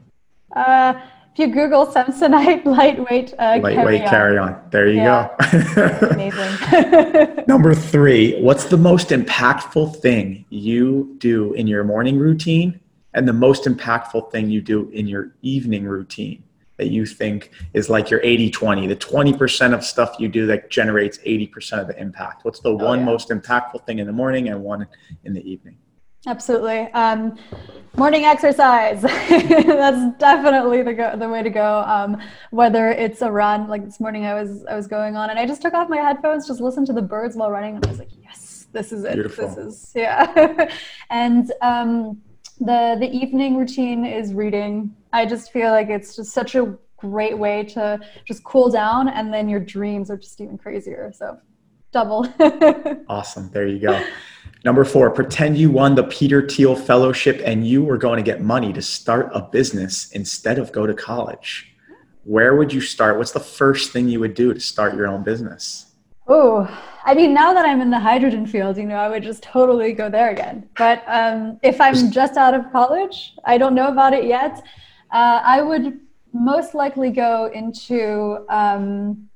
Uh, 0.55 1.01
if 1.35 1.41
you 1.41 1.49
Google 1.49 1.85
Samsonite 1.87 2.65
lightweight 2.65 3.35
uh, 3.41 3.59
lightweight 3.61 4.07
carry 4.07 4.39
on, 4.39 4.61
there 4.71 4.87
you 4.87 4.99
yeah. 4.99 5.35
go. 5.51 6.07
Amazing. 6.11 7.45
Number 7.49 7.75
three, 7.75 8.41
what's 8.41 8.67
the 8.67 8.77
most 8.77 9.09
impactful 9.09 9.97
thing 9.97 10.45
you 10.51 11.17
do 11.19 11.53
in 11.55 11.67
your 11.67 11.83
morning 11.83 12.19
routine, 12.19 12.79
and 13.15 13.27
the 13.27 13.33
most 13.33 13.65
impactful 13.65 14.31
thing 14.31 14.49
you 14.49 14.61
do 14.61 14.89
in 14.91 15.09
your 15.09 15.35
evening 15.43 15.87
routine 15.87 16.45
that 16.77 16.91
you 16.91 17.05
think 17.05 17.51
is 17.73 17.89
like 17.89 18.11
your 18.11 18.21
80-20, 18.21 18.89
the 18.89 18.97
20% 18.97 19.75
of 19.75 19.85
stuff 19.85 20.17
you 20.19 20.29
do 20.29 20.45
that 20.47 20.71
generates 20.71 21.19
80% 21.19 21.81
of 21.81 21.87
the 21.87 22.01
impact? 22.01 22.45
What's 22.45 22.59
the 22.59 22.71
oh, 22.71 22.75
one 22.75 23.01
yeah. 23.01 23.05
most 23.05 23.29
impactful 23.29 23.87
thing 23.87 24.01
in 24.01 24.07
the 24.07 24.13
morning 24.13 24.49
and 24.49 24.63
one 24.63 24.87
in 25.25 25.35
the 25.35 25.49
evening? 25.49 25.79
Absolutely. 26.27 26.81
Um, 26.93 27.39
morning 27.97 28.25
exercise. 28.25 29.03
That's 29.03 30.19
definitely 30.19 30.83
the 30.83 30.95
go- 30.95 31.17
the 31.17 31.29
way 31.29 31.43
to 31.43 31.51
go. 31.51 31.85
Um, 31.87 32.21
whether 32.51 32.91
it's 32.91 33.23
a 33.23 33.31
run, 33.31 33.69
like 33.69 33.85
this 33.85 34.01
morning, 34.01 34.25
I 34.25 34.35
was 34.35 34.65
I 34.67 34.75
was 34.75 34.87
going 34.87 35.17
on, 35.17 35.31
and 35.31 35.39
I 35.39 35.47
just 35.47 35.61
took 35.63 35.75
off 35.75 35.89
my 35.89 35.99
headphones, 35.99 36.47
just 36.47 36.61
listened 36.61 36.87
to 36.89 36.93
the 36.93 37.03
birds 37.03 37.37
while 37.37 37.51
running, 37.51 37.77
and 37.77 37.85
I 37.85 37.89
was 37.89 37.99
like, 37.99 38.11
yes, 38.23 38.67
this 38.73 38.93
is 38.93 39.05
it. 39.05 39.15
Beautiful. 39.15 39.49
This 39.49 39.67
is 39.67 39.93
yeah. 39.97 40.71
and 41.11 41.53
um, 41.61 42.23
the 42.59 42.97
the 42.99 43.11
evening 43.11 43.57
routine 43.57 44.07
is 44.07 44.33
reading. 44.33 44.95
I 45.13 45.27
just 45.27 45.53
feel 45.53 45.71
like 45.71 45.91
it's 45.91 46.17
just 46.17 46.33
such 46.33 46.55
a 46.55 46.77
great 46.97 47.39
way 47.39 47.65
to 47.65 48.01
just 48.25 48.45
cool 48.45 48.71
down, 48.71 49.09
and 49.09 49.33
then 49.33 49.49
your 49.49 49.61
dreams 49.61 50.11
are 50.11 50.17
just 50.17 50.41
even 50.41 50.57
crazier. 50.57 51.13
So 51.15 51.39
double. 51.93 52.27
awesome. 53.09 53.51
There 53.51 53.67
you 53.67 53.79
go. 53.79 54.03
Number 54.65 54.85
four, 54.87 55.11
pretend 55.11 55.59
you 55.59 55.71
won 55.71 55.95
the 55.95 56.05
Peter 56.05 56.49
Thiel 56.49 56.75
Fellowship 56.75 57.43
and 57.45 57.67
you 57.67 57.85
were 57.85 57.99
going 57.99 58.17
to 58.17 58.23
get 58.23 58.41
money 58.41 58.73
to 58.73 58.81
start 58.81 59.31
a 59.35 59.43
business 59.43 60.11
instead 60.13 60.59
of 60.59 60.73
go 60.73 60.87
to 60.87 60.95
college. 60.95 61.71
Where 62.25 62.57
would 62.57 62.73
you 62.73 62.81
start? 62.81 63.19
What's 63.19 63.33
the 63.33 63.41
first 63.41 63.93
thing 63.93 64.09
you 64.09 64.21
would 64.21 64.33
do 64.33 64.55
to 64.55 64.61
start 64.61 64.95
your 64.95 65.07
own 65.07 65.23
business? 65.23 65.93
Oh, 66.27 66.67
I 67.05 67.13
mean, 67.13 67.35
now 67.35 67.53
that 67.53 67.67
I'm 67.67 67.83
in 67.83 67.91
the 67.91 67.99
hydrogen 67.99 68.47
field, 68.47 68.79
you 68.79 68.85
know, 68.85 68.97
I 68.97 69.11
would 69.11 69.23
just 69.23 69.43
totally 69.43 69.93
go 69.93 70.09
there 70.09 70.31
again. 70.31 70.67
But 70.79 71.05
um, 71.07 71.61
if 71.63 71.79
I'm 71.79 72.11
just 72.11 72.39
out 72.39 72.55
of 72.55 72.73
college, 72.73 73.35
I 73.45 73.59
don't 73.59 73.75
know 73.75 73.89
about 73.89 74.15
it 74.15 74.25
yet. 74.25 74.65
Uh, 75.13 75.43
I 75.45 75.61
would 75.61 76.01
most 76.33 76.75
likely 76.75 77.11
go 77.11 77.51
into 77.53 78.47
um, 78.49 79.29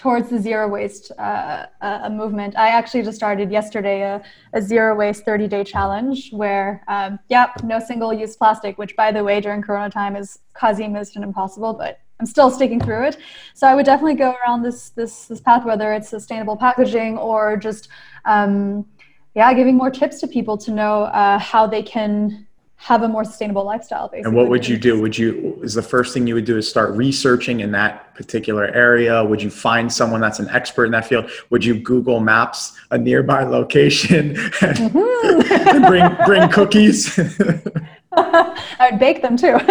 towards 0.00 0.30
the 0.30 0.38
zero 0.38 0.66
waste 0.66 1.12
uh, 1.18 1.66
uh, 1.82 2.08
movement. 2.10 2.56
I 2.56 2.68
actually 2.68 3.02
just 3.02 3.16
started 3.18 3.50
yesterday 3.50 4.00
a, 4.00 4.22
a 4.54 4.62
zero 4.62 4.96
waste 4.96 5.26
30 5.26 5.46
day 5.46 5.62
challenge 5.62 6.30
where, 6.32 6.82
um, 6.88 7.18
yeah, 7.28 7.52
no 7.62 7.78
single 7.78 8.10
use 8.10 8.34
plastic, 8.34 8.78
which 8.78 8.96
by 8.96 9.12
the 9.12 9.22
way, 9.22 9.42
during 9.42 9.60
Corona 9.60 9.90
time 9.90 10.16
is 10.16 10.38
quasi 10.54 10.88
mission 10.88 11.22
impossible, 11.22 11.74
but 11.74 12.00
I'm 12.18 12.24
still 12.24 12.50
sticking 12.50 12.80
through 12.80 13.08
it. 13.08 13.18
So 13.52 13.66
I 13.66 13.74
would 13.74 13.84
definitely 13.84 14.14
go 14.14 14.34
around 14.42 14.62
this, 14.62 14.88
this, 14.88 15.26
this 15.26 15.40
path, 15.40 15.66
whether 15.66 15.92
it's 15.92 16.08
sustainable 16.08 16.56
packaging 16.56 17.18
or 17.18 17.58
just, 17.58 17.88
um, 18.24 18.86
yeah, 19.34 19.52
giving 19.52 19.76
more 19.76 19.90
tips 19.90 20.18
to 20.20 20.26
people 20.26 20.56
to 20.58 20.70
know 20.70 21.02
uh, 21.04 21.38
how 21.38 21.66
they 21.66 21.82
can 21.82 22.46
have 22.82 23.02
a 23.02 23.08
more 23.08 23.24
sustainable 23.24 23.62
lifestyle 23.62 24.08
basically. 24.08 24.28
And 24.28 24.34
what 24.34 24.48
would 24.48 24.66
you 24.66 24.78
do? 24.78 24.98
Would 25.02 25.16
you 25.16 25.60
is 25.62 25.74
the 25.74 25.82
first 25.82 26.14
thing 26.14 26.26
you 26.26 26.34
would 26.34 26.46
do 26.46 26.56
is 26.56 26.66
start 26.66 26.92
researching 26.96 27.60
in 27.60 27.72
that 27.72 28.14
particular 28.14 28.68
area? 28.68 29.22
Would 29.22 29.42
you 29.42 29.50
find 29.50 29.92
someone 29.92 30.22
that's 30.22 30.38
an 30.38 30.48
expert 30.48 30.86
in 30.86 30.92
that 30.92 31.06
field? 31.06 31.30
Would 31.50 31.62
you 31.62 31.74
Google 31.74 32.20
Maps 32.20 32.72
a 32.90 32.96
nearby 32.96 33.44
location 33.44 34.30
and, 34.30 34.76
mm-hmm. 34.78 35.86
bring 35.86 36.08
bring 36.24 36.48
cookies? 36.48 37.18
I'd 38.12 38.98
bake 38.98 39.20
them 39.20 39.36
too. 39.36 39.58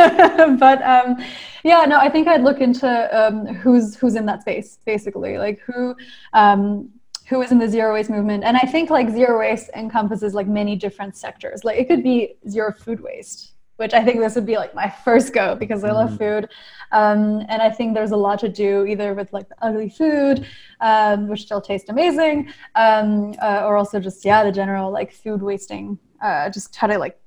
but 0.59 0.81
um, 0.83 1.17
yeah, 1.63 1.85
no, 1.85 1.97
I 1.97 2.09
think 2.09 2.27
I'd 2.27 2.43
look 2.43 2.61
into 2.61 2.87
um, 3.11 3.47
who's 3.47 3.95
who's 3.95 4.15
in 4.15 4.27
that 4.27 4.41
space 4.41 4.77
basically, 4.85 5.39
like 5.39 5.59
who 5.61 5.95
um, 6.33 6.91
who 7.29 7.41
is 7.41 7.51
in 7.51 7.59
the 7.59 7.69
zero 7.69 7.93
waste 7.93 8.09
movement. 8.09 8.43
And 8.43 8.57
i 8.57 8.61
think 8.61 8.89
like 8.89 9.09
zero 9.09 9.39
waste 9.39 9.69
encompasses 9.75 10.33
like 10.33 10.47
many 10.47 10.75
different 10.75 11.15
sectors. 11.15 11.63
Like 11.63 11.77
it 11.77 11.87
could 11.87 12.03
be 12.03 12.35
zero 12.47 12.73
food 12.73 13.01
waste 13.01 13.53
which 13.79 13.93
i 13.93 14.03
think 14.03 14.19
this 14.19 14.35
would 14.35 14.45
be 14.45 14.57
like 14.57 14.75
my 14.75 14.89
first 15.05 15.33
go 15.33 15.55
because 15.55 15.85
i 15.85 15.91
love 15.91 16.11
mm. 16.11 16.17
food. 16.17 16.49
Um, 16.91 17.45
and 17.47 17.61
i 17.61 17.69
think 17.69 17.93
there's 17.93 18.11
a 18.11 18.17
lot 18.17 18.39
to 18.39 18.49
do 18.49 18.85
either 18.85 19.13
with 19.13 19.31
like 19.31 19.47
the 19.47 19.55
ugly 19.61 19.89
food 19.89 20.45
um, 20.81 21.27
which 21.29 21.43
still 21.43 21.61
tastes 21.61 21.89
amazing 21.89 22.51
um, 22.75 23.33
uh, 23.41 23.63
or 23.65 23.77
also 23.77 23.99
just 23.99 24.25
yeah 24.25 24.43
the 24.43 24.51
general 24.51 24.91
like 24.91 25.11
food 25.11 25.41
wasting. 25.41 25.97
Uh, 26.21 26.49
just 26.49 26.73
try 26.73 26.89
to 26.89 26.97
like 26.97 27.17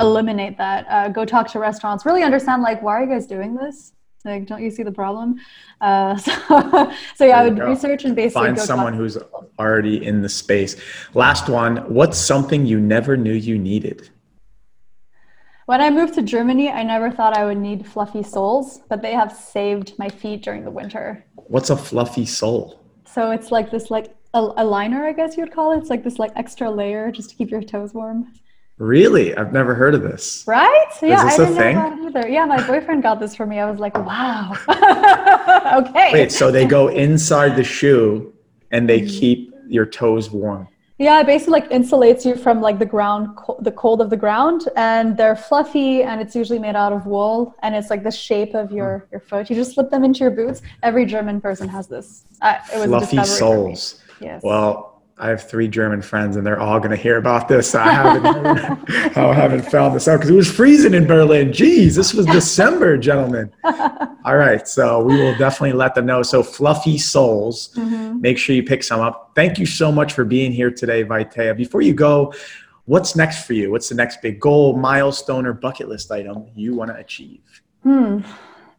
eliminate 0.00 0.56
that. 0.56 0.86
Uh, 0.88 1.08
go 1.08 1.22
talk 1.26 1.46
to 1.52 1.58
restaurants. 1.58 2.06
Really 2.06 2.22
understand 2.22 2.62
like 2.62 2.80
why 2.82 2.94
are 2.94 3.04
you 3.04 3.10
guys 3.10 3.26
doing 3.26 3.54
this 3.54 3.92
like, 4.24 4.46
don't 4.46 4.62
you 4.62 4.70
see 4.70 4.82
the 4.82 4.92
problem? 4.92 5.36
Uh, 5.80 6.16
so, 6.26 6.92
so 7.14 7.24
yeah, 7.24 7.40
I 7.40 7.44
would 7.44 7.56
go. 7.56 7.68
research 7.68 8.04
and 8.04 8.14
basically 8.14 8.48
find 8.48 8.58
someone 8.58 8.94
who's 8.94 9.18
already 9.58 10.04
in 10.04 10.22
the 10.22 10.28
space. 10.28 10.76
Last 11.14 11.48
one. 11.48 11.78
What's 11.92 12.18
something 12.18 12.66
you 12.66 12.80
never 12.80 13.16
knew 13.16 13.32
you 13.32 13.58
needed? 13.58 14.10
When 15.66 15.80
I 15.80 15.90
moved 15.90 16.14
to 16.14 16.22
Germany, 16.22 16.70
I 16.70 16.82
never 16.82 17.10
thought 17.10 17.36
I 17.36 17.44
would 17.44 17.58
need 17.58 17.86
fluffy 17.86 18.22
soles, 18.22 18.80
but 18.88 19.00
they 19.00 19.12
have 19.12 19.32
saved 19.32 19.94
my 19.98 20.08
feet 20.08 20.42
during 20.42 20.64
the 20.64 20.70
winter. 20.70 21.24
What's 21.36 21.70
a 21.70 21.76
fluffy 21.76 22.26
sole? 22.26 22.80
So 23.04 23.30
it's 23.30 23.52
like 23.52 23.70
this, 23.70 23.90
like 23.90 24.14
a, 24.34 24.40
a 24.56 24.64
liner, 24.64 25.06
I 25.06 25.12
guess 25.12 25.36
you 25.36 25.44
would 25.44 25.52
call 25.52 25.72
it. 25.72 25.78
It's 25.78 25.90
like 25.90 26.02
this, 26.02 26.18
like 26.18 26.32
extra 26.34 26.70
layer 26.70 27.12
just 27.12 27.30
to 27.30 27.36
keep 27.36 27.50
your 27.50 27.62
toes 27.62 27.94
warm. 27.94 28.32
Really? 28.82 29.36
I've 29.36 29.52
never 29.52 29.76
heard 29.76 29.94
of 29.94 30.02
this. 30.02 30.42
Right? 30.44 30.88
Yeah, 31.00 31.20
I 31.20 31.36
didn't 31.36 31.54
thing? 31.54 31.76
know 31.76 32.10
that 32.10 32.18
either. 32.18 32.28
Yeah, 32.28 32.46
my 32.46 32.66
boyfriend 32.66 33.04
got 33.04 33.20
this 33.20 33.36
for 33.36 33.46
me. 33.46 33.60
I 33.60 33.70
was 33.70 33.78
like, 33.78 33.96
wow. 33.96 34.56
okay. 35.86 36.12
Wait, 36.12 36.32
so 36.32 36.50
they 36.50 36.66
go 36.66 36.88
inside 36.88 37.54
the 37.54 37.62
shoe 37.62 38.34
and 38.72 38.88
they 38.88 39.06
keep 39.06 39.54
your 39.68 39.86
toes 39.86 40.32
warm. 40.32 40.66
Yeah, 40.98 41.20
it 41.20 41.26
basically 41.26 41.60
like 41.60 41.70
insulates 41.70 42.24
you 42.24 42.34
from 42.34 42.60
like 42.60 42.80
the 42.80 42.86
ground, 42.86 43.38
the 43.60 43.70
cold 43.70 44.00
of 44.00 44.10
the 44.10 44.16
ground, 44.16 44.68
and 44.74 45.16
they're 45.16 45.36
fluffy, 45.36 46.02
and 46.02 46.20
it's 46.20 46.34
usually 46.34 46.58
made 46.58 46.74
out 46.74 46.92
of 46.92 47.06
wool, 47.06 47.54
and 47.62 47.76
it's 47.76 47.88
like 47.88 48.02
the 48.02 48.10
shape 48.10 48.54
of 48.54 48.72
your 48.72 48.98
hmm. 48.98 49.12
your 49.12 49.20
foot. 49.20 49.48
You 49.48 49.54
just 49.54 49.74
slip 49.74 49.90
them 49.90 50.02
into 50.02 50.20
your 50.20 50.32
boots. 50.32 50.60
Every 50.82 51.06
German 51.06 51.40
person 51.40 51.68
has 51.68 51.86
this. 51.86 52.24
Uh, 52.40 52.58
it 52.74 52.78
was 52.78 52.86
fluffy 52.86 53.24
soles. 53.24 54.00
Yes. 54.20 54.42
Well, 54.42 54.91
I 55.22 55.28
have 55.28 55.48
three 55.48 55.68
German 55.68 56.02
friends, 56.02 56.34
and 56.34 56.44
they're 56.44 56.58
all 56.58 56.80
going 56.80 56.90
to 56.90 56.96
hear 56.96 57.16
about 57.16 57.46
this. 57.46 57.76
I 57.76 57.92
haven't, 57.92 58.90
I 59.16 59.32
haven't 59.32 59.62
found 59.62 59.94
this 59.94 60.08
out 60.08 60.16
because 60.16 60.30
it 60.30 60.34
was 60.34 60.50
freezing 60.50 60.94
in 60.94 61.06
Berlin. 61.06 61.50
Jeez, 61.50 61.94
this 61.94 62.12
was 62.12 62.26
December, 62.26 62.98
gentlemen. 62.98 63.52
All 64.24 64.36
right, 64.36 64.66
so 64.66 65.00
we 65.00 65.16
will 65.16 65.36
definitely 65.38 65.78
let 65.78 65.94
them 65.94 66.06
know. 66.06 66.24
So, 66.24 66.42
fluffy 66.42 66.98
soles, 66.98 67.72
mm-hmm. 67.76 68.20
make 68.20 68.36
sure 68.36 68.56
you 68.56 68.64
pick 68.64 68.82
some 68.82 69.00
up. 69.00 69.30
Thank 69.36 69.60
you 69.60 69.66
so 69.66 69.92
much 69.92 70.12
for 70.12 70.24
being 70.24 70.50
here 70.50 70.72
today, 70.72 71.04
Vaitea. 71.04 71.56
Before 71.56 71.82
you 71.82 71.94
go, 71.94 72.34
what's 72.86 73.14
next 73.14 73.46
for 73.46 73.52
you? 73.52 73.70
What's 73.70 73.88
the 73.88 73.94
next 73.94 74.22
big 74.22 74.40
goal, 74.40 74.76
milestone, 74.76 75.46
or 75.46 75.52
bucket 75.52 75.88
list 75.88 76.10
item 76.10 76.50
you 76.56 76.74
want 76.74 76.90
to 76.90 76.96
achieve? 76.96 77.62
Hmm. 77.84 78.22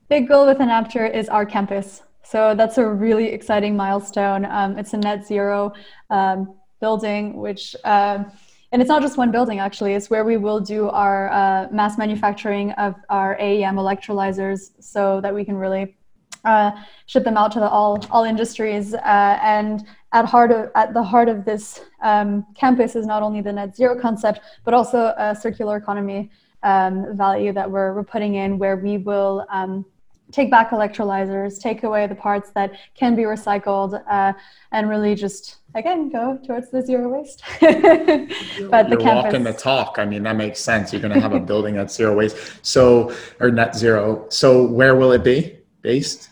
Big 0.10 0.28
goal 0.28 0.46
with 0.46 0.60
Enapter 0.60 1.06
is 1.06 1.30
our 1.30 1.46
campus. 1.46 2.02
So 2.24 2.55
that's 2.55 2.78
a 2.78 2.86
really 2.86 3.28
exciting 3.28 3.76
milestone. 3.76 4.45
Um, 4.45 4.78
it's 4.78 4.93
a 4.93 4.97
net 4.97 5.26
zero 5.26 5.74
um, 6.09 6.55
building, 6.80 7.38
which, 7.38 7.76
uh, 7.84 8.24
and 8.71 8.82
it's 8.82 8.89
not 8.89 9.01
just 9.01 9.17
one 9.17 9.32
building 9.32 9.59
actually, 9.59 9.93
it's 9.93 10.09
where 10.09 10.26
we 10.26 10.38
will 10.38 10.59
do 10.59 10.89
our 10.89 11.30
uh, 11.32 11.67
mass 11.71 11.97
manufacturing 11.97 12.71
of 12.71 12.95
our 13.09 13.38
AEM 13.39 13.76
electrolyzers 13.76 14.71
so 14.80 15.21
that 15.21 15.34
we 15.34 15.45
can 15.45 15.55
really 15.55 15.95
uh, 16.43 16.71
ship 17.05 17.24
them 17.24 17.38
out 17.38 17.51
to 17.51 17.59
the 17.59 17.69
all, 17.69 18.03
all 18.09 18.24
industries. 18.24 18.93
Uh, 18.93 19.39
and 19.41 19.86
at, 20.11 20.26
heart 20.26 20.51
of, 20.51 20.71
at 20.76 20.93
the 20.93 21.03
heart 21.03 21.30
of 21.30 21.45
this 21.45 21.82
um, 22.01 22.45
campus 22.55 22.95
is 22.95 23.05
not 23.05 23.21
only 23.21 23.41
the 23.41 23.51
net 23.51 23.76
zero 23.76 23.99
concept, 23.99 24.39
but 24.65 24.74
also 24.74 25.13
a 25.17 25.36
circular 25.36 25.78
economy 25.78 26.30
um, 26.63 27.15
value 27.17 27.53
that 27.53 27.69
we're, 27.69 27.93
we're 27.93 28.03
putting 28.03 28.36
in 28.36 28.57
where 28.57 28.78
we 28.78 28.97
will 28.97 29.45
um, 29.51 29.86
take 30.34 30.50
back 30.50 30.72
electrolyzers, 30.72 31.62
take 31.62 31.84
away 31.84 32.08
the 32.08 32.16
parts 32.16 32.50
that 32.56 32.74
can 32.96 33.16
be 33.16 33.22
recycled, 33.22 34.04
uh, 34.10 34.34
and 34.72 34.90
really 34.90 35.16
just 35.16 35.58
again 35.76 36.10
go 36.10 36.40
towards 36.46 36.70
the 36.72 36.82
zero 36.82 37.08
waste. 37.08 37.44
but 37.62 37.70
You're 37.70 38.68
the 38.68 38.98
campus, 38.98 39.24
walking 39.24 39.44
the 39.44 39.54
talk. 39.54 39.96
I 40.00 40.06
mean, 40.06 40.24
that 40.24 40.36
makes 40.36 40.60
sense. 40.60 40.92
You're 40.92 41.02
going 41.02 41.14
to 41.14 41.22
have 41.22 41.34
a 41.34 41.40
building 41.40 41.76
that's 41.76 41.96
zero 41.96 42.14
waste, 42.16 42.36
so 42.66 43.16
or 43.40 43.52
net 43.52 43.76
zero. 43.76 44.26
So 44.30 44.66
where 44.66 44.96
will 44.96 45.14
it 45.14 45.24
be 45.24 45.58
based? 45.82 46.30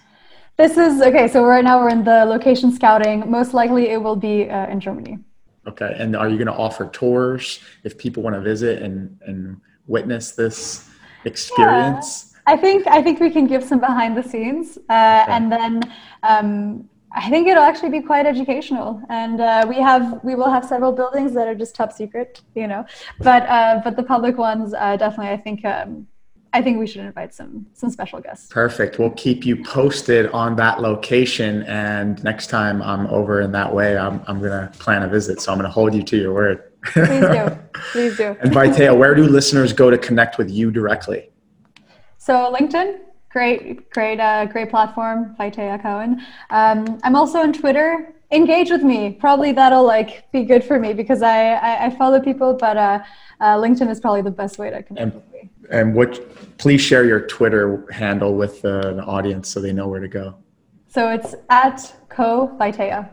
This 0.58 0.78
is 0.78 1.02
okay. 1.02 1.28
So 1.28 1.46
right 1.46 1.64
now 1.64 1.80
we're 1.80 1.90
in 1.90 2.04
the 2.04 2.26
location 2.26 2.72
scouting. 2.74 3.30
Most 3.30 3.54
likely, 3.54 3.90
it 3.90 4.02
will 4.02 4.18
be 4.18 4.50
uh, 4.50 4.68
in 4.68 4.80
Germany. 4.80 5.20
Okay, 5.68 5.96
and 5.98 6.16
are 6.16 6.28
you 6.28 6.38
going 6.38 6.48
to 6.48 6.54
offer 6.54 6.90
tours 6.92 7.60
if 7.84 7.98
people 7.98 8.24
want 8.24 8.36
to 8.36 8.42
visit 8.42 8.82
and 8.82 9.18
and 9.26 9.62
witness 9.88 10.32
this 10.32 10.90
experience? 11.24 12.26
Yeah. 12.26 12.31
I 12.48 12.58
think 12.58 12.88
I 12.88 13.02
think 13.02 13.20
we 13.20 13.30
can 13.30 13.48
give 13.48 13.64
some 13.64 13.80
behind 13.80 14.18
the 14.18 14.24
scenes, 14.24 14.78
uh, 14.78 14.82
okay. 14.82 15.32
and 15.32 15.52
then 15.52 15.82
um, 16.24 16.90
I 17.14 17.30
think 17.30 17.48
it'll 17.48 17.64
actually 17.64 17.90
be 17.90 18.02
quite 18.02 18.26
educational. 18.26 19.02
And 19.10 19.42
uh, 19.42 19.66
we 19.68 19.76
have 19.78 20.24
we 20.24 20.36
will 20.36 20.50
have 20.50 20.66
several 20.66 20.92
buildings 20.92 21.34
that 21.34 21.48
are 21.48 21.56
just 21.56 21.76
top 21.76 21.92
secret, 21.92 22.42
you 22.56 22.68
know, 22.68 22.86
but 23.20 23.44
uh, 23.44 23.82
but 23.84 23.96
the 23.96 24.04
public 24.04 24.38
ones 24.38 24.74
uh, 24.74 24.98
definitely 24.98 25.34
I 25.34 25.38
think. 25.38 25.66
Um, 25.66 26.08
I 26.54 26.62
think 26.62 26.80
we 26.80 26.86
should 26.86 27.00
invite 27.02 27.34
some 27.34 27.66
some 27.72 27.90
special 27.90 28.20
guests. 28.20 28.48
Perfect. 28.52 29.00
We'll 29.00 29.12
keep 29.12 29.46
you 29.46 29.64
posted 29.64 30.30
on 30.32 30.58
that 30.58 30.82
location, 30.82 31.64
and 31.64 32.22
next 32.26 32.48
time 32.48 32.82
I'm 32.82 33.08
over 33.08 33.40
in 33.40 33.54
that 33.54 33.74
way, 33.74 33.98
I'm 33.98 34.22
I'm 34.28 34.42
gonna 34.42 34.70
plan 34.78 35.04
a 35.04 35.08
visit. 35.08 35.40
So 35.40 35.54
I'm 35.54 35.58
gonna 35.58 35.70
hold 35.70 35.94
you 35.94 36.04
to 36.04 36.18
your 36.18 36.34
word. 36.34 36.74
Please 36.84 37.08
do. 37.08 37.58
Please 37.94 38.18
do. 38.18 38.36
and 38.42 38.52
Vaitea, 38.52 38.98
where 38.98 39.16
do 39.16 39.24
listeners 39.24 39.72
go 39.72 39.90
to 39.90 39.98
connect 39.98 40.38
with 40.38 40.50
you 40.50 40.72
directly? 40.72 41.31
So 42.22 42.56
LinkedIn, 42.56 43.00
great, 43.32 43.90
great, 43.90 44.20
uh, 44.20 44.46
great 44.46 44.70
platform. 44.70 45.36
Vaitea 45.40 45.82
Cohen. 45.82 46.22
Um, 46.52 47.00
I'm 47.02 47.16
also 47.16 47.40
on 47.40 47.52
Twitter. 47.52 48.14
Engage 48.30 48.70
with 48.70 48.84
me. 48.84 49.14
Probably 49.20 49.54
that'll 49.54 49.84
like 49.84 50.32
be 50.32 50.44
good 50.44 50.64
for 50.64 50.78
me 50.78 50.94
because 50.94 51.24
I 51.24 51.54
I, 51.54 51.86
I 51.86 51.90
follow 51.90 52.20
people, 52.20 52.54
but 52.54 52.78
uh, 52.78 53.00
uh, 53.40 53.58
LinkedIn 53.58 53.90
is 53.90 54.00
probably 54.00 54.22
the 54.22 54.30
best 54.30 54.60
way 54.60 54.70
to 54.70 54.84
connect 54.84 55.02
and, 55.02 55.16
with 55.16 55.32
me. 55.34 55.50
And 55.72 55.96
what? 55.96 56.60
Please 56.60 56.80
share 56.80 57.06
your 57.06 57.22
Twitter 57.22 57.88
handle 57.92 58.36
with 58.36 58.64
uh, 58.64 58.94
the 58.94 59.04
audience 59.04 59.50
so 59.50 59.60
they 59.60 59.74
know 59.74 59.88
where 59.88 60.00
to 60.00 60.08
go. 60.08 60.36
So 60.90 61.10
it's 61.10 61.34
at 61.50 61.92
co 62.10 62.56
Vaitea. 62.60 63.10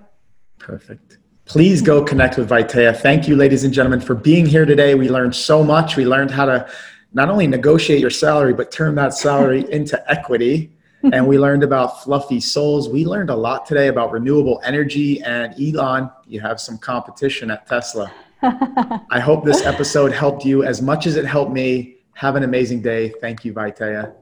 Perfect. 0.58 1.16
please 1.46 1.80
go 1.80 2.04
connect 2.04 2.36
with 2.36 2.50
Vaitea. 2.50 2.94
Thank 2.94 3.26
you, 3.26 3.36
ladies 3.36 3.64
and 3.64 3.72
gentlemen, 3.72 4.02
for 4.02 4.14
being 4.14 4.44
here 4.44 4.66
today. 4.66 4.94
We 4.94 5.08
learned 5.08 5.34
so 5.34 5.64
much. 5.64 5.96
We 5.96 6.04
learned 6.04 6.30
how 6.30 6.44
to 6.44 6.68
not 7.12 7.28
only 7.28 7.46
negotiate 7.46 8.00
your 8.00 8.10
salary, 8.10 8.52
but 8.54 8.70
turn 8.70 8.94
that 8.96 9.14
salary 9.14 9.64
into 9.72 9.98
equity. 10.10 10.72
and 11.12 11.26
we 11.26 11.38
learned 11.38 11.62
about 11.62 12.02
fluffy 12.02 12.40
soles. 12.40 12.88
We 12.88 13.04
learned 13.04 13.30
a 13.30 13.36
lot 13.36 13.66
today 13.66 13.86
about 13.88 14.10
renewable 14.10 14.60
energy. 14.64 15.22
And 15.22 15.54
Elon, 15.60 16.10
you 16.26 16.40
have 16.40 16.60
some 16.60 16.76
competition 16.76 17.50
at 17.50 17.66
Tesla. 17.66 18.12
I 18.42 19.20
hope 19.20 19.44
this 19.44 19.64
episode 19.64 20.12
helped 20.12 20.44
you 20.44 20.64
as 20.64 20.82
much 20.82 21.06
as 21.06 21.16
it 21.16 21.24
helped 21.24 21.52
me. 21.52 21.96
Have 22.14 22.34
an 22.34 22.42
amazing 22.42 22.82
day. 22.82 23.10
Thank 23.20 23.44
you, 23.44 23.52
Vaitea. 23.52 24.12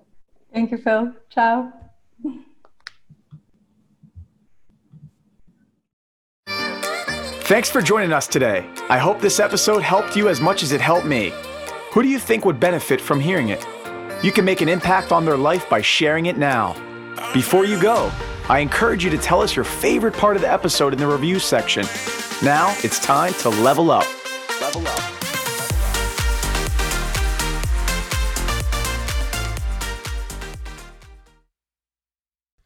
Thank 0.53 0.71
you, 0.71 0.79
Phil. 0.79 1.15
Ciao. 1.31 1.73
Thanks 7.47 7.71
for 7.71 7.81
joining 7.81 8.13
us 8.13 8.27
today. 8.27 8.69
I 8.89 8.99
hope 8.99 9.21
this 9.21 9.39
episode 9.39 9.81
helped 9.83 10.17
you 10.17 10.29
as 10.29 10.41
much 10.41 10.63
as 10.63 10.73
it 10.73 10.81
helped 10.81 11.07
me. 11.07 11.33
Who 11.97 12.03
do 12.03 12.09
you 12.11 12.19
think 12.19 12.45
would 12.45 12.61
benefit 12.61 13.01
from 13.01 13.21
hearing 13.21 13.49
it? 13.49 13.67
You 14.23 14.31
can 14.31 14.45
make 14.45 14.61
an 14.61 14.69
impact 14.69 15.13
on 15.13 15.25
their 15.25 15.39
life 15.39 15.67
by 15.71 15.81
sharing 15.81 16.27
it 16.27 16.37
now. 16.37 16.75
Before 17.33 17.65
you 17.65 17.81
go, 17.81 18.13
I 18.51 18.59
encourage 18.59 19.03
you 19.03 19.09
to 19.09 19.17
tell 19.17 19.41
us 19.41 19.57
your 19.57 19.65
favorite 19.65 20.13
part 20.13 20.37
of 20.37 20.43
the 20.43 20.53
episode 20.53 20.93
in 20.93 20.99
the 20.99 21.07
review 21.07 21.39
section. 21.39 21.87
Now 22.45 22.77
it's 22.85 22.99
time 22.99 23.33
to 23.41 23.49
level 23.49 23.91
up. 23.91 24.05
Level 24.61 24.87
up. 24.87 25.01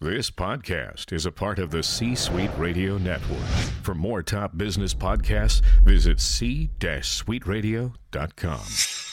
This 0.01 0.33
podcast 0.33 1.13
is 1.13 1.25
a 1.25 1.31
part 1.31 1.61
of 1.61 1.71
the 1.71 1.85
C 1.85 2.17
Suite 2.17 2.51
Radio 2.59 2.99
Network. 2.99 3.47
For 3.85 3.95
more 3.95 4.25
top 4.25 4.59
business 4.59 4.93
podcasts, 4.93 5.63
visit 5.85 6.19
c-suiteradio.com. 6.19 9.10